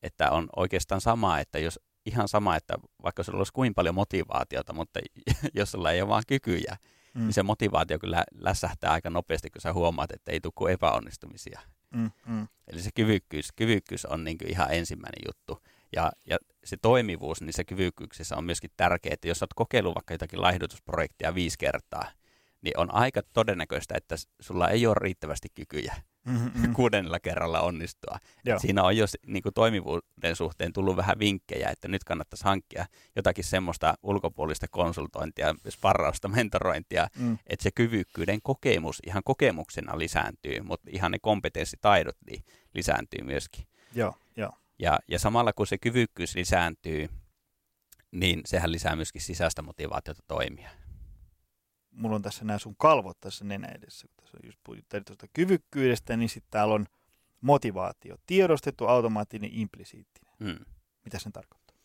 että 0.03 0.31
on 0.31 0.49
oikeastaan 0.55 1.01
sama, 1.01 1.39
että 1.39 1.59
jos 1.59 1.79
ihan 2.05 2.27
sama, 2.27 2.55
että 2.55 2.75
vaikka 3.03 3.23
sulla 3.23 3.37
olisi 3.37 3.53
kuin 3.53 3.73
paljon 3.73 3.95
motivaatiota, 3.95 4.73
mutta 4.73 4.99
jos 5.53 5.71
sulla 5.71 5.91
ei 5.91 6.01
ole 6.01 6.09
vaan 6.09 6.23
kykyjä, 6.27 6.77
mm. 7.13 7.21
niin 7.21 7.33
se 7.33 7.43
motivaatio 7.43 7.99
kyllä 7.99 8.23
lässähtää 8.35 8.91
aika 8.91 9.09
nopeasti, 9.09 9.49
kun 9.49 9.61
sä 9.61 9.73
huomaat, 9.73 10.11
että 10.11 10.31
ei 10.31 10.39
tule 10.41 10.53
kuin 10.55 10.73
epäonnistumisia. 10.73 11.59
Mm, 11.95 12.11
mm. 12.27 12.47
Eli 12.67 12.81
se 12.81 12.89
kyvykkyys, 12.95 13.51
kyvykkyys 13.55 14.05
on 14.05 14.23
niin 14.23 14.37
ihan 14.47 14.73
ensimmäinen 14.73 15.21
juttu. 15.27 15.63
Ja, 15.95 16.11
ja 16.25 16.37
se 16.63 16.77
toimivuus 16.77 17.41
niissä 17.41 17.63
kyvykkyyksissä 17.63 18.35
on 18.37 18.43
myöskin 18.43 18.71
tärkeää, 18.77 19.13
että 19.13 19.27
jos 19.27 19.41
olet 19.41 19.53
kokeillut 19.55 19.95
vaikka 19.95 20.13
jotakin 20.13 20.41
laihdutusprojektia 20.41 21.35
viisi 21.35 21.57
kertaa, 21.57 22.05
niin 22.65 22.79
on 22.79 22.93
aika 22.93 23.21
todennäköistä, 23.33 23.93
että 23.97 24.15
sulla 24.39 24.69
ei 24.69 24.87
ole 24.87 24.95
riittävästi 24.99 25.47
kykyjä 25.55 25.95
mm-hmm. 26.25 26.73
kuudennella 26.75 27.19
kerralla 27.19 27.61
onnistua. 27.61 28.17
Siinä 28.57 28.83
on 28.83 28.97
jo 28.97 29.05
niin 29.27 29.43
kuin 29.43 29.53
toimivuuden 29.53 30.35
suhteen 30.35 30.73
tullut 30.73 30.95
vähän 30.97 31.19
vinkkejä, 31.19 31.69
että 31.69 31.87
nyt 31.87 32.03
kannattaisi 32.03 32.43
hankkia 32.43 32.85
jotakin 33.15 33.43
semmoista 33.43 33.93
ulkopuolista 34.03 34.67
konsultointia, 34.71 35.55
sparrausta, 35.69 36.27
mentorointia, 36.27 37.07
mm. 37.19 37.37
että 37.47 37.63
se 37.63 37.71
kyvykkyyden 37.71 38.39
kokemus 38.43 38.99
ihan 39.07 39.23
kokemuksena 39.25 39.97
lisääntyy, 39.97 40.61
mutta 40.61 40.89
ihan 40.91 41.11
ne 41.11 41.19
kompetenssitaidot 41.21 42.17
niin 42.29 42.43
lisääntyy 42.73 43.23
myöskin. 43.23 43.65
Joo, 43.93 44.13
jo. 44.37 44.49
Ja, 44.79 44.99
ja 45.07 45.19
samalla 45.19 45.53
kun 45.53 45.67
se 45.67 45.77
kyvykkyys 45.77 46.35
lisääntyy, 46.35 47.09
niin 48.11 48.41
sehän 48.45 48.71
lisää 48.71 48.95
myöskin 48.95 49.21
sisäistä 49.21 49.61
motivaatiota 49.61 50.23
toimia 50.27 50.69
mulla 51.95 52.15
on 52.15 52.21
tässä 52.21 52.45
nämä 52.45 52.59
sun 52.59 52.75
kalvot 52.77 53.19
tässä 53.19 53.45
nenä 53.45 53.67
edessä, 53.67 54.07
kun 54.07 54.15
tässä 54.23 54.37
on 54.37 54.47
just 54.47 54.59
puhuttiin 54.63 55.05
tuosta 55.05 55.27
kyvykkyydestä, 55.33 56.17
niin 56.17 56.29
sitten 56.29 56.51
täällä 56.51 56.73
on 56.73 56.85
motivaatio. 57.41 58.15
Tiedostettu, 58.27 58.85
automaattinen, 58.85 59.49
implisiittinen. 59.53 60.33
Hmm. 60.43 60.65
Mitä 61.05 61.19
sen 61.19 61.31
tarkoittaa? 61.31 61.75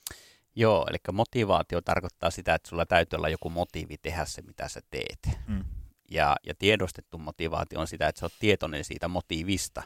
Joo, 0.55 0.87
eli 0.91 0.99
motivaatio 1.13 1.81
tarkoittaa 1.81 2.31
sitä, 2.31 2.55
että 2.55 2.69
sulla 2.69 2.87
täytyy 2.87 3.17
olla 3.17 3.29
joku 3.29 3.51
motiivi 3.51 3.97
tehdä 3.99 4.25
se, 4.25 4.43
mitä 4.43 4.69
sä 4.69 4.81
teet. 4.91 5.39
Hmm. 5.47 5.65
Ja, 6.11 6.37
ja 6.47 6.55
tiedostettu 6.55 7.19
motivaatio 7.19 7.81
on 7.81 7.87
sitä, 7.87 8.09
että 8.09 8.21
sä 8.21 8.27
oot 8.27 8.33
tietoinen 8.41 8.85
siitä 8.85 9.09
motiivista. 9.09 9.83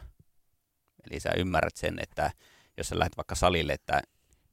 Eli 1.11 1.21
sä 1.21 1.31
ymmärrät 1.37 1.77
sen, 1.77 1.99
että 1.99 2.31
jos 2.77 2.89
sä 2.89 2.99
lähdet 2.99 3.17
vaikka 3.17 3.35
salille, 3.35 3.73
että 3.73 4.03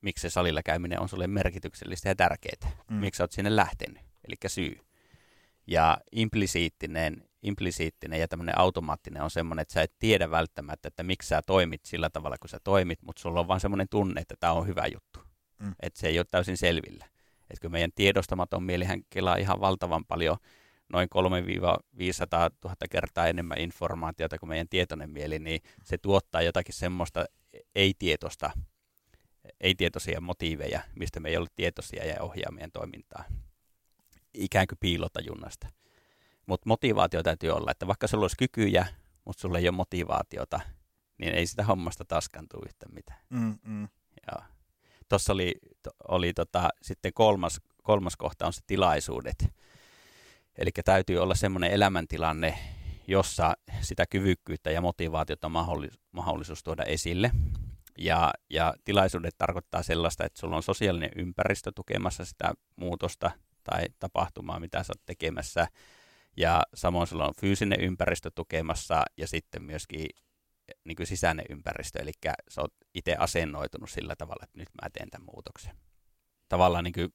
miksi 0.01 0.21
se 0.21 0.29
salilla 0.29 0.63
käyminen 0.63 0.99
on 0.99 1.09
sulle 1.09 1.27
merkityksellistä 1.27 2.09
ja 2.09 2.15
tärkeää. 2.15 2.71
Hmm. 2.89 2.97
Miksi 2.97 3.17
sä 3.17 3.23
oot 3.23 3.31
sinne 3.31 3.55
lähtenyt, 3.55 4.03
eli 4.27 4.35
syy. 4.47 4.79
Ja 5.67 5.97
implisiittinen, 6.11 7.23
implisiittinen 7.43 8.19
ja 8.19 8.27
tämmöinen 8.27 8.59
automaattinen 8.59 9.23
on 9.23 9.31
semmoinen, 9.31 9.61
että 9.61 9.73
sä 9.73 9.81
et 9.81 9.93
tiedä 9.99 10.31
välttämättä, 10.31 10.87
että 10.87 11.03
miksi 11.03 11.27
sä 11.27 11.41
toimit 11.41 11.85
sillä 11.85 12.09
tavalla, 12.09 12.37
kun 12.41 12.49
sä 12.49 12.59
toimit, 12.63 13.01
mutta 13.01 13.21
sulla 13.21 13.39
on 13.39 13.47
vaan 13.47 13.59
semmoinen 13.59 13.89
tunne, 13.89 14.21
että 14.21 14.35
tämä 14.39 14.53
on 14.53 14.67
hyvä 14.67 14.87
juttu. 14.93 15.19
Mm. 15.59 15.75
Että 15.79 15.99
se 15.99 16.07
ei 16.07 16.19
ole 16.19 16.25
täysin 16.31 16.57
selvillä. 16.57 17.05
Että 17.49 17.61
kun 17.61 17.71
meidän 17.71 17.91
tiedostamaton 17.95 18.63
mielihän 18.63 19.01
kelaa 19.09 19.35
ihan 19.35 19.59
valtavan 19.59 20.05
paljon, 20.05 20.37
noin 20.93 21.09
3-500 21.15 21.17
000 22.63 22.75
kertaa 22.89 23.27
enemmän 23.27 23.57
informaatiota 23.57 24.37
kuin 24.37 24.49
meidän 24.49 24.69
tietoinen 24.69 25.09
mieli, 25.09 25.39
niin 25.39 25.61
se 25.83 25.97
tuottaa 25.97 26.41
jotakin 26.41 26.73
semmoista 26.73 27.25
ei-tietoista, 27.75 28.51
ei-tietoisia 29.59 30.21
motiiveja, 30.21 30.81
mistä 30.95 31.19
me 31.19 31.29
ei 31.29 31.37
ole 31.37 31.47
tietoisia 31.55 32.05
ja 32.05 32.21
ohjaa 32.21 32.51
meidän 32.51 32.71
toimintaa 32.71 33.23
ikään 34.33 34.67
kuin 34.67 34.77
piilotajunnasta. 34.79 35.67
Mutta 36.45 36.69
motivaatio 36.69 37.23
täytyy 37.23 37.49
olla, 37.49 37.71
että 37.71 37.87
vaikka 37.87 38.07
sulla 38.07 38.23
olisi 38.23 38.37
kykyjä, 38.37 38.85
mutta 39.25 39.41
sulla 39.41 39.57
ei 39.59 39.65
ole 39.69 39.75
motivaatiota, 39.75 40.59
niin 41.17 41.33
ei 41.33 41.47
sitä 41.47 41.63
hommasta 41.63 42.05
taskaan 42.05 42.47
tule 42.51 42.65
yhtään 42.65 42.93
mitään. 42.93 43.19
Mm, 43.29 43.57
mm. 43.63 43.87
Tuossa 45.09 45.33
oli, 45.33 45.55
oli 46.07 46.33
tota, 46.33 46.69
sitten 46.81 47.13
kolmas, 47.13 47.61
kolmas 47.83 48.17
kohta 48.17 48.45
on 48.45 48.53
se 48.53 48.61
tilaisuudet. 48.67 49.45
Eli 50.57 50.69
täytyy 50.85 51.17
olla 51.17 51.35
semmoinen 51.35 51.71
elämäntilanne, 51.71 52.57
jossa 53.07 53.53
sitä 53.81 54.05
kyvykkyyttä 54.05 54.71
ja 54.71 54.81
motivaatiota 54.81 55.47
on 55.47 55.51
mahdollisuus, 55.51 56.01
mahdollisuus 56.11 56.63
tuoda 56.63 56.83
esille. 56.83 57.31
Ja, 57.97 58.33
ja 58.49 58.73
tilaisuudet 58.83 59.37
tarkoittaa 59.37 59.83
sellaista, 59.83 60.25
että 60.25 60.39
sulla 60.39 60.55
on 60.55 60.63
sosiaalinen 60.63 61.11
ympäristö 61.15 61.71
tukemassa 61.75 62.25
sitä 62.25 62.53
muutosta, 62.75 63.31
tai 63.63 63.83
tapahtumaa, 63.99 64.59
mitä 64.59 64.83
sä 64.83 64.93
oot 64.93 65.05
tekemässä. 65.05 65.67
Ja 66.37 66.63
samoin 66.73 67.07
sulla 67.07 67.27
on 67.27 67.33
fyysinen 67.41 67.81
ympäristö 67.81 68.31
tukemassa 68.35 69.03
ja 69.17 69.27
sitten 69.27 69.63
myöskin 69.63 70.05
niin 70.83 70.95
kuin 70.95 71.07
sisäinen 71.07 71.45
ympäristö, 71.49 71.99
eli 71.99 72.11
sä 72.49 72.61
oot 72.61 72.73
itse 72.93 73.15
asennoitunut 73.15 73.89
sillä 73.89 74.15
tavalla, 74.15 74.43
että 74.43 74.59
nyt 74.59 74.69
mä 74.81 74.89
teen 74.89 75.09
tämän 75.09 75.27
muutoksen. 75.33 75.75
Tavallaan 76.49 76.83
niin 76.83 76.93
kuin 76.93 77.13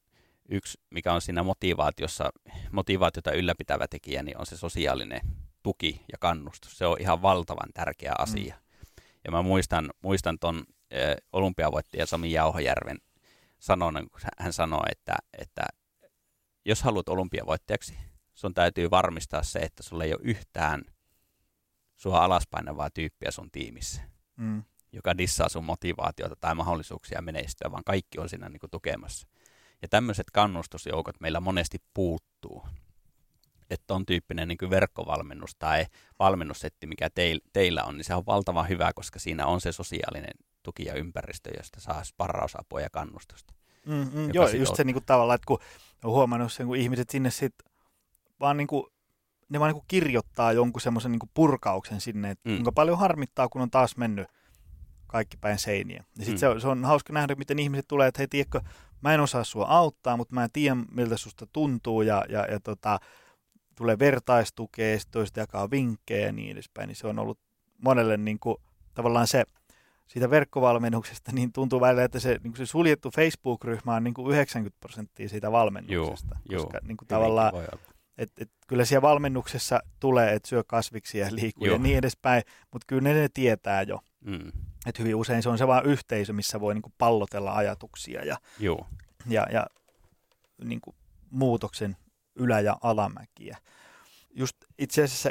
yksi, 0.49 0.77
mikä 0.89 1.13
on 1.13 1.21
siinä 1.21 1.43
motivaatiossa, 1.43 2.29
motivaatiota 2.71 3.31
ylläpitävä 3.31 3.87
tekijä, 3.87 4.23
niin 4.23 4.37
on 4.37 4.45
se 4.45 4.57
sosiaalinen 4.57 5.21
tuki 5.63 6.01
ja 6.11 6.17
kannustus. 6.19 6.77
Se 6.77 6.85
on 6.85 6.97
ihan 6.99 7.21
valtavan 7.21 7.69
tärkeä 7.73 8.11
mm. 8.11 8.23
asia. 8.23 8.55
Mm. 8.55 9.03
Ja 9.25 9.31
mä 9.31 9.41
muistan, 9.41 9.89
muistan 10.01 10.39
ton 10.39 10.63
olympiavoittaja 11.33 12.05
Sami 12.05 12.31
Jauhojärven 12.31 12.97
sanonnan, 13.59 14.09
kun 14.09 14.21
hän 14.39 14.53
sanoi, 14.53 14.85
että, 14.91 15.15
että 15.37 15.65
jos 16.67 16.83
haluat 16.83 17.09
olympiavoittajaksi, 17.09 17.97
sun 18.33 18.53
täytyy 18.53 18.91
varmistaa 18.91 19.43
se, 19.43 19.59
että 19.59 19.83
sulla 19.83 20.03
ei 20.03 20.13
ole 20.13 20.21
yhtään 20.23 20.83
sua 21.95 22.23
alaspainavaa 22.23 22.89
tyyppiä 22.89 23.31
sun 23.31 23.51
tiimissä, 23.51 24.01
mm. 24.35 24.63
joka 24.91 25.17
dissaa 25.17 25.49
sun 25.49 25.65
motivaatiota 25.65 26.35
tai 26.35 26.55
mahdollisuuksia 26.55 27.21
menestyä, 27.21 27.71
vaan 27.71 27.83
kaikki 27.83 28.19
on 28.19 28.29
siinä 28.29 28.49
niin 28.49 28.59
kuin 28.59 28.69
tukemassa. 28.69 29.27
Ja 29.81 29.87
tämmöiset 29.87 30.27
kannustusjoukot 30.33 31.19
meillä 31.19 31.39
monesti 31.39 31.77
puuttuu. 31.93 32.67
Että 33.69 33.93
on 33.93 34.05
tyyppinen 34.05 34.47
niin 34.47 34.57
kuin 34.57 34.69
verkkovalmennus 34.69 35.55
tai 35.59 35.85
valmennussetti, 36.19 36.87
mikä 36.87 37.09
teil, 37.09 37.39
teillä 37.53 37.83
on, 37.83 37.97
niin 37.97 38.05
se 38.05 38.15
on 38.15 38.25
valtavan 38.25 38.69
hyvä, 38.69 38.91
koska 38.95 39.19
siinä 39.19 39.45
on 39.45 39.61
se 39.61 39.71
sosiaalinen 39.71 40.33
tuki 40.63 40.85
ja 40.85 40.93
ympäristö, 40.93 41.49
josta 41.57 41.79
saa 41.79 42.03
sparrausapua 42.03 42.81
ja 42.81 42.89
kannustusta. 42.89 43.53
Mm, 43.87 44.19
mm, 44.19 44.29
joo, 44.33 44.47
just 44.49 44.75
se 44.75 44.83
niin 44.83 44.93
kuin, 44.93 45.05
tavallaan, 45.05 45.35
että 45.35 45.45
kun 45.47 45.59
on 46.03 46.11
huomannut 46.11 46.53
sen, 46.53 46.67
kun 46.67 46.77
ihmiset 46.77 47.09
sinne 47.09 47.31
sitten 47.31 47.71
vaan 48.39 48.57
niin 48.57 48.67
kuin, 48.67 48.83
ne 49.49 49.59
vaan 49.59 49.69
niin 49.69 49.79
kuin 49.79 49.87
kirjoittaa 49.87 50.53
jonkun 50.53 50.81
semmoisen 50.81 51.11
niin 51.11 51.31
purkauksen 51.33 52.01
sinne, 52.01 52.31
että 52.31 52.49
mm. 52.49 52.55
kuinka 52.55 52.71
paljon 52.71 52.99
harmittaa, 52.99 53.49
kun 53.49 53.61
on 53.61 53.71
taas 53.71 53.97
mennyt 53.97 54.27
kaikki 55.07 55.37
päin 55.37 55.59
seiniä. 55.59 56.03
Ja 56.19 56.25
sitten 56.25 56.33
mm. 56.33 56.37
se, 56.37 56.47
on, 56.47 56.61
se 56.61 56.67
on 56.67 56.85
hauska 56.85 57.13
nähdä, 57.13 57.35
miten 57.35 57.59
ihmiset 57.59 57.87
tulee, 57.87 58.07
että 58.07 58.19
hei, 58.19 58.27
tiedätkö, 58.27 58.61
mä 59.01 59.13
en 59.13 59.19
osaa 59.19 59.43
sua 59.43 59.65
auttaa, 59.65 60.17
mutta 60.17 60.35
mä 60.35 60.43
en 60.43 60.49
tiedä, 60.53 60.75
miltä 60.91 61.17
susta 61.17 61.47
tuntuu, 61.53 62.01
ja, 62.01 62.25
ja, 62.29 62.45
ja 62.51 62.59
tota, 62.59 62.99
tulee 63.75 63.99
vertaistukea, 63.99 64.99
sitten 64.99 65.13
toiset 65.13 65.37
jakaa 65.37 65.71
vinkkejä 65.71 66.25
ja 66.25 66.31
niin 66.31 66.51
edespäin, 66.51 66.87
niin 66.87 66.95
se 66.95 67.07
on 67.07 67.19
ollut 67.19 67.39
monelle 67.77 68.17
niin 68.17 68.39
kuin, 68.39 68.57
tavallaan 68.93 69.27
se 69.27 69.43
siitä 70.07 70.29
verkkovalmennuksesta, 70.29 71.31
niin 71.31 71.51
tuntuu 71.51 71.81
välillä, 71.81 72.03
että 72.03 72.19
se, 72.19 72.39
niin 72.43 72.55
se 72.55 72.65
suljettu 72.65 73.11
Facebook-ryhmä 73.15 73.95
on 73.95 74.03
niin 74.03 74.13
kuin 74.13 74.31
90 74.31 74.77
prosenttia 74.79 75.29
siitä 75.29 75.51
valmennuksesta. 75.51 76.35
Joo, 76.49 76.63
koska 76.63 76.77
joo, 76.77 76.87
niin 76.87 76.97
kuin 76.97 77.07
tavallaan, 77.07 77.53
et, 78.17 78.31
et, 78.39 78.51
kyllä 78.67 78.85
siellä 78.85 79.01
valmennuksessa 79.01 79.79
tulee, 79.99 80.33
että 80.33 80.49
syö 80.49 80.63
kasviksia 80.67 81.25
ja 81.25 81.35
liikkuu 81.35 81.65
joo. 81.65 81.75
ja 81.75 81.81
niin 81.81 81.97
edespäin, 81.97 82.43
mutta 82.71 82.85
kyllä 82.87 83.01
ne, 83.01 83.13
ne 83.13 83.29
tietää 83.33 83.81
jo. 83.81 83.99
Mm. 84.25 84.51
Että 84.85 85.03
hyvin 85.03 85.15
usein 85.15 85.43
se 85.43 85.49
on 85.49 85.57
se 85.57 85.67
vain 85.67 85.85
yhteisö, 85.85 86.33
missä 86.33 86.59
voi 86.59 86.73
niin 86.73 86.81
kuin 86.81 86.93
pallotella 86.97 87.53
ajatuksia 87.53 88.25
ja, 88.25 88.37
joo. 88.59 88.87
ja, 89.29 89.47
ja 89.51 89.67
niin 90.63 90.81
kuin 90.81 90.95
muutoksen 91.29 91.97
ylä- 92.35 92.59
ja 92.59 92.77
alamäkiä. 92.81 93.57
Just 94.29 94.57
itse 94.77 95.03
asiassa 95.03 95.29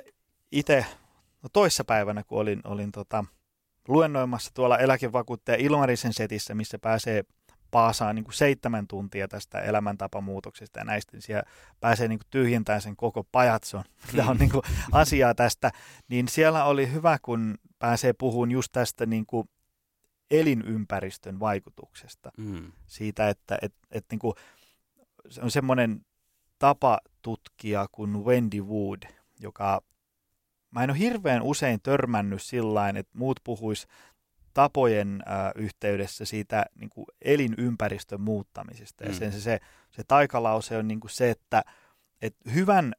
itse 0.52 0.86
no 1.42 1.48
toissa 1.52 1.84
päivänä, 1.84 2.22
kun 2.22 2.38
olin, 2.38 2.60
olin 2.64 2.92
tota, 2.92 3.24
luennoimassa 3.88 4.50
tuolla 4.54 4.78
eläkevakuuttaja 4.78 5.58
Ilmarisen 5.60 6.12
setissä, 6.12 6.54
missä 6.54 6.78
pääsee 6.78 7.24
paasaa 7.70 8.12
niin 8.12 8.24
kuin 8.24 8.34
seitsemän 8.34 8.86
tuntia 8.86 9.28
tästä 9.28 9.60
elämäntapamuutoksesta 9.60 10.78
ja 10.78 10.84
näistä, 10.84 11.12
niin 11.12 11.22
siellä 11.22 11.42
pääsee 11.80 12.08
niin 12.08 12.18
kuin 12.18 12.26
tyhjentämään 12.30 12.82
sen 12.82 12.96
koko 12.96 13.24
pajatson, 13.32 13.84
mitä 14.12 14.24
on 14.26 14.36
niin 14.36 14.50
kuin 14.50 14.62
asiaa 14.92 15.34
tästä, 15.34 15.72
niin 16.08 16.28
siellä 16.28 16.64
oli 16.64 16.92
hyvä, 16.92 17.18
kun 17.22 17.54
pääsee 17.78 18.12
puhumaan 18.12 18.50
just 18.50 18.72
tästä 18.72 19.06
niin 19.06 19.26
kuin 19.26 19.48
elinympäristön 20.30 21.40
vaikutuksesta. 21.40 22.30
Mm. 22.36 22.72
Siitä, 22.86 23.28
että 23.28 23.58
et, 23.62 23.74
et 23.90 24.04
niin 24.10 24.18
kuin, 24.18 24.34
se 25.28 25.40
on 25.40 25.50
semmoinen 25.50 26.00
tapa 26.58 26.98
tutkia 27.22 27.86
kuin 27.92 28.24
Wendy 28.24 28.60
Wood, 28.60 29.02
joka 29.40 29.82
mä 30.76 30.84
en 30.84 30.90
ole 30.90 30.98
hirveän 30.98 31.42
usein 31.42 31.80
törmännyt 31.82 32.42
sillä 32.42 32.88
että 32.88 33.18
muut 33.18 33.40
puhuis 33.44 33.86
tapojen 34.54 35.22
äh, 35.28 35.52
yhteydessä 35.54 36.24
siitä 36.24 36.66
niin 36.74 36.90
kuin 36.90 37.06
elinympäristön 37.22 38.20
muuttamisesta. 38.20 39.04
Mm. 39.04 39.10
Ja 39.10 39.16
sen 39.16 39.32
se, 39.32 39.40
se, 39.40 39.60
se 39.90 40.02
taikalause 40.08 40.76
on 40.76 40.88
niin 40.88 41.00
kuin 41.00 41.10
se, 41.10 41.30
että, 41.30 41.62
että 42.22 42.50
hyvän 42.50 42.92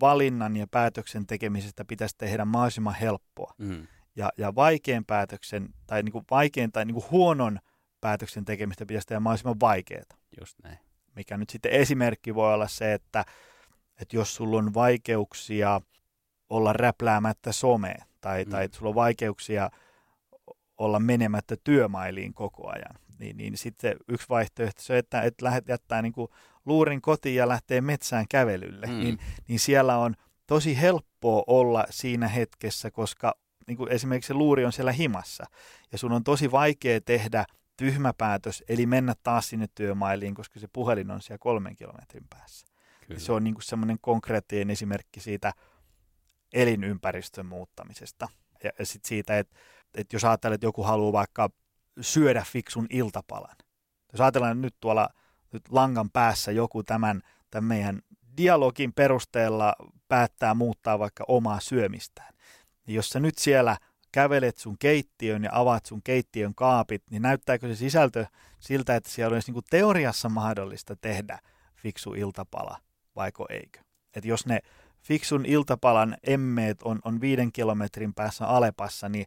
valinnan 0.00 0.56
ja 0.56 0.66
päätöksen 0.70 1.26
tekemisestä 1.26 1.84
pitäisi 1.84 2.14
tehdä 2.18 2.44
mahdollisimman 2.44 2.94
helppoa. 2.94 3.54
Mm. 3.58 3.86
Ja, 4.16 4.30
ja 4.38 4.54
vaikean 4.54 5.04
päätöksen 5.04 5.68
tai 5.86 6.02
niin 6.02 6.12
kuin 6.12 6.24
vaikean 6.30 6.72
tai 6.72 6.84
niin 6.84 6.94
kuin 6.94 7.10
huonon 7.10 7.58
päätöksen 8.00 8.44
tekemistä 8.44 8.86
pitäisi 8.86 9.06
tehdä 9.06 9.20
mahdollisimman 9.20 9.60
vaikeaa. 9.60 10.02
Just 10.40 10.58
näin. 10.62 10.78
Mikä 11.16 11.36
nyt 11.36 11.50
sitten 11.50 11.72
esimerkki 11.72 12.34
voi 12.34 12.54
olla 12.54 12.68
se, 12.68 12.92
että, 12.92 13.24
että 14.00 14.16
jos 14.16 14.34
sulla 14.34 14.58
on 14.58 14.74
vaikeuksia 14.74 15.80
olla 16.52 16.72
räpläämättä 16.72 17.52
someen 17.52 18.06
tai, 18.20 18.44
mm. 18.44 18.50
tai 18.50 18.68
sulla 18.72 18.88
on 18.88 18.94
vaikeuksia– 18.94 19.70
olla 20.82 20.98
menemättä 20.98 21.56
työmailiin 21.64 22.34
koko 22.34 22.68
ajan. 22.68 22.98
Niin, 23.18 23.36
niin 23.36 23.58
sitten 23.58 23.96
yksi 24.08 24.28
vaihtoehto 24.28 24.82
se, 24.82 24.98
että, 24.98 25.22
että 25.22 25.44
lähdet 25.44 25.68
jättää 25.68 26.02
niin 26.02 26.12
kuin 26.12 26.28
luurin 26.66 27.00
kotiin 27.00 27.36
ja 27.36 27.48
lähtee 27.48 27.80
metsään 27.80 28.26
kävelylle, 28.28 28.86
mm. 28.86 28.92
niin, 28.92 29.18
niin 29.48 29.60
siellä 29.60 29.98
on 29.98 30.14
tosi 30.46 30.80
helppoa 30.80 31.44
olla 31.46 31.84
siinä 31.90 32.28
hetkessä, 32.28 32.90
koska 32.90 33.34
niin 33.66 33.76
kuin 33.76 33.92
esimerkiksi 33.92 34.28
se 34.28 34.34
luuri 34.34 34.64
on 34.64 34.72
siellä 34.72 34.92
himassa 34.92 35.44
ja 35.92 35.98
sun 35.98 36.12
on 36.12 36.24
tosi 36.24 36.50
vaikea 36.50 37.00
tehdä 37.00 37.44
tyhmä 37.76 38.12
päätös, 38.18 38.64
eli 38.68 38.86
mennä 38.86 39.14
taas 39.22 39.48
sinne 39.48 39.66
työmailiin, 39.74 40.34
koska 40.34 40.60
se 40.60 40.68
puhelin 40.72 41.10
on 41.10 41.22
siellä 41.22 41.38
kolmen 41.38 41.76
kilometrin 41.76 42.26
päässä. 42.30 42.66
Kyllä. 43.06 43.20
Se 43.20 43.32
on 43.32 43.44
niin 43.44 43.54
semmoinen 43.62 43.96
konkreettinen 44.00 44.70
esimerkki 44.70 45.20
siitä 45.20 45.52
elinympäristön 46.52 47.46
muuttamisesta 47.46 48.28
ja, 48.64 48.70
ja 48.78 48.86
sit 48.86 49.04
siitä, 49.04 49.38
että 49.38 49.56
että 49.94 50.16
jos 50.16 50.24
ajattelet, 50.24 50.54
että 50.54 50.66
joku 50.66 50.82
haluaa 50.82 51.12
vaikka 51.12 51.50
syödä 52.00 52.44
fiksun 52.46 52.86
iltapalan. 52.90 53.56
Jos 54.12 54.20
ajatellaan 54.20 54.60
nyt 54.60 54.74
tuolla 54.80 55.08
nyt 55.52 55.62
langan 55.70 56.10
päässä 56.10 56.52
joku 56.52 56.82
tämän, 56.82 57.22
tämän 57.50 57.64
meidän 57.64 58.02
dialogin 58.36 58.92
perusteella 58.92 59.74
päättää 60.08 60.54
muuttaa 60.54 60.98
vaikka 60.98 61.24
omaa 61.28 61.60
syömistään. 61.60 62.34
Niin 62.86 62.94
jos 62.94 63.08
sä 63.08 63.20
nyt 63.20 63.38
siellä 63.38 63.76
kävelet 64.12 64.58
sun 64.58 64.78
keittiön 64.78 65.44
ja 65.44 65.50
avaat 65.52 65.86
sun 65.86 66.02
keittiön 66.04 66.54
kaapit, 66.54 67.02
niin 67.10 67.22
näyttääkö 67.22 67.68
se 67.68 67.74
sisältö 67.74 68.26
siltä, 68.60 68.96
että 68.96 69.10
siellä 69.10 69.34
olisi 69.34 69.52
niin 69.52 69.62
teoriassa 69.70 70.28
mahdollista 70.28 70.96
tehdä 70.96 71.38
fiksu 71.74 72.14
iltapala, 72.14 72.78
vaiko 73.16 73.46
eikö? 73.50 73.80
Et 74.14 74.24
jos 74.24 74.46
ne 74.46 74.60
fiksun 75.02 75.46
iltapalan 75.46 76.16
emmeet 76.26 76.82
on, 76.82 76.98
on 77.04 77.20
viiden 77.20 77.52
kilometrin 77.52 78.14
päässä 78.14 78.46
Alepassa, 78.46 79.08
niin 79.08 79.26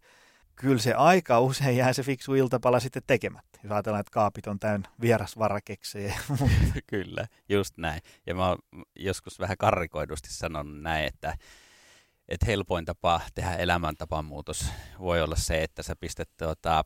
kyllä 0.55 0.81
se 0.81 0.93
aika 0.93 1.39
usein 1.39 1.77
jää 1.77 1.93
se 1.93 2.03
fiksu 2.03 2.35
iltapala 2.35 2.79
sitten 2.79 3.03
tekemättä. 3.07 3.59
Jos 3.63 3.71
ajatellaan, 3.71 3.99
että 3.99 4.11
kaapit 4.11 4.47
on 4.47 4.59
täynnä 4.59 4.89
vierasvarakeksejä. 5.01 6.15
kyllä, 6.87 7.27
just 7.49 7.77
näin. 7.77 8.01
Ja 8.27 8.35
mä 8.35 8.55
joskus 8.95 9.39
vähän 9.39 9.57
karrikoidusti 9.57 10.33
sanonut 10.33 10.81
näin, 10.81 11.05
että, 11.05 11.37
että 12.27 12.45
helpoin 12.45 12.85
tapa 12.85 13.21
tehdä 13.33 13.55
elämäntapamuutos 13.55 14.65
voi 14.99 15.21
olla 15.21 15.35
se, 15.35 15.63
että 15.63 15.83
sä 15.83 15.95
pistät 15.99 16.29
tuota, 16.37 16.83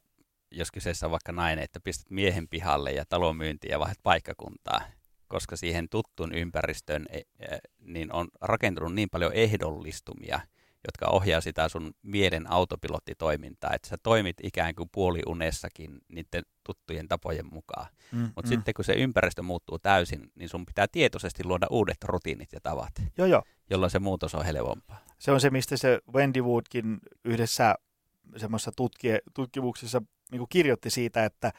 jos 0.52 0.72
kyseessä 0.72 1.08
on 1.08 1.12
vaikka 1.12 1.32
nainen, 1.32 1.64
että 1.64 1.80
pistät 1.80 2.10
miehen 2.10 2.48
pihalle 2.48 2.92
ja 2.92 3.06
talon 3.06 3.38
myyntiin 3.38 3.72
ja 3.72 3.80
vaihdat 3.80 4.04
paikkakuntaa, 4.04 4.82
koska 5.30 5.55
siihen 5.55 5.89
tuttuun 5.89 6.34
ympäristöön 6.34 7.05
e, 7.09 7.17
e, 7.17 7.57
niin 7.80 8.13
on 8.13 8.27
rakentunut 8.41 8.93
niin 8.93 9.09
paljon 9.09 9.34
ehdollistumia– 9.34 10.39
jotka 10.88 11.07
ohjaa 11.07 11.41
sitä 11.41 11.69
sun 11.69 11.93
mielen 12.01 12.51
autopilottitoimintaa, 12.51 13.73
että 13.73 13.89
sä 13.89 13.97
toimit 14.03 14.38
ikään 14.43 14.75
kuin 14.75 14.89
puoliunessakin 14.91 16.01
niiden 16.07 16.43
tuttujen 16.63 17.07
tapojen 17.07 17.45
mukaan. 17.53 17.88
Mm, 18.11 18.19
Mutta 18.19 18.41
mm. 18.41 18.47
sitten 18.47 18.73
kun 18.73 18.86
se 18.86 18.93
ympäristö 18.93 19.41
muuttuu 19.41 19.80
täysin, 19.80 20.32
niin 20.36 20.49
sun 20.49 20.65
pitää 20.65 20.88
tietoisesti 20.91 21.43
luoda 21.43 21.67
uudet 21.69 21.97
rutiinit 22.03 22.53
ja 22.53 22.59
tavat, 22.61 22.93
jo, 23.17 23.25
jo. 23.25 23.43
jolloin 23.69 23.91
se 23.91 23.99
muutos 23.99 24.36
on 24.36 24.45
helpompaa. 24.45 25.05
Se 25.19 25.32
on 25.32 25.41
se, 25.41 25.49
mistä 25.49 25.77
se 25.77 25.99
Wendy 26.13 26.41
Woodkin 26.41 26.99
yhdessä 27.25 27.75
semmoisessa 28.38 28.71
tutki- 28.71 29.32
tutkimuksessa 29.34 30.01
niin 30.32 30.45
kirjoitti 30.49 30.89
siitä, 30.89 31.25
että 31.25 31.51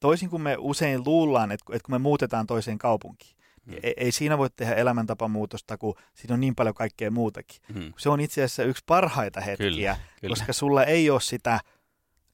toisin 0.00 0.30
kuin 0.30 0.42
me 0.42 0.56
usein 0.58 1.02
luullaan, 1.06 1.52
että, 1.52 1.64
että 1.72 1.86
kun 1.86 1.94
me 1.94 1.98
muutetaan 1.98 2.46
toiseen 2.46 2.78
kaupunkiin, 2.78 3.38
Mm. 3.68 3.74
Ei, 3.82 3.94
ei 3.96 4.12
siinä 4.12 4.38
voi 4.38 4.50
tehdä 4.50 4.74
elämäntapamuutosta, 4.74 5.78
kun 5.78 5.94
siinä 6.14 6.34
on 6.34 6.40
niin 6.40 6.54
paljon 6.54 6.74
kaikkea 6.74 7.10
muutakin. 7.10 7.62
Mm. 7.74 7.92
Se 7.96 8.08
on 8.08 8.20
itse 8.20 8.44
asiassa 8.44 8.62
yksi 8.62 8.84
parhaita 8.86 9.40
hetkiä, 9.40 9.66
kyllä, 9.70 9.96
kyllä. 10.20 10.32
koska 10.32 10.52
sulla 10.52 10.84
ei 10.84 11.10
ole 11.10 11.20
sitä 11.20 11.60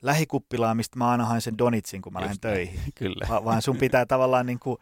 lähikuppilaa, 0.02 0.74
mistä 0.74 0.98
mä 0.98 1.10
aina 1.10 1.24
haen 1.24 1.40
sen 1.40 1.58
donitsin, 1.58 2.02
kun 2.02 2.12
mä 2.12 2.18
Just 2.18 2.24
lähden 2.24 2.40
töihin. 2.40 2.80
Kyllä. 2.94 3.26
Va- 3.28 3.44
vaan 3.44 3.62
sun 3.62 3.76
pitää 3.76 4.06
tavallaan 4.06 4.46
niin 4.46 4.58
kuin 4.58 4.78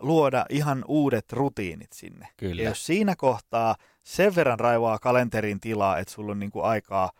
luoda 0.00 0.46
ihan 0.50 0.84
uudet 0.88 1.32
rutiinit 1.32 1.92
sinne. 1.92 2.28
Kyllä. 2.36 2.62
Ja 2.62 2.68
jos 2.68 2.86
siinä 2.86 3.16
kohtaa 3.16 3.76
sen 4.02 4.34
verran 4.34 4.60
raivaa 4.60 4.98
kalenterin 4.98 5.60
tilaa, 5.60 5.98
että 5.98 6.14
sulla 6.14 6.32
on 6.32 6.38
niin 6.38 6.50
kuin 6.50 6.64
aikaa 6.64 7.10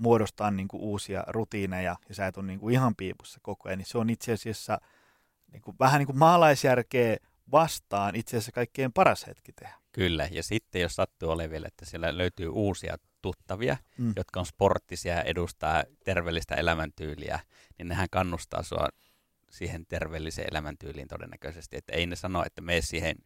muodostaa 0.00 0.50
niin 0.50 0.68
kuin 0.68 0.82
uusia 0.82 1.24
rutiineja 1.26 1.96
ja 2.08 2.14
sä 2.14 2.26
et 2.26 2.36
ole 2.36 2.46
niin 2.46 2.60
kuin 2.60 2.74
ihan 2.74 2.96
piipussa 2.96 3.40
koko 3.42 3.68
ajan, 3.68 3.78
niin 3.78 3.86
se 3.86 3.98
on 3.98 4.10
itse 4.10 4.32
asiassa 4.32 4.80
niin 5.52 5.62
kuin, 5.62 5.76
vähän 5.80 5.98
niin 5.98 6.06
kuin 6.06 6.18
maalaisjärkeä 6.18 7.16
vastaan 7.52 8.16
itse 8.16 8.36
asiassa 8.36 8.52
kaikkein 8.52 8.92
paras 8.92 9.26
hetki 9.26 9.52
tehdä. 9.52 9.74
Kyllä, 9.92 10.28
ja 10.30 10.42
sitten 10.42 10.82
jos 10.82 10.94
sattuu 10.94 11.30
olemaan 11.30 11.50
vielä, 11.50 11.66
että 11.66 11.84
siellä 11.84 12.18
löytyy 12.18 12.48
uusia 12.48 12.96
tuttavia, 13.22 13.76
mm. 13.98 14.12
jotka 14.16 14.40
on 14.40 14.46
sporttisia 14.46 15.14
ja 15.14 15.22
edustaa 15.22 15.84
terveellistä 16.04 16.54
elämäntyyliä, 16.54 17.40
niin 17.78 17.88
nehän 17.88 18.08
kannustaa 18.10 18.62
sua 18.62 18.88
siihen 19.50 19.86
terveelliseen 19.86 20.48
elämäntyyliin 20.50 21.08
todennäköisesti. 21.08 21.76
Että 21.76 21.92
ei 21.92 22.06
ne 22.06 22.16
sano, 22.16 22.44
että 22.46 22.60
mene 22.60 22.80
siihen 22.80 23.16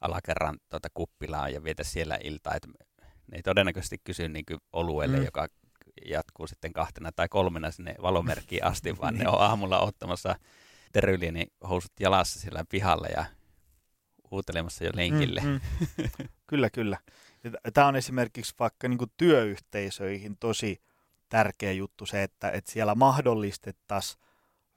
alakerran 0.00 0.58
tuota 0.68 0.88
kuppilaan 0.94 1.52
ja 1.52 1.64
vietä 1.64 1.84
siellä 1.84 2.18
iltaa. 2.24 2.54
Että 2.54 2.68
ne 3.02 3.36
ei 3.36 3.42
todennäköisesti 3.42 3.98
kysy 4.04 4.28
niin 4.28 4.44
oluelle, 4.72 5.16
mm. 5.16 5.24
joka 5.24 5.48
jatkuu 6.06 6.46
sitten 6.46 6.72
kahtena 6.72 7.12
tai 7.12 7.28
kolmena 7.28 7.70
sinne 7.70 7.94
valomerkkiin 8.02 8.64
asti, 8.64 8.96
vaan 9.00 9.14
ne 9.14 9.28
on 9.28 9.40
aamulla 9.40 9.80
ottamassa 9.80 10.36
housut 11.68 11.92
jalassa 12.00 12.40
siellä 12.40 12.64
pihalla 12.68 13.06
ja 13.06 13.24
huutelemassa 14.30 14.84
jo 14.84 14.90
lenkille. 14.94 15.40
Mm, 15.40 15.48
mm. 15.48 16.28
kyllä, 16.46 16.70
kyllä. 16.70 16.98
Tämä 17.74 17.86
on 17.86 17.96
esimerkiksi 17.96 18.54
vaikka 18.58 18.88
niin 18.88 18.98
kuin 18.98 19.12
työyhteisöihin 19.16 20.36
tosi 20.36 20.82
tärkeä 21.28 21.72
juttu 21.72 22.06
se, 22.06 22.22
että, 22.22 22.50
että 22.50 22.72
siellä 22.72 22.94
mahdollistettaisiin 22.94 24.20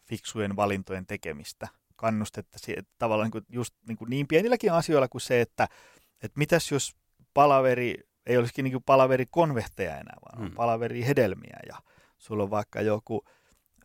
fiksujen 0.05 0.55
valintojen 0.55 1.05
tekemistä. 1.05 1.67
Kannustettaisiin 1.95 2.87
tavallaan 2.97 3.25
niin 3.25 3.31
kuin 3.31 3.45
just 3.49 3.75
niin, 3.87 3.97
kuin 3.97 4.09
niin 4.09 4.27
pienilläkin 4.27 4.73
asioilla 4.73 5.07
kuin 5.07 5.21
se, 5.21 5.41
että, 5.41 5.67
että 6.23 6.39
mitäs 6.39 6.71
jos 6.71 6.95
palaveri 7.33 7.97
ei 8.25 8.37
olisikin 8.37 8.63
niin 8.63 8.83
palaveri 8.83 9.25
konvehteja 9.25 9.91
enää, 9.91 10.17
vaan 10.25 10.49
mm. 10.49 10.55
palaveri 10.55 11.05
hedelmiä 11.05 11.59
ja 11.67 11.77
sulla 12.17 12.43
on 12.43 12.49
vaikka 12.49 12.81
joku 12.81 13.25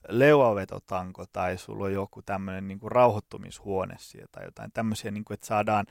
leuavetotanko 0.09 1.27
tai 1.33 1.59
sulla 1.59 1.85
on 1.85 1.93
joku 1.93 2.23
tämmöinen 2.23 2.69
niin 2.69 2.79
rauhoittumishuone 2.85 3.97
tai 4.33 4.45
jotain 4.45 4.73
tämmöisiä, 4.73 5.11
niin 5.11 5.25
kuin, 5.25 5.35
että 5.35 5.47
saadaan, 5.47 5.87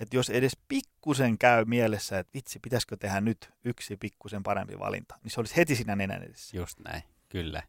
että 0.00 0.16
jos 0.16 0.30
edes 0.30 0.56
pikkusen 0.68 1.38
käy 1.38 1.64
mielessä, 1.64 2.18
että 2.18 2.34
vitsi, 2.34 2.58
pitäisikö 2.58 2.96
tehdä 2.96 3.20
nyt 3.20 3.50
yksi 3.64 3.96
pikkusen 3.96 4.42
parempi 4.42 4.78
valinta, 4.78 5.18
niin 5.22 5.30
se 5.30 5.40
olisi 5.40 5.56
heti 5.56 5.76
siinä 5.76 5.96
nenän 5.96 6.22
edessä. 6.22 6.56
Just 6.56 6.78
näin, 6.80 7.02
kyllä. 7.28 7.62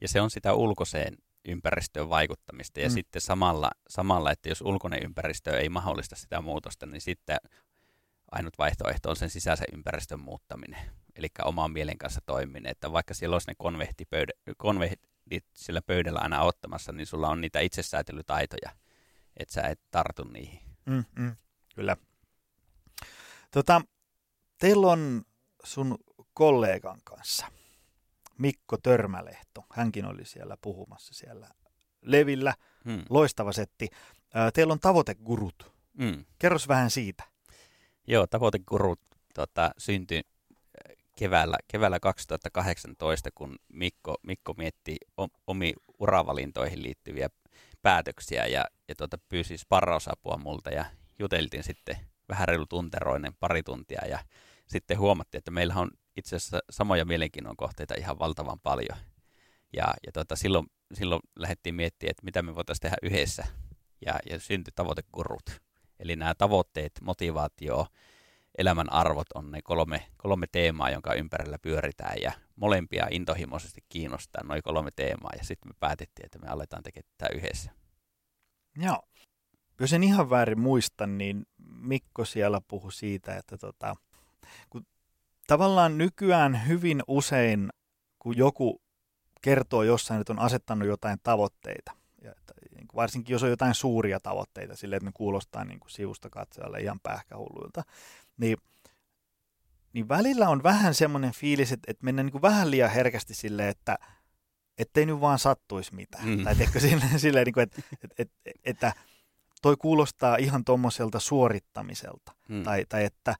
Ja 0.00 0.08
se 0.08 0.20
on 0.20 0.30
sitä 0.30 0.54
ulkoiseen 0.54 1.16
ympäristöön 1.44 2.08
vaikuttamista 2.08 2.80
ja 2.80 2.88
mm. 2.88 2.92
sitten 2.92 3.22
samalla, 3.22 3.70
samalla, 3.88 4.30
että 4.30 4.48
jos 4.48 4.60
ulkoinen 4.60 5.02
ympäristö 5.02 5.60
ei 5.60 5.68
mahdollista 5.68 6.16
sitä 6.16 6.40
muutosta, 6.40 6.86
niin 6.86 7.00
sitten 7.00 7.36
ainut 8.32 8.58
vaihtoehto 8.58 9.10
on 9.10 9.16
sen 9.16 9.30
sisäisen 9.30 9.66
ympäristön 9.74 10.20
muuttaminen, 10.20 10.90
eli 11.16 11.28
oman 11.44 11.72
mielen 11.72 11.98
kanssa 11.98 12.20
toiminen, 12.26 12.70
että 12.70 12.92
vaikka 12.92 13.14
siellä 13.14 13.34
olisi 13.34 13.50
ne 13.50 13.54
konvehtipöydä, 13.58 14.32
konvehti, 14.56 15.08
sillä 15.54 15.82
pöydällä 15.82 16.20
aina 16.20 16.42
ottamassa, 16.42 16.92
niin 16.92 17.06
sulla 17.06 17.28
on 17.28 17.40
niitä 17.40 17.60
itsesäätelytaitoja, 17.60 18.70
että 19.36 19.54
sä 19.54 19.62
et 19.62 19.80
tartu 19.90 20.24
niihin. 20.24 20.60
Mm, 20.86 21.04
mm, 21.18 21.36
kyllä. 21.74 21.96
Tota, 23.50 23.82
teillä 24.58 24.86
on 24.86 25.22
sun 25.64 25.98
kollegan 26.34 27.00
kanssa, 27.04 27.46
Mikko 28.38 28.76
Törmälehto. 28.76 29.64
Hänkin 29.70 30.04
oli 30.04 30.24
siellä 30.24 30.56
puhumassa 30.60 31.14
siellä 31.14 31.48
Levillä. 32.02 32.54
Hmm. 32.84 33.02
Loistava 33.10 33.52
setti. 33.52 33.88
Teillä 34.54 34.72
on 34.72 34.80
tavoitegurut. 34.80 35.72
Hmm. 36.02 36.24
Kerros 36.38 36.68
vähän 36.68 36.90
siitä. 36.90 37.24
Joo, 38.12 38.26
tavoitegurut 38.26 39.00
tota, 39.34 39.70
syntyi 39.78 40.20
keväällä, 41.18 41.56
keväällä 41.68 42.00
2018, 42.00 43.30
kun 43.34 43.56
Mikko, 43.72 44.14
Mikko 44.22 44.54
mietti 44.58 44.96
omi 45.46 45.72
uravalintoihin 45.98 46.82
liittyviä 46.82 47.28
päätöksiä 47.82 48.46
ja, 48.46 48.64
ja 48.88 48.94
tuota, 48.94 49.18
pyysi 49.28 49.58
sparrausapua 49.58 50.36
multa 50.36 50.70
ja 50.70 50.84
juteltiin 51.18 51.62
sitten 51.62 51.96
vähän 52.28 52.48
reilu 52.48 52.66
tunteroinen 52.66 53.34
pari 53.40 53.62
tuntia 53.62 54.06
ja 54.08 54.18
sitten 54.66 54.98
huomattiin, 54.98 55.38
että 55.38 55.50
meillä 55.50 55.74
on 55.74 55.90
itse 56.16 56.36
asiassa 56.36 56.60
samoja 56.70 57.04
mielenkiinnon 57.04 57.56
kohteita 57.56 57.94
ihan 57.94 58.18
valtavan 58.18 58.60
paljon. 58.60 58.98
Ja, 59.76 59.94
ja 60.06 60.12
tuota, 60.12 60.36
silloin, 60.36 60.66
silloin 60.94 61.22
lähdettiin 61.36 61.74
miettimään, 61.74 62.10
että 62.10 62.24
mitä 62.24 62.42
me 62.42 62.54
voitaisiin 62.54 62.82
tehdä 62.82 62.96
yhdessä 63.02 63.44
ja, 64.06 64.18
ja 64.30 64.40
syntyi 64.40 64.72
tavoitekurut. 64.74 65.62
Eli 66.02 66.16
nämä 66.16 66.34
tavoitteet, 66.34 66.92
motivaatio, 67.02 67.86
elämän 68.58 68.92
arvot 68.92 69.26
on 69.34 69.50
ne 69.50 69.60
kolme, 69.64 70.06
kolme 70.16 70.46
teemaa, 70.52 70.90
jonka 70.90 71.14
ympärillä 71.14 71.58
pyöritään 71.58 72.16
ja 72.22 72.32
molempia 72.56 73.06
intohimoisesti 73.10 73.80
kiinnostaa 73.88 74.44
noin 74.44 74.62
kolme 74.62 74.90
teemaa 74.96 75.30
ja 75.38 75.44
sitten 75.44 75.70
me 75.70 75.74
päätettiin, 75.80 76.26
että 76.26 76.38
me 76.38 76.48
aletaan 76.48 76.82
tekemään 76.82 77.12
tätä 77.18 77.34
yhdessä. 77.34 77.70
Joo. 78.76 79.02
Jos 79.80 79.92
en 79.92 80.02
ihan 80.02 80.30
väärin 80.30 80.60
muista, 80.60 81.06
niin 81.06 81.46
Mikko 81.66 82.24
siellä 82.24 82.60
puhui 82.68 82.92
siitä, 82.92 83.36
että 83.36 83.58
tota, 83.58 83.94
kun 84.70 84.86
tavallaan 85.46 85.98
nykyään 85.98 86.66
hyvin 86.68 87.02
usein, 87.08 87.70
kun 88.18 88.36
joku 88.36 88.82
kertoo 89.42 89.82
jossain, 89.82 90.20
että 90.20 90.32
on 90.32 90.38
asettanut 90.38 90.88
jotain 90.88 91.18
tavoitteita, 91.22 91.92
ja 92.22 92.30
että, 92.30 92.54
niin 92.82 92.96
varsinkin 92.96 93.34
jos 93.34 93.42
on 93.42 93.50
jotain 93.50 93.74
suuria 93.74 94.20
tavoitteita, 94.20 94.76
sille 94.76 94.96
että 94.96 95.08
ne 95.08 95.12
kuulostaa 95.14 95.64
niin 95.64 95.80
kuin 95.80 95.90
sivusta 95.90 96.30
katsojalle 96.30 96.80
ihan 96.80 97.00
pähkähulluilta, 97.02 97.82
niin, 98.36 98.56
niin 99.92 100.08
välillä 100.08 100.48
on 100.48 100.62
vähän 100.62 100.94
semmoinen 100.94 101.32
fiilis, 101.32 101.72
että, 101.72 101.90
että 101.90 102.04
mennään 102.04 102.26
niin 102.26 102.32
kuin 102.32 102.42
vähän 102.42 102.70
liian 102.70 102.90
herkästi 102.90 103.34
silleen, 103.34 103.68
että 103.68 103.98
ettei 104.78 105.06
nyt 105.06 105.20
vaan 105.20 105.38
sattuisi 105.38 105.94
mitään. 105.94 106.28
Mm. 106.28 106.44
Tai 106.44 106.56
teikö 106.56 106.80
silleen, 106.90 107.20
silleen 107.20 107.44
niin 107.44 107.54
kuin, 107.54 107.62
että, 107.62 107.82
että, 107.92 108.14
että, 108.18 108.60
että 108.64 108.92
toi 109.62 109.76
kuulostaa 109.76 110.36
ihan 110.36 110.64
tuommoiselta 110.64 111.20
suorittamiselta. 111.20 112.32
Mm. 112.48 112.62
Tai, 112.62 112.86
tai 112.88 113.04
että 113.04 113.34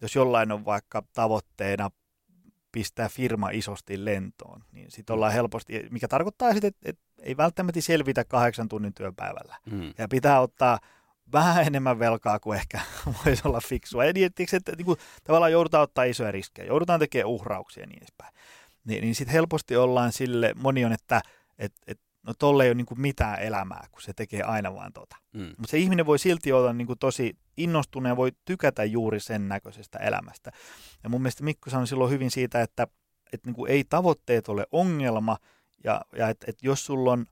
jos 0.00 0.14
jollain 0.14 0.52
on 0.52 0.64
vaikka 0.64 1.02
tavoitteena 1.12 1.90
pistää 2.74 3.08
firma 3.08 3.50
isosti 3.50 4.04
lentoon, 4.04 4.64
niin 4.72 4.90
sitten 4.90 5.14
ollaan 5.14 5.32
mm. 5.32 5.34
helposti, 5.34 5.86
mikä 5.90 6.08
tarkoittaa 6.08 6.52
sitten, 6.52 6.68
että, 6.68 6.90
että 6.90 7.02
ei 7.22 7.36
välttämättä 7.36 7.80
selvitä 7.80 8.24
kahdeksan 8.24 8.68
tunnin 8.68 8.94
työpäivällä. 8.94 9.56
Mm. 9.70 9.94
Ja 9.98 10.08
pitää 10.08 10.40
ottaa 10.40 10.78
vähän 11.32 11.66
enemmän 11.66 11.98
velkaa 11.98 12.40
kuin 12.40 12.58
ehkä 12.58 12.80
voisi 13.24 13.42
olla 13.44 13.60
fiksua. 13.60 14.04
Ja 14.04 14.12
niin, 14.12 14.26
että, 14.26 14.56
että 14.56 14.72
niin 14.76 14.84
kuin, 14.84 14.98
tavallaan 15.24 15.52
joudutaan 15.52 15.82
ottaa 15.82 16.04
isoja 16.04 16.32
riskejä, 16.32 16.68
joudutaan 16.68 17.00
tekemään 17.00 17.28
uhrauksia 17.28 17.82
ja 17.82 17.86
niin 17.86 17.98
edespäin. 17.98 18.34
Niin, 18.84 19.00
niin 19.00 19.14
sitten 19.14 19.32
helposti 19.32 19.76
ollaan 19.76 20.12
sille, 20.12 20.52
moni 20.56 20.84
on, 20.84 20.92
että 20.92 21.22
et, 21.58 21.72
et, 21.86 22.00
no 22.26 22.34
tolle 22.38 22.64
ei 22.64 22.68
ole 22.68 22.74
niin 22.74 22.86
kuin 22.86 23.00
mitään 23.00 23.42
elämää, 23.42 23.86
kun 23.92 24.02
se 24.02 24.12
tekee 24.12 24.42
aina 24.42 24.74
vaan 24.74 24.92
tota. 24.92 25.16
Mm. 25.32 25.40
Mutta 25.40 25.70
se 25.70 25.78
ihminen 25.78 26.06
voi 26.06 26.18
silti 26.18 26.52
olla 26.52 26.72
niin 26.72 26.86
kuin 26.86 26.98
tosi 26.98 27.36
innostunut 27.56 28.08
ja 28.08 28.16
voi 28.16 28.32
tykätä 28.44 28.84
juuri 28.84 29.20
sen 29.20 29.48
näköisestä 29.48 29.98
elämästä. 29.98 30.50
Ja 31.02 31.08
mun 31.08 31.22
mielestä 31.22 31.44
Mikko 31.44 31.70
sanoi 31.70 31.86
silloin 31.86 32.10
hyvin 32.10 32.30
siitä, 32.30 32.62
että, 32.62 32.86
että 33.32 33.48
niin 33.48 33.54
kuin 33.54 33.70
ei 33.70 33.84
tavoitteet 33.84 34.48
ole 34.48 34.66
ongelma, 34.72 35.36
ja, 35.84 36.00
ja 36.16 36.28
että, 36.28 36.46
että 36.48 36.66
jos 36.66 36.86
sulla 36.86 37.12
on 37.12 37.26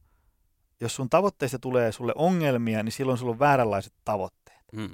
jos 0.83 0.97
sun 0.97 1.11
tavoitteista 1.11 1.59
tulee 1.59 1.93
sulle 1.93 2.13
ongelmia, 2.17 2.83
niin 2.83 2.93
silloin 2.93 3.19
sulla 3.19 3.33
on 3.33 3.39
vääränlaiset 3.39 3.93
tavoitteet. 4.05 4.65
Mm. 4.73 4.91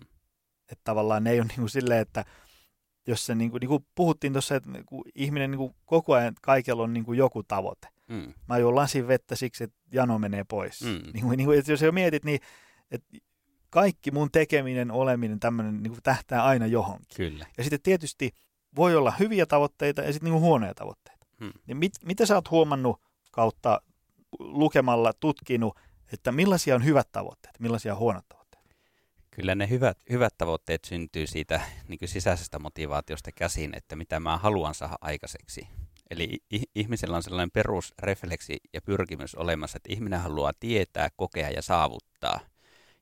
Että 0.68 0.84
tavallaan 0.84 1.24
ne 1.24 1.30
ei 1.30 1.40
ole 1.40 1.46
niin 1.46 1.59
kuin 1.59 1.70
silleen, 1.70 2.01
että 2.01 2.24
jos 3.07 3.26
se 3.26 3.34
niin 3.34 3.51
kuin, 3.51 3.61
niin 3.61 3.68
kuin 3.68 3.86
puhuttiin 3.94 4.32
tuossa, 4.32 4.57
että 4.57 4.70
niin 4.70 4.84
ihminen 5.14 5.51
niin 5.51 5.59
kuin 5.59 5.74
koko 5.84 6.14
ajan 6.14 6.34
kaikella 6.42 6.82
on 6.82 6.92
niin 6.92 7.05
kuin 7.05 7.18
joku 7.18 7.42
tavoite. 7.42 7.88
Mm. 8.09 8.35
Mä 8.49 8.59
juon 8.59 8.75
lasin 8.75 9.09
vettä 9.09 9.37
siksi, 9.37 9.65
että 9.65 9.77
jano 9.93 10.19
menee 10.19 10.45
pois. 10.45 10.83
Mm. 10.83 11.13
Niin 11.13 11.25
kuin, 11.25 11.37
niin 11.37 11.47
kuin, 11.47 11.59
että 11.59 11.73
jos 11.73 11.83
jo 11.83 11.93
mietit, 11.93 12.25
niin 12.25 12.41
että 12.91 13.19
kaikki 13.71 14.11
mun 14.11 14.31
tekeminen, 14.31 14.91
oleminen, 14.91 15.41
tämmöinen 15.41 15.83
niin 15.83 15.91
kuin 15.91 16.03
tähtää 16.03 16.45
aina 16.45 16.67
johonkin. 16.67 17.17
Kyllä. 17.17 17.47
Ja 17.59 17.65
sitten 17.65 17.83
tietysti 17.83 18.31
voi 18.77 18.97
olla 18.97 19.11
hyviä 19.19 19.47
tavoitteita 19.47 20.03
ja 20.03 20.13
sitten 20.13 20.31
niin 20.31 20.41
huonoja 20.41 20.75
tavoitteita. 20.75 21.27
Mm. 21.41 21.53
Niin 21.67 21.77
mit, 21.77 21.93
mitä 22.05 22.27
sä 22.27 22.35
oot 22.35 22.51
huomannut 22.51 23.01
kautta 23.31 23.83
lukemalla 24.39 25.13
tutkinut, 25.13 25.79
että 26.13 26.33
millaisia 26.33 26.75
on 26.75 26.85
hyvät 26.85 27.13
tavoitteet, 27.13 27.61
millaisia 27.61 27.93
on 27.93 27.99
huonot 27.99 28.29
tavoitteet? 28.29 28.65
Kyllä 29.31 29.55
ne 29.55 29.69
hyvät, 29.69 29.99
hyvät 30.11 30.35
tavoitteet 30.39 30.85
syntyy 30.85 31.27
siitä 31.27 31.61
niin 31.89 31.99
sisäisestä 32.05 32.59
motivaatiosta 32.59 33.31
käsin, 33.33 33.77
että 33.77 33.97
mitä 33.97 34.21
mä 34.21 34.37
haluan 34.37 34.75
saada 34.75 34.99
aikaiseksi. 35.01 35.69
Eli 36.11 36.39
ihmisellä 36.75 37.17
on 37.17 37.23
sellainen 37.23 37.51
perusrefleksi 37.51 38.57
ja 38.73 38.83
pyrkimys 38.83 39.35
olemassa, 39.35 39.77
että 39.77 39.93
ihminen 39.93 40.21
haluaa 40.21 40.53
tietää, 40.61 41.09
kokea 41.17 41.51
ja 41.51 41.63
saavuttaa. 41.63 42.41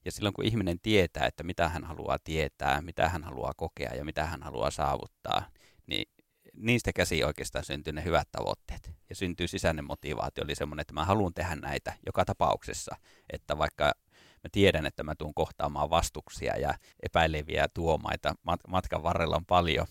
Ja 0.04 0.12
silloin 0.12 0.34
kun 0.34 0.44
ihminen 0.44 0.80
tietää, 0.80 1.26
että 1.26 1.42
mitä 1.42 1.68
hän 1.68 1.84
haluaa 1.84 2.18
tietää, 2.24 2.80
mitä 2.80 3.08
hän 3.08 3.24
haluaa 3.24 3.52
kokea 3.56 3.94
ja 3.94 4.04
mitä 4.04 4.26
hän 4.26 4.42
haluaa 4.42 4.70
saavuttaa, 4.70 5.46
niin 5.86 6.12
niistä 6.56 6.92
käsi 6.92 7.24
oikeastaan 7.24 7.64
syntyy 7.64 7.92
ne 7.92 8.04
hyvät 8.04 8.28
tavoitteet. 8.32 8.92
Ja 9.08 9.14
syntyy 9.14 9.48
sisäinen 9.48 9.84
motivaatio, 9.84 10.44
eli 10.44 10.54
semmoinen, 10.54 10.80
että 10.80 10.94
mä 10.94 11.04
haluan 11.04 11.34
tehdä 11.34 11.56
näitä 11.56 11.92
joka 12.06 12.24
tapauksessa. 12.24 12.96
Että 13.32 13.58
vaikka 13.58 13.84
mä 14.14 14.48
tiedän, 14.52 14.86
että 14.86 15.02
mä 15.02 15.14
tuun 15.14 15.34
kohtaamaan 15.34 15.90
vastuksia 15.90 16.56
ja 16.56 16.74
epäileviä 17.02 17.68
tuomaita 17.74 18.34
matkan 18.68 19.02
varrella 19.02 19.36
on 19.36 19.46
paljon, 19.46 19.86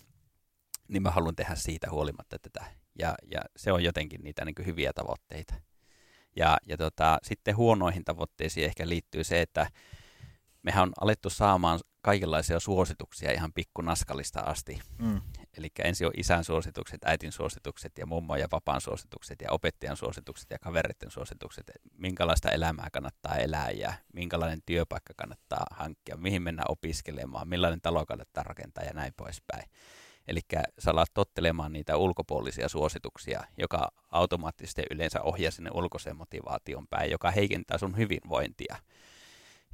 niin 0.88 1.02
mä 1.02 1.10
haluan 1.10 1.36
tehdä 1.36 1.54
siitä 1.54 1.90
huolimatta 1.90 2.38
tätä. 2.38 2.85
Ja, 2.98 3.14
ja 3.30 3.40
se 3.56 3.72
on 3.72 3.84
jotenkin 3.84 4.20
niitä 4.22 4.44
niin 4.44 4.66
hyviä 4.66 4.92
tavoitteita. 4.92 5.54
Ja, 6.36 6.58
ja 6.66 6.76
tota, 6.76 7.18
sitten 7.22 7.56
huonoihin 7.56 8.04
tavoitteisiin 8.04 8.66
ehkä 8.66 8.88
liittyy 8.88 9.24
se, 9.24 9.42
että 9.42 9.70
mehän 10.62 10.82
on 10.82 10.92
alettu 11.00 11.30
saamaan 11.30 11.80
kaikenlaisia 12.02 12.60
suosituksia 12.60 13.32
ihan 13.32 13.52
pikkunaskalista 13.52 14.40
asti. 14.40 14.80
Mm. 14.98 15.20
Eli 15.58 15.68
ensin 15.84 16.06
on 16.06 16.12
isän 16.16 16.44
suositukset, 16.44 17.04
äitin 17.04 17.32
suositukset 17.32 17.98
ja 17.98 18.06
mummon 18.06 18.40
ja 18.40 18.48
vapaan 18.52 18.80
suositukset 18.80 19.40
ja 19.42 19.52
opettajan 19.52 19.96
suositukset 19.96 20.50
ja 20.50 20.58
kavereiden 20.58 21.10
suositukset, 21.10 21.70
minkälaista 21.98 22.50
elämää 22.50 22.88
kannattaa 22.92 23.36
elää 23.36 23.70
ja 23.70 23.92
minkälainen 24.12 24.62
työpaikka 24.66 25.12
kannattaa 25.16 25.66
hankkia, 25.70 26.16
mihin 26.16 26.42
mennä 26.42 26.62
opiskelemaan, 26.68 27.48
millainen 27.48 27.80
talo 27.80 28.06
kannattaa 28.06 28.44
rakentaa 28.44 28.84
ja 28.84 28.92
näin 28.92 29.12
poispäin. 29.16 29.70
Eli 30.28 30.40
sä 30.78 30.90
alat 30.90 31.10
tottelemaan 31.14 31.72
niitä 31.72 31.96
ulkopuolisia 31.96 32.68
suosituksia, 32.68 33.44
joka 33.58 33.88
automaattisesti 34.10 34.82
yleensä 34.90 35.22
ohjaa 35.22 35.50
sinne 35.50 35.70
ulkoiseen 35.74 36.16
motivaation 36.16 36.86
päin, 36.88 37.10
joka 37.10 37.30
heikentää 37.30 37.78
sun 37.78 37.96
hyvinvointia. 37.96 38.76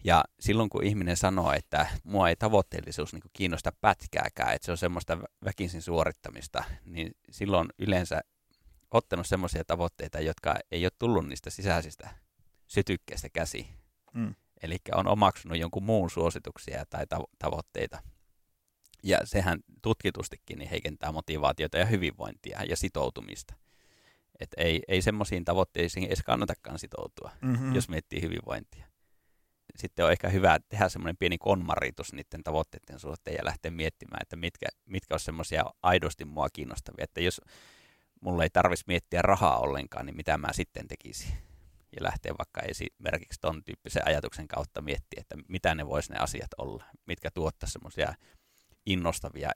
Ja 0.05 0.25
silloin 0.41 0.71
kun 0.71 0.85
ihminen 0.85 1.17
sanoo, 1.17 1.53
että 1.53 1.87
mua 2.05 2.29
ei 2.29 2.37
tavoitteellisuus 2.37 3.13
niin 3.13 3.23
kiinnosta 3.33 3.73
pätkääkään, 3.81 4.55
että 4.55 4.67
se 4.67 4.73
on 4.73 4.79
semmoista 4.79 5.19
väkisin 5.45 5.83
suorittamista, 5.83 6.65
niin 6.85 7.13
silloin 7.31 7.69
yleensä 7.79 8.21
ottanut 8.91 9.27
semmoisia 9.27 9.65
tavoitteita, 9.65 10.21
jotka 10.21 10.57
ei 10.71 10.85
ole 10.85 10.93
tullut 10.99 11.29
niistä 11.29 11.51
sisäisistä 11.51 12.11
sytykkeistä 12.67 13.29
käsi. 13.29 13.69
Mm. 14.15 14.35
Eli 14.63 14.77
on 14.95 15.07
omaksunut 15.07 15.59
jonkun 15.59 15.83
muun 15.83 16.11
suosituksia 16.11 16.87
tai 16.87 17.05
tavo- 17.15 17.31
tavoitteita. 17.39 18.03
Ja 19.03 19.19
sehän 19.25 19.61
tutkitustikin 19.83 20.59
niin 20.59 20.71
heikentää 20.71 21.13
motivaatiota 21.13 21.79
ja 21.79 21.87
hyvinvointia 21.87 22.65
ja 22.65 22.77
sitoutumista. 22.77 23.55
Et 24.41 24.51
ei, 24.57 24.83
ei 24.89 25.03
semmoisiin 25.03 25.45
tavoitteisiin 25.45 26.07
edes 26.07 26.23
kannatakaan 26.23 26.79
sitoutua, 26.79 27.31
mm-hmm. 27.43 27.75
jos 27.75 27.89
miettii 27.89 28.23
hyvinvointia 28.23 28.93
sitten 29.77 30.05
on 30.05 30.13
ehkä 30.13 30.29
hyvä 30.29 30.59
tehdä 30.69 30.89
semmoinen 30.89 31.17
pieni 31.17 31.39
konmaritus 31.39 32.13
niiden 32.13 32.45
tavoitteiden 32.45 32.99
suhteen 32.99 33.37
ja 33.37 33.45
lähteä 33.45 33.71
miettimään, 33.71 34.23
että 34.23 34.37
mitkä, 34.37 34.67
mitkä 34.87 35.15
on 35.15 35.21
semmoisia 35.21 35.65
aidosti 35.83 36.25
mua 36.25 36.49
kiinnostavia. 36.53 37.05
Että 37.05 37.21
jos 37.21 37.41
mulla 38.21 38.43
ei 38.43 38.51
tarvitsisi 38.51 38.85
miettiä 38.87 39.23
rahaa 39.23 39.59
ollenkaan, 39.59 40.07
niin 40.07 40.17
mitä 40.17 40.39
mä 40.39 40.53
sitten 40.53 40.89
tekisin. 40.89 41.33
Ja 41.97 42.03
lähteä 42.03 42.35
vaikka 42.39 42.61
esimerkiksi 42.61 43.41
ton 43.41 43.65
tyyppisen 43.65 44.07
ajatuksen 44.07 44.49
kautta 44.49 44.83
miettiä, 44.83 45.21
että 45.21 45.35
mitä 45.49 45.75
ne 45.75 45.87
vois 45.87 46.11
ne 46.11 46.19
asiat 46.19 46.51
olla, 46.59 46.85
mitkä 47.07 47.31
tuottaa 47.35 47.69
semmoisia 47.69 48.15
innostavia 48.87 49.51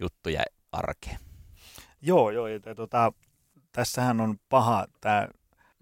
juttuja 0.00 0.42
arkeen. 0.72 1.18
Joo, 2.02 2.30
joo. 2.30 2.46
Ja, 2.46 2.60
tota, 2.76 3.12
tässähän 3.72 4.20
on 4.20 4.38
paha 4.48 4.86
tämä 5.00 5.28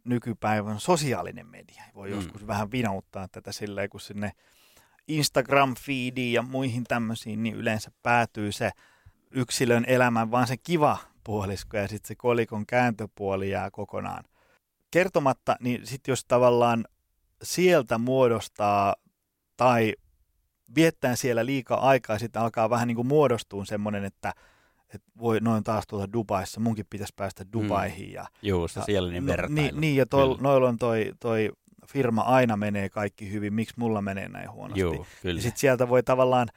nykypäivän 0.04 0.80
sosiaalinen 0.80 1.46
media. 1.46 1.82
Voi 1.94 2.08
mm. 2.08 2.14
joskus 2.14 2.46
vähän 2.46 2.72
vinauttaa 2.72 3.28
tätä 3.28 3.52
silleen, 3.52 3.90
kun 3.90 4.00
sinne 4.00 4.32
Instagram-feediin 5.08 6.32
ja 6.32 6.42
muihin 6.42 6.84
tämmöisiin, 6.84 7.42
niin 7.42 7.54
yleensä 7.54 7.90
päätyy 8.02 8.52
se 8.52 8.70
yksilön 9.30 9.84
elämän, 9.88 10.30
vaan 10.30 10.46
se 10.46 10.56
kiva 10.56 10.98
puolisko 11.24 11.76
ja 11.76 11.88
sitten 11.88 12.08
se 12.08 12.14
kolikon 12.14 12.66
kääntöpuoli 12.66 13.50
jää 13.50 13.70
kokonaan 13.70 14.24
kertomatta, 14.90 15.56
niin 15.60 15.86
sitten 15.86 16.12
jos 16.12 16.24
tavallaan 16.24 16.84
sieltä 17.42 17.98
muodostaa 17.98 18.94
tai 19.56 19.94
viettää 20.74 21.16
siellä 21.16 21.46
liikaa 21.46 21.88
aikaa, 21.88 22.18
sitten 22.18 22.42
alkaa 22.42 22.70
vähän 22.70 22.88
niin 22.88 22.96
kuin 22.96 23.06
muodostua 23.06 23.64
semmoinen, 23.64 24.04
että, 24.04 24.32
että 24.94 25.10
voi 25.18 25.40
noin 25.40 25.64
taas 25.64 25.84
tuota 25.86 26.12
Dubaissa, 26.12 26.60
munkin 26.60 26.86
pitäisi 26.90 27.12
päästä 27.16 27.44
mm. 27.44 27.50
Dubaihin. 27.52 28.12
Ja, 28.12 28.26
Joo, 28.42 28.68
se 28.68 28.80
siellä 28.86 29.12
niin 29.12 29.26
no, 29.26 29.34
Niin, 29.48 29.80
niin 29.80 29.96
ja 29.96 30.06
toi, 30.06 30.36
noilla 30.40 30.68
on 30.68 30.78
toi, 30.78 31.12
toi 31.20 31.50
firma 31.86 32.20
aina 32.22 32.56
menee 32.56 32.88
kaikki 32.88 33.32
hyvin, 33.32 33.54
miksi 33.54 33.74
mulla 33.76 34.02
menee 34.02 34.28
näin 34.28 34.50
huonosti. 34.50 34.80
Joo, 34.80 35.06
kyllä. 35.22 35.38
Ja 35.38 35.42
sitten 35.42 35.60
sieltä 35.60 35.88
voi 35.88 36.02
tavallaan 36.02 36.48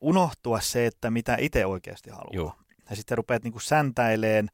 unohtua 0.00 0.60
se, 0.60 0.86
että 0.86 1.10
mitä 1.10 1.36
itse 1.40 1.66
oikeasti 1.66 2.10
haluaa. 2.10 2.30
Joo. 2.32 2.54
Ja 2.90 2.96
sitten 2.96 3.18
rupeat 3.18 3.44
niinku 3.44 3.60
säntäileen 3.60 4.48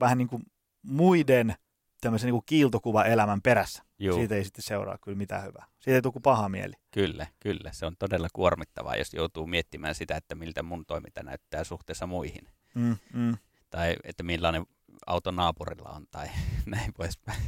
vähän 0.00 0.18
niin 0.18 0.28
kuin 0.28 0.42
muiden 0.82 1.54
tämmöisen 2.00 2.32
niin 2.32 2.42
kiiltokuva 2.46 3.04
elämän 3.04 3.42
perässä. 3.42 3.82
Joo. 3.98 4.16
Siitä 4.16 4.34
ei 4.34 4.44
sitten 4.44 4.62
seuraa 4.62 4.98
kyllä 4.98 5.18
mitään 5.18 5.44
hyvää. 5.44 5.66
Siitä 5.78 5.94
ei 5.94 6.02
tule 6.02 6.12
kuin 6.12 6.22
paha 6.22 6.48
mieli. 6.48 6.74
Kyllä, 6.90 7.26
kyllä. 7.40 7.70
Se 7.72 7.86
on 7.86 7.96
todella 7.98 8.28
kuormittavaa, 8.32 8.96
jos 8.96 9.14
joutuu 9.14 9.46
miettimään 9.46 9.94
sitä, 9.94 10.16
että 10.16 10.34
miltä 10.34 10.62
mun 10.62 10.86
toiminta 10.86 11.22
näyttää 11.22 11.64
suhteessa 11.64 12.06
muihin. 12.06 12.48
Mm, 12.74 12.96
mm. 13.12 13.36
Tai 13.70 13.96
että 14.04 14.22
millainen 14.22 14.66
auto 15.06 15.30
naapurilla 15.30 15.88
on 15.88 16.06
tai 16.10 16.28
näin 16.66 16.92
poispäin. 16.96 17.42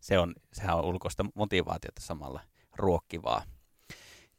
Se 0.00 0.18
on, 0.18 0.34
sehän 0.52 0.76
on 0.76 0.84
ulkoista 0.84 1.24
motivaatiota 1.34 2.00
samalla 2.00 2.40
ruokkivaa. 2.76 3.42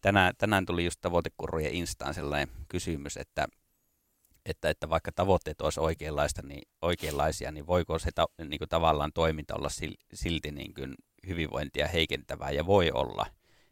Tänään, 0.01 0.33
tänään 0.37 0.65
tuli 0.65 0.85
just 0.85 1.01
tavoitekurrujen 1.01 1.73
instaan 1.73 2.13
sellainen 2.13 2.55
kysymys, 2.67 3.17
että, 3.17 3.47
että, 4.45 4.69
että 4.69 4.89
vaikka 4.89 5.11
tavoitteet 5.11 5.61
olisi 5.61 5.79
oikeanlaista, 5.79 6.41
niin, 6.41 6.61
oikeanlaisia, 6.81 7.51
niin 7.51 7.67
voiko 7.67 7.99
se 7.99 8.09
ta, 8.15 8.25
niin 8.37 8.59
kuin 8.59 8.69
tavallaan 8.69 9.13
toiminta 9.13 9.55
olla 9.55 9.69
silti 10.13 10.51
niin 10.51 10.73
kuin 10.73 10.95
hyvinvointia 11.27 11.87
heikentävää 11.87 12.51
ja 12.51 12.65
voi 12.65 12.91
olla 12.91 13.25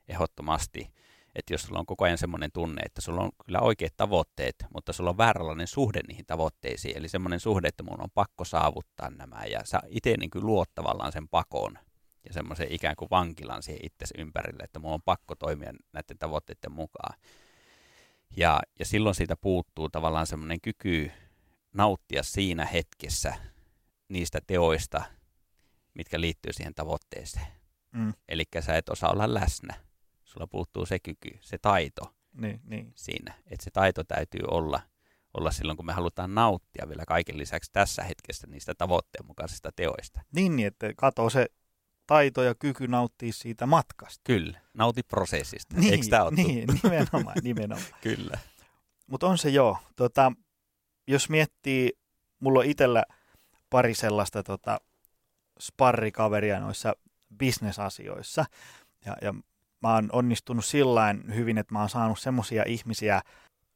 ehdottomasti. 0.07 0.91
Että 1.35 1.53
jos 1.53 1.61
sulla 1.61 1.79
on 1.79 1.85
koko 1.85 2.05
ajan 2.05 2.17
semmoinen 2.17 2.51
tunne, 2.51 2.81
että 2.85 3.01
sulla 3.01 3.21
on 3.21 3.31
kyllä 3.45 3.59
oikeat 3.59 3.93
tavoitteet, 3.97 4.55
mutta 4.73 4.93
sulla 4.93 5.09
on 5.09 5.17
vääränlainen 5.17 5.67
suhde 5.67 6.01
niihin 6.07 6.25
tavoitteisiin, 6.25 6.97
eli 6.97 7.09
semmoinen 7.09 7.39
suhde, 7.39 7.67
että 7.67 7.83
mun 7.83 8.01
on 8.01 8.09
pakko 8.13 8.45
saavuttaa 8.45 9.09
nämä, 9.09 9.45
ja 9.45 9.61
sä 9.65 9.81
itse 9.87 10.17
niin 10.17 10.29
kuin 10.29 10.45
luot 10.45 10.69
tavallaan 10.75 11.11
sen 11.11 11.27
pakon 11.27 11.77
ja 12.25 12.33
semmoisen 12.33 12.71
ikään 12.71 12.95
kuin 12.95 13.09
vankilan 13.11 13.63
siihen 13.63 13.85
itsesi 13.85 14.13
ympärille, 14.17 14.63
että 14.63 14.79
mun 14.79 14.93
on 14.93 15.01
pakko 15.01 15.35
toimia 15.35 15.73
näiden 15.93 16.17
tavoitteiden 16.19 16.71
mukaan. 16.71 17.19
Ja, 18.37 18.59
ja 18.79 18.85
silloin 18.85 19.15
siitä 19.15 19.35
puuttuu 19.35 19.89
tavallaan 19.89 20.27
semmoinen 20.27 20.61
kyky 20.61 21.11
nauttia 21.73 22.23
siinä 22.23 22.65
hetkessä 22.65 23.33
niistä 24.09 24.39
teoista, 24.47 25.03
mitkä 25.95 26.21
liittyy 26.21 26.53
siihen 26.53 26.73
tavoitteeseen. 26.73 27.47
Mm. 27.91 28.13
Eli 28.27 28.43
sä 28.59 28.75
et 28.75 28.89
osaa 28.89 29.11
olla 29.11 29.33
läsnä. 29.33 29.73
Sulla 30.23 30.47
puuttuu 30.47 30.85
se 30.85 30.99
kyky, 30.99 31.29
se 31.41 31.57
taito 31.57 32.15
niin, 32.37 32.61
niin. 32.63 32.91
siinä. 32.95 33.33
Että 33.45 33.63
se 33.63 33.71
taito 33.71 34.03
täytyy 34.03 34.41
olla, 34.47 34.81
olla 35.33 35.51
silloin, 35.51 35.77
kun 35.77 35.85
me 35.85 35.93
halutaan 35.93 36.35
nauttia 36.35 36.89
vielä 36.89 37.03
kaiken 37.07 37.37
lisäksi 37.37 37.71
tässä 37.73 38.03
hetkessä 38.03 38.47
niistä 38.47 38.73
tavoitteen 38.77 39.25
mukaisista 39.25 39.71
teoista. 39.75 40.21
Niin, 40.35 40.55
niin 40.55 40.67
että 40.67 40.93
kato 40.97 41.29
se 41.29 41.45
taito 42.07 42.43
ja 42.43 42.55
kyky 42.55 42.87
nauttia 42.87 43.33
siitä 43.33 43.65
matkasta. 43.65 44.21
Kyllä, 44.23 44.59
nauti 44.73 45.03
prosessista. 45.03 45.75
Niin, 45.75 45.93
Eikö 45.93 46.05
tämä 46.09 46.23
ole 46.23 46.31
Niin, 46.31 46.67
nimenomaan, 46.83 47.37
nimenomaan. 47.43 47.93
Kyllä. 48.01 48.39
Mutta 49.07 49.27
on 49.27 49.37
se 49.37 49.49
joo. 49.49 49.77
Tota, 49.95 50.31
jos 51.07 51.29
miettii, 51.29 51.91
mulla 52.39 52.59
on 52.59 52.65
itsellä 52.65 53.03
pari 53.69 53.93
sellaista 53.93 54.43
tota, 54.43 54.81
sparrikaveria 55.59 56.59
noissa 56.59 56.95
bisnesasioissa. 57.37 58.45
Ja, 59.05 59.15
ja 59.21 59.33
mä 59.81 59.93
oon 59.93 60.09
onnistunut 60.11 60.65
sillä 60.65 61.15
hyvin, 61.35 61.57
että 61.57 61.73
mä 61.73 61.79
oon 61.79 61.89
saanut 61.89 62.19
semmoisia 62.19 62.63
ihmisiä 62.67 63.21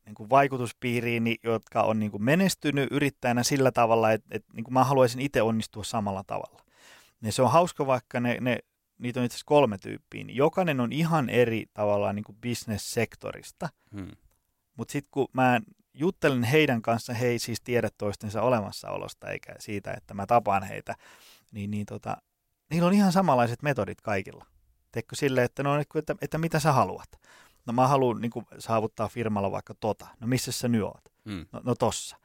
niin 0.06 0.16
kuin 0.16 0.30
vaikutuspiiriin, 0.30 1.36
jotka 1.44 1.84
on 1.84 2.00
niin 2.00 2.12
kuin 2.12 2.24
menestynyt 2.24 2.92
yrittäjänä 2.92 3.44
sillä 3.44 3.72
tavalla, 3.72 4.12
että, 4.12 4.28
että 4.32 4.54
niin 4.54 4.64
kuin 4.64 4.74
mä 4.74 4.84
haluaisin 4.84 5.22
itse 5.22 5.42
onnistua 5.42 5.84
samalla 5.84 6.24
tavalla. 6.28 6.64
Ja 7.22 7.32
se 7.32 7.42
on 7.42 7.52
hauska, 7.52 7.88
vaikka 7.88 8.20
ne, 8.20 8.38
ne 8.42 8.60
niitä 8.98 9.20
on 9.20 9.26
itse 9.26 9.36
asiassa 9.36 9.46
kolme 9.46 9.78
tyyppiä, 9.78 10.24
niin 10.24 10.36
jokainen 10.36 10.80
on 10.80 10.92
ihan 10.92 11.30
eri 11.30 11.66
tavallaan 11.74 12.16
niin 12.16 12.24
kuin 12.24 12.38
bisnessektorista. 12.42 13.70
Hmm. 13.96 14.12
Mutta 14.78 14.92
sitten 14.92 15.12
kun 15.12 15.28
mä 15.34 15.62
juttelen 15.94 16.44
heidän 16.44 16.82
kanssa, 16.82 17.14
he 17.14 17.28
ei 17.28 17.40
siis 17.40 17.62
tiedä 17.62 17.90
toistensa 17.98 18.42
olemassaolosta 18.42 19.30
eikä 19.30 19.56
siitä, 19.60 19.94
että 19.94 20.14
mä 20.14 20.26
tapaan 20.26 20.64
heitä, 20.64 20.96
niin, 21.52 21.72
niin 21.72 21.86
tota, 21.86 22.18
niillä 22.70 22.88
on 22.88 22.94
ihan 22.94 23.12
samanlaiset 23.12 23.62
metodit 23.62 24.02
kaikilla. 24.02 24.46
Teekö 24.92 25.16
sille, 25.16 25.44
että, 25.44 25.64
no, 25.64 25.80
että, 25.96 26.16
että 26.22 26.38
mitä 26.38 26.60
sä 26.60 26.72
haluat? 26.72 27.10
No 27.66 27.74
mä 27.74 27.88
haluan 27.88 28.22
niin 28.22 28.32
kuin, 28.32 28.46
saavuttaa 28.60 29.08
firmalla 29.08 29.52
vaikka 29.52 29.74
tota. 29.80 30.08
No 30.20 30.28
missä 30.28 30.52
sä 30.52 30.68
nyt 30.68 30.84
oot? 30.84 31.04
Hmm. 31.30 31.46
No, 31.52 31.62
no 31.64 31.76
tossa. 31.76 32.18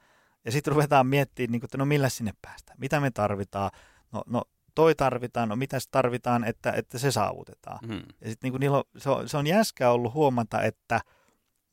Ja 0.45 0.53
sitten 0.53 0.73
ruvetaan 0.73 1.07
miettimään, 1.07 1.53
niin 1.53 1.61
kuin, 1.61 1.67
että 1.67 1.79
no 1.79 1.85
millä 1.85 2.09
sinne 2.09 2.33
päästään? 2.43 2.79
Mitä 2.81 3.01
me 3.01 3.11
tarvitaan? 3.11 3.71
No, 4.13 4.23
no 4.27 4.43
toi 4.75 4.95
tarvitaan, 4.95 5.49
no 5.49 5.57
mitä 5.57 5.79
tarvitaan, 5.91 6.45
että, 6.45 6.73
että 6.73 6.99
se 6.99 7.11
saavutetaan. 7.11 7.79
Hmm. 7.87 8.03
Ja 8.21 8.31
sitten 8.31 8.53
niin 8.53 8.61
niillä 8.61 8.79
on, 8.79 8.85
se, 8.97 9.11
on, 9.11 9.29
se 9.29 9.37
on 9.37 9.47
jäskä 9.47 9.91
ollut 9.91 10.15
huomata, 10.15 10.63
että 10.63 11.01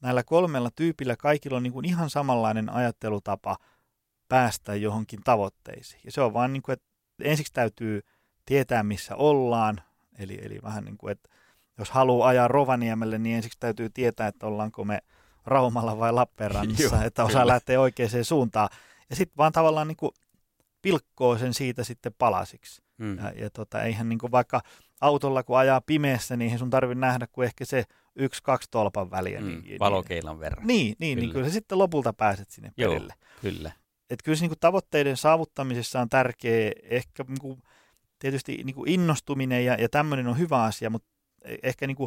näillä 0.01 0.23
kolmella 0.23 0.69
tyypillä 0.75 1.15
kaikilla 1.15 1.57
on 1.57 1.63
niin 1.63 1.73
kuin 1.73 1.85
ihan 1.85 2.09
samanlainen 2.09 2.69
ajattelutapa 2.69 3.57
päästä 4.29 4.75
johonkin 4.75 5.19
tavoitteisiin. 5.23 6.01
Ja 6.05 6.11
se 6.11 6.21
on 6.21 6.33
vaan 6.33 6.53
niin 6.53 6.63
kuin, 6.63 6.73
että 6.73 6.90
ensiksi 7.23 7.53
täytyy 7.53 8.01
tietää, 8.45 8.83
missä 8.83 9.15
ollaan, 9.15 9.81
eli, 10.19 10.39
eli 10.41 10.59
vähän 10.63 10.83
niin 10.83 10.97
kuin, 10.97 11.11
että 11.11 11.29
jos 11.77 11.91
haluaa 11.91 12.27
ajaa 12.27 12.47
Rovaniemelle, 12.47 13.17
niin 13.17 13.35
ensiksi 13.35 13.59
täytyy 13.59 13.89
tietää, 13.89 14.27
että 14.27 14.47
ollaanko 14.47 14.85
me 14.85 14.99
Raumalla 15.45 15.99
vai 15.99 16.13
Lappeenrannassa, 16.13 17.03
että 17.03 17.23
osaa 17.23 17.47
lähteä 17.47 17.79
oikeaan 17.81 18.23
suuntaan. 18.23 18.69
Ja 19.09 19.15
sitten 19.15 19.37
vaan 19.37 19.51
tavallaan 19.51 19.87
niin 19.87 19.95
kuin 19.95 20.11
pilkkoo 20.81 21.37
sen 21.37 21.53
siitä 21.53 21.83
sitten 21.83 22.13
palasiksi. 22.17 22.81
Mm. 22.97 23.17
Ja, 23.17 23.31
ja 23.35 23.49
tota, 23.49 23.83
eihän 23.83 24.09
niin 24.09 24.19
kuin 24.19 24.31
vaikka 24.31 24.61
autolla 25.01 25.43
kun 25.43 25.57
ajaa 25.57 25.81
pimeässä, 25.81 26.37
niin 26.37 26.45
eihän 26.45 26.59
sun 26.59 26.69
tarvitse 26.69 26.99
nähdä 26.99 27.27
kuin 27.27 27.45
ehkä 27.45 27.65
se 27.65 27.83
yksi, 28.15 28.43
kaksi 28.43 28.67
tolpan 28.71 29.11
väliä. 29.11 29.41
Mm, 29.41 29.47
niin, 29.47 29.79
valokeilan 29.79 30.39
verran. 30.39 30.67
Niin, 30.67 30.77
niin, 30.79 30.95
niin 30.99 31.15
kyllä. 31.15 31.25
niin 31.25 31.33
kyllä 31.33 31.47
se 31.47 31.53
sitten 31.53 31.77
lopulta 31.77 32.13
pääset 32.13 32.49
sinne 32.49 32.71
Joo, 32.77 32.93
perille. 32.93 33.13
kyllä. 33.41 33.71
Et 34.11 34.19
kyllä 34.23 34.35
se 34.35 34.47
niin 34.47 34.59
tavoitteiden 34.59 35.17
saavuttamisessa 35.17 36.01
on 36.01 36.09
tärkeä 36.09 36.71
ehkä 36.83 37.23
niin 37.27 37.39
kuin, 37.39 37.63
tietysti 38.19 38.63
niin 38.63 38.87
innostuminen 38.87 39.65
ja, 39.65 39.73
ja 39.73 39.89
tämmöinen 39.89 40.27
on 40.27 40.37
hyvä 40.37 40.63
asia, 40.63 40.89
mutta 40.89 41.07
e-, 41.43 41.55
ehkä 41.63 41.87
niin 41.87 41.97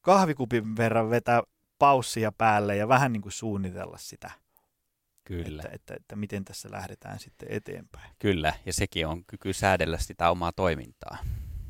kahvikupin 0.00 0.76
verran 0.76 1.10
vetää 1.10 1.42
paussia 1.78 2.32
päälle 2.32 2.76
ja 2.76 2.88
vähän 2.88 3.12
niin 3.12 3.22
suunnitella 3.28 3.98
sitä. 3.98 4.30
Kyllä. 5.24 5.62
Että, 5.62 5.74
että, 5.74 5.94
että 5.94 6.16
miten 6.16 6.44
tässä 6.44 6.68
lähdetään 6.70 7.18
sitten 7.18 7.48
eteenpäin. 7.50 8.10
Kyllä, 8.18 8.54
ja 8.66 8.72
sekin 8.72 9.06
on 9.06 9.24
kyky 9.24 9.52
säädellä 9.52 9.98
sitä 9.98 10.30
omaa 10.30 10.52
toimintaa. 10.52 11.18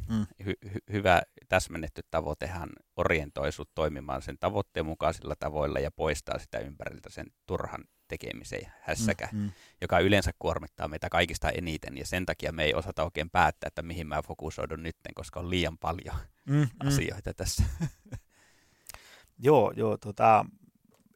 Mm. 0.09 0.27
Hy- 0.43 0.69
hy- 0.69 0.93
hyvä 0.93 1.23
täsmennetty 1.49 2.03
tavoitehan 2.11 2.71
orientoi 2.97 3.53
sut 3.53 3.71
toimimaan 3.75 4.23
sen 4.23 4.37
tavoitteen 4.41 4.87
mukaisilla 4.87 5.35
tavoilla 5.39 5.79
ja 5.79 5.91
poistaa 5.91 6.39
sitä 6.39 6.59
ympäriltä 6.59 7.11
sen 7.11 7.27
turhan 7.47 7.85
tekemisen 8.09 8.61
ja 8.63 8.71
hässäkä, 8.81 9.29
mm, 9.33 9.39
mm. 9.39 9.51
joka 9.81 9.99
yleensä 9.99 10.31
kuormittaa 10.39 10.89
meitä 10.89 11.09
kaikista 11.09 11.51
eniten, 11.51 11.99
ja 11.99 12.07
sen 12.07 12.27
takia 12.27 12.53
me 12.53 12.65
ei 12.65 12.75
osata 12.75 13.05
oikein 13.05 13.31
päättää, 13.31 13.69
että 13.69 13.83
mihin 13.83 14.07
mä 14.07 14.23
fokusoidun 14.23 14.83
nyt, 14.83 14.97
koska 15.15 15.41
on 15.41 15.51
liian 15.51 15.79
paljon 15.79 16.17
mm, 16.47 16.55
mm. 16.57 16.69
asioita 16.89 17.31
mm. 17.31 17.35
tässä. 17.37 17.63
joo, 19.47 19.73
joo, 19.77 19.97
tota, 19.97 20.45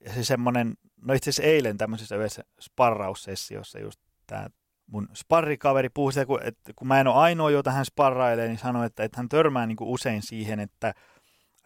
ja 0.05 0.12
se 0.12 0.24
semmoinen, 0.24 0.74
no 1.03 1.14
itse 1.14 1.30
asiassa 1.30 1.51
eilen 1.51 1.78
tämmöisessä 1.78 2.16
yhdessä 2.16 2.45
sparraussessiossa 2.61 3.78
just 3.78 4.01
tämä 4.26 4.49
mun 4.86 5.09
sparrikaveri 5.14 5.88
puhui 5.88 6.12
sitä, 6.12 6.26
kun, 6.26 6.43
että 6.43 6.72
kun 6.76 6.88
mä 6.88 7.01
en 7.01 7.07
ole 7.07 7.16
ainoa, 7.16 7.51
jota 7.51 7.70
hän 7.70 7.84
sparrailee, 7.84 8.49
niin 8.49 8.59
sanoi, 8.59 8.86
että, 8.86 9.05
että 9.05 9.16
hän 9.16 9.28
törmää 9.28 9.66
niin 9.66 9.76
kuin 9.76 9.90
usein 9.90 10.22
siihen, 10.22 10.61
että, 10.61 10.95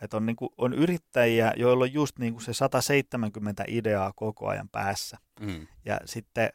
että 0.02 0.16
on, 0.16 0.26
niin 0.26 0.36
kuin, 0.36 0.50
on 0.58 0.72
yrittäjiä, 0.72 1.52
joilla 1.56 1.84
on 1.84 1.92
just 1.92 2.18
niin 2.18 2.32
kuin 2.32 2.42
se 2.42 2.52
170 2.52 3.64
ideaa 3.68 4.12
koko 4.16 4.48
ajan 4.48 4.68
päässä. 4.68 5.18
Mm. 5.40 5.66
Ja 5.84 6.00
sitten 6.04 6.50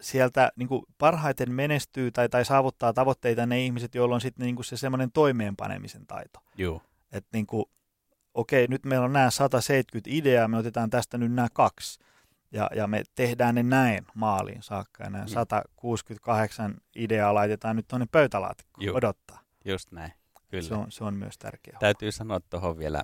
sieltä 0.00 0.52
niin 0.56 0.68
kuin 0.68 0.82
parhaiten 0.98 1.52
menestyy 1.52 2.10
tai, 2.10 2.28
tai 2.28 2.44
saavuttaa 2.44 2.92
tavoitteita 2.92 3.46
ne 3.46 3.64
ihmiset, 3.64 3.94
joilla 3.94 4.14
on 4.14 4.20
sitten 4.20 4.44
niin 4.44 4.54
kuin 4.54 4.64
se 4.64 4.76
semmoinen 4.76 5.12
toimeenpanemisen 5.12 6.06
taito. 6.06 6.40
Joo. 6.56 6.82
Että 7.12 7.28
niin 7.32 7.46
kuin, 7.46 7.64
okei, 8.34 8.66
nyt 8.68 8.84
meillä 8.84 9.04
on 9.04 9.12
nämä 9.12 9.30
170 9.30 10.10
ideaa, 10.12 10.48
me 10.48 10.56
otetaan 10.56 10.90
tästä 10.90 11.18
nyt 11.18 11.32
nämä 11.32 11.48
kaksi 11.52 12.00
ja, 12.52 12.70
ja 12.74 12.86
me 12.86 13.02
tehdään 13.14 13.54
ne 13.54 13.62
näin 13.62 14.06
maaliin 14.14 14.62
saakka. 14.62 15.04
Ja 15.04 15.10
nämä 15.10 15.24
mm. 15.24 15.28
168 15.28 16.76
ideaa 16.96 17.34
laitetaan 17.34 17.76
nyt 17.76 17.88
tuonne 17.88 18.06
pöytälaatikkoon 18.12 18.96
odottaa. 18.96 19.40
Just 19.64 19.92
näin, 19.92 20.12
kyllä. 20.50 20.68
Se 20.68 20.74
on, 20.74 20.92
se 20.92 21.04
on 21.04 21.14
myös 21.14 21.38
tärkeää. 21.38 21.78
Täytyy 21.80 22.12
sanoa 22.12 22.40
tuohon 22.40 22.78
vielä, 22.78 23.02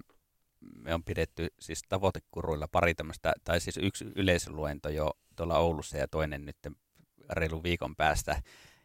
me 0.61 0.95
on 0.95 1.05
pidetty 1.05 1.49
siis 1.61 1.83
tavoitekuruilla 1.89 2.69
pari 2.69 2.95
tämmöistä, 2.95 3.33
tai 3.45 3.61
siis 3.61 3.77
yksi 3.77 4.05
yleisöluento 4.15 4.89
jo 4.89 5.11
tuolla 5.37 5.59
Oulussa 5.59 5.97
ja 5.97 6.09
toinen 6.09 6.45
nyt 6.45 6.57
reilu 7.31 7.63
viikon 7.63 7.97
päästä. 7.97 8.43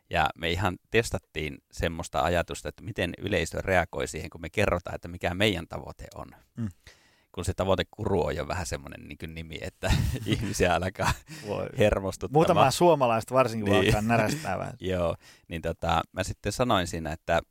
Ja 0.10 0.30
me 0.36 0.52
ihan 0.52 0.78
testattiin 0.92 1.58
semmoista 1.72 2.22
ajatusta, 2.22 2.70
että 2.70 2.84
miten 2.84 3.14
yleisö 3.18 3.62
reagoi 3.62 4.08
siihen, 4.08 4.30
kun 4.30 4.42
me 4.42 4.50
kerrotaan, 4.50 4.96
että 4.96 5.08
mikä 5.08 5.34
meidän 5.34 5.68
tavoite 5.68 6.08
on. 6.16 6.28
Mm. 6.58 6.70
Kun 7.32 7.46
se 7.46 7.54
kuru 7.92 8.26
on 8.26 8.36
jo 8.36 8.48
vähän 8.48 8.66
semmoinen 8.66 9.08
niin 9.08 9.36
nimi, 9.36 9.58
että 9.62 9.92
ihmisiä 10.26 10.76
alkaa 10.76 11.12
hermostuttamaan. 11.78 12.40
Muutama 12.40 12.72
suomalaista 12.72 13.34
varsinkin 13.34 13.72
niin. 13.72 13.86
alkaa 13.86 14.02
närästää 14.02 14.60
vähän. 14.60 14.74
Joo, 14.92 15.16
niin 15.48 15.62
tota, 15.62 16.02
mä 16.12 16.24
sitten 16.24 16.52
sanoin 16.52 16.88
siinä, 16.88 17.12
että 17.12 17.42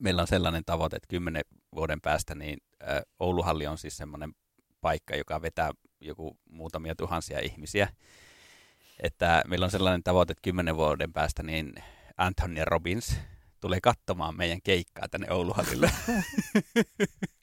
meillä 0.00 0.22
on 0.22 0.28
sellainen 0.28 0.64
tavoite, 0.64 0.96
että 0.96 1.06
kymmenen 1.08 1.44
vuoden 1.74 2.00
päästä 2.00 2.34
niin 2.34 2.58
Ouluhalli 3.20 3.66
on 3.66 3.78
siis 3.78 3.96
semmoinen 3.96 4.32
paikka, 4.80 5.16
joka 5.16 5.42
vetää 5.42 5.70
joku 6.00 6.38
muutamia 6.50 6.94
tuhansia 6.94 7.40
ihmisiä. 7.40 7.88
Että 9.02 9.42
meillä 9.46 9.64
on 9.64 9.70
sellainen 9.70 10.02
tavoite, 10.02 10.32
että 10.32 10.42
kymmenen 10.42 10.76
vuoden 10.76 11.12
päästä 11.12 11.42
niin 11.42 11.74
Anthony 12.16 12.64
Robbins 12.64 13.16
tulee 13.60 13.78
katsomaan 13.82 14.36
meidän 14.36 14.62
keikkaa 14.62 15.08
tänne 15.08 15.30
Ouluhallille. 15.30 15.90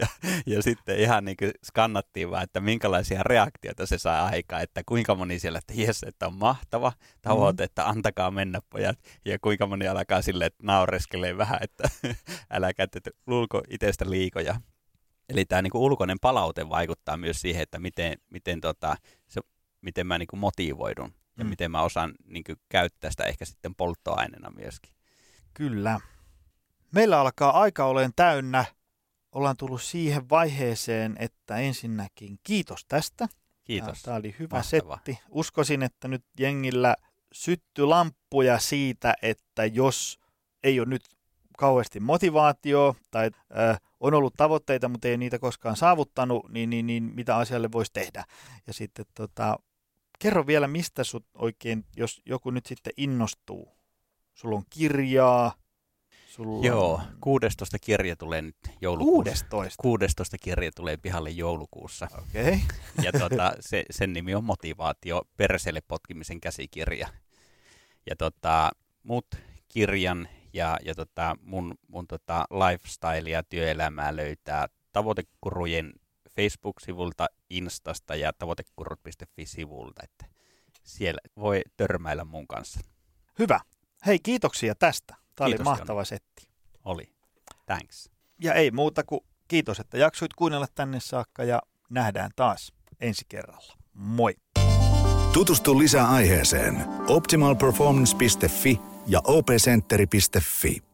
ja, 0.00 0.06
ja 0.46 0.62
sitten 0.62 0.98
ihan 0.98 1.24
niin 1.24 1.36
kuin 1.36 1.50
skannattiin 1.64 2.30
vaan, 2.30 2.44
että 2.44 2.60
minkälaisia 2.60 3.22
reaktioita 3.22 3.86
se 3.86 3.98
saa 3.98 4.26
aikaa, 4.26 4.60
että 4.60 4.82
kuinka 4.86 5.14
moni 5.14 5.38
siellä, 5.38 5.58
että 5.58 5.74
jes, 5.76 6.02
että 6.02 6.26
on 6.26 6.34
mahtava 6.34 6.92
tavoite, 7.22 7.62
mm. 7.62 7.64
että 7.64 7.88
antakaa 7.88 8.30
mennä 8.30 8.60
pojat, 8.70 8.98
ja 9.24 9.38
kuinka 9.38 9.66
moni 9.66 9.88
alkaa 9.88 10.22
sille, 10.22 10.46
että 10.46 10.66
naureskelee 10.66 11.38
vähän, 11.38 11.58
että 11.62 11.88
älä 12.52 12.70
että 12.78 13.10
luulko 13.26 13.62
itsestä 13.68 14.10
liikoja. 14.10 14.60
Eli 15.28 15.44
tämä 15.44 15.62
niin 15.62 15.70
kuin 15.70 15.82
ulkoinen 15.82 16.18
palaute 16.20 16.68
vaikuttaa 16.68 17.16
myös 17.16 17.40
siihen, 17.40 17.62
että 17.62 17.78
miten, 17.78 18.18
miten, 18.30 18.60
tota, 18.60 18.96
se, 19.28 19.40
miten 19.80 20.06
mä 20.06 20.18
niin 20.18 20.26
kuin 20.26 20.40
motivoidun 20.40 21.14
ja 21.38 21.44
mm. 21.44 21.50
miten 21.50 21.70
mä 21.70 21.82
osaan 21.82 22.14
niin 22.24 22.44
kuin 22.44 22.56
käyttää 22.68 23.10
sitä 23.10 23.24
ehkä 23.24 23.44
sitten 23.44 23.74
polttoaineena 23.74 24.50
myöskin. 24.50 24.92
Kyllä. 25.54 26.00
Meillä 26.94 27.20
alkaa 27.20 27.60
aika 27.60 27.84
olen 27.84 28.10
täynnä 28.16 28.64
ollaan 29.38 29.56
tullut 29.56 29.82
siihen 29.82 30.28
vaiheeseen, 30.28 31.16
että 31.18 31.56
ensinnäkin 31.56 32.38
kiitos 32.42 32.84
tästä. 32.88 33.28
Kiitos. 33.64 34.02
Tämä 34.02 34.16
oli 34.16 34.34
hyvä 34.38 34.56
Mahtava. 34.56 34.96
setti. 34.96 35.18
Uskoisin, 35.30 35.82
että 35.82 36.08
nyt 36.08 36.24
jengillä 36.38 36.96
sytty 37.32 37.84
lamppuja 37.84 38.58
siitä, 38.58 39.14
että 39.22 39.66
jos 39.66 40.18
ei 40.62 40.80
ole 40.80 40.88
nyt 40.88 41.02
kauheasti 41.58 42.00
motivaatio 42.00 42.96
tai 43.10 43.30
äh, 43.58 43.80
on 44.00 44.14
ollut 44.14 44.34
tavoitteita, 44.36 44.88
mutta 44.88 45.08
ei 45.08 45.16
niitä 45.16 45.38
koskaan 45.38 45.76
saavuttanut, 45.76 46.48
niin, 46.48 46.70
niin, 46.70 46.86
niin 46.86 47.02
mitä 47.14 47.36
asialle 47.36 47.72
voisi 47.72 47.92
tehdä. 47.92 48.24
Ja 48.66 48.72
sitten 48.72 49.06
tota, 49.14 49.58
kerro 50.18 50.46
vielä, 50.46 50.68
mistä 50.68 51.04
sut 51.04 51.26
oikein, 51.34 51.84
jos 51.96 52.22
joku 52.26 52.50
nyt 52.50 52.66
sitten 52.66 52.92
innostuu. 52.96 53.78
Sulla 54.34 54.56
on 54.56 54.64
kirjaa, 54.70 55.52
Sulla 56.38 56.66
Joo, 56.66 57.00
16 57.20 57.78
kirja 57.78 58.16
tulee 58.16 58.42
nyt 58.42 58.56
joulukuussa. 58.80 59.46
16? 59.50 59.82
16 59.82 60.36
kirja 60.38 60.70
tulee 60.76 60.96
pihalle 60.96 61.30
joulukuussa. 61.30 62.08
Okei. 62.18 62.42
Okay. 62.42 62.58
Ja 63.04 63.12
tota, 63.12 63.52
se, 63.60 63.84
sen 63.90 64.12
nimi 64.12 64.34
on 64.34 64.44
Motivaatio, 64.44 65.22
perseelle 65.36 65.80
potkimisen 65.88 66.40
käsikirja. 66.40 67.08
Ja 68.10 68.16
tota, 68.16 68.70
mut 69.02 69.26
kirjan 69.68 70.28
ja, 70.52 70.78
ja 70.84 70.94
tota, 70.94 71.36
mun, 71.42 71.74
mun 71.88 72.06
tota 72.06 72.44
lifestyle 72.50 73.30
ja 73.30 73.42
työelämää 73.42 74.16
löytää 74.16 74.66
tavoitekurujen 74.92 75.92
Facebook-sivulta, 76.36 77.26
Instasta 77.50 78.14
ja 78.14 78.32
tavoitekurut.fi-sivulta, 78.32 80.02
että 80.04 80.36
siellä 80.82 81.20
voi 81.36 81.62
törmäillä 81.76 82.24
mun 82.24 82.48
kanssa. 82.48 82.80
Hyvä. 83.38 83.60
Hei, 84.06 84.18
kiitoksia 84.18 84.74
tästä. 84.74 85.27
Tämä 85.38 85.48
kiitos, 85.48 85.66
oli 85.66 85.76
mahtava 85.76 86.00
Joni. 86.00 86.06
setti. 86.06 86.48
Oli. 86.84 87.12
Thanks. 87.66 88.10
Ja 88.42 88.54
ei 88.54 88.70
muuta 88.70 89.04
kuin 89.04 89.20
kiitos, 89.48 89.80
että 89.80 89.98
jaksoit 89.98 90.34
kuunnella 90.34 90.66
tänne 90.74 91.00
saakka 91.00 91.44
ja 91.44 91.62
nähdään 91.90 92.30
taas 92.36 92.72
ensi 93.00 93.24
kerralla. 93.28 93.76
Moi! 93.94 94.34
Tutustu 95.32 95.78
lisää 95.78 96.08
aiheeseen 96.08 96.84
optimalperformance.fi 97.08 98.80
ja 99.06 99.20
opcenteri.fi. 99.24 100.87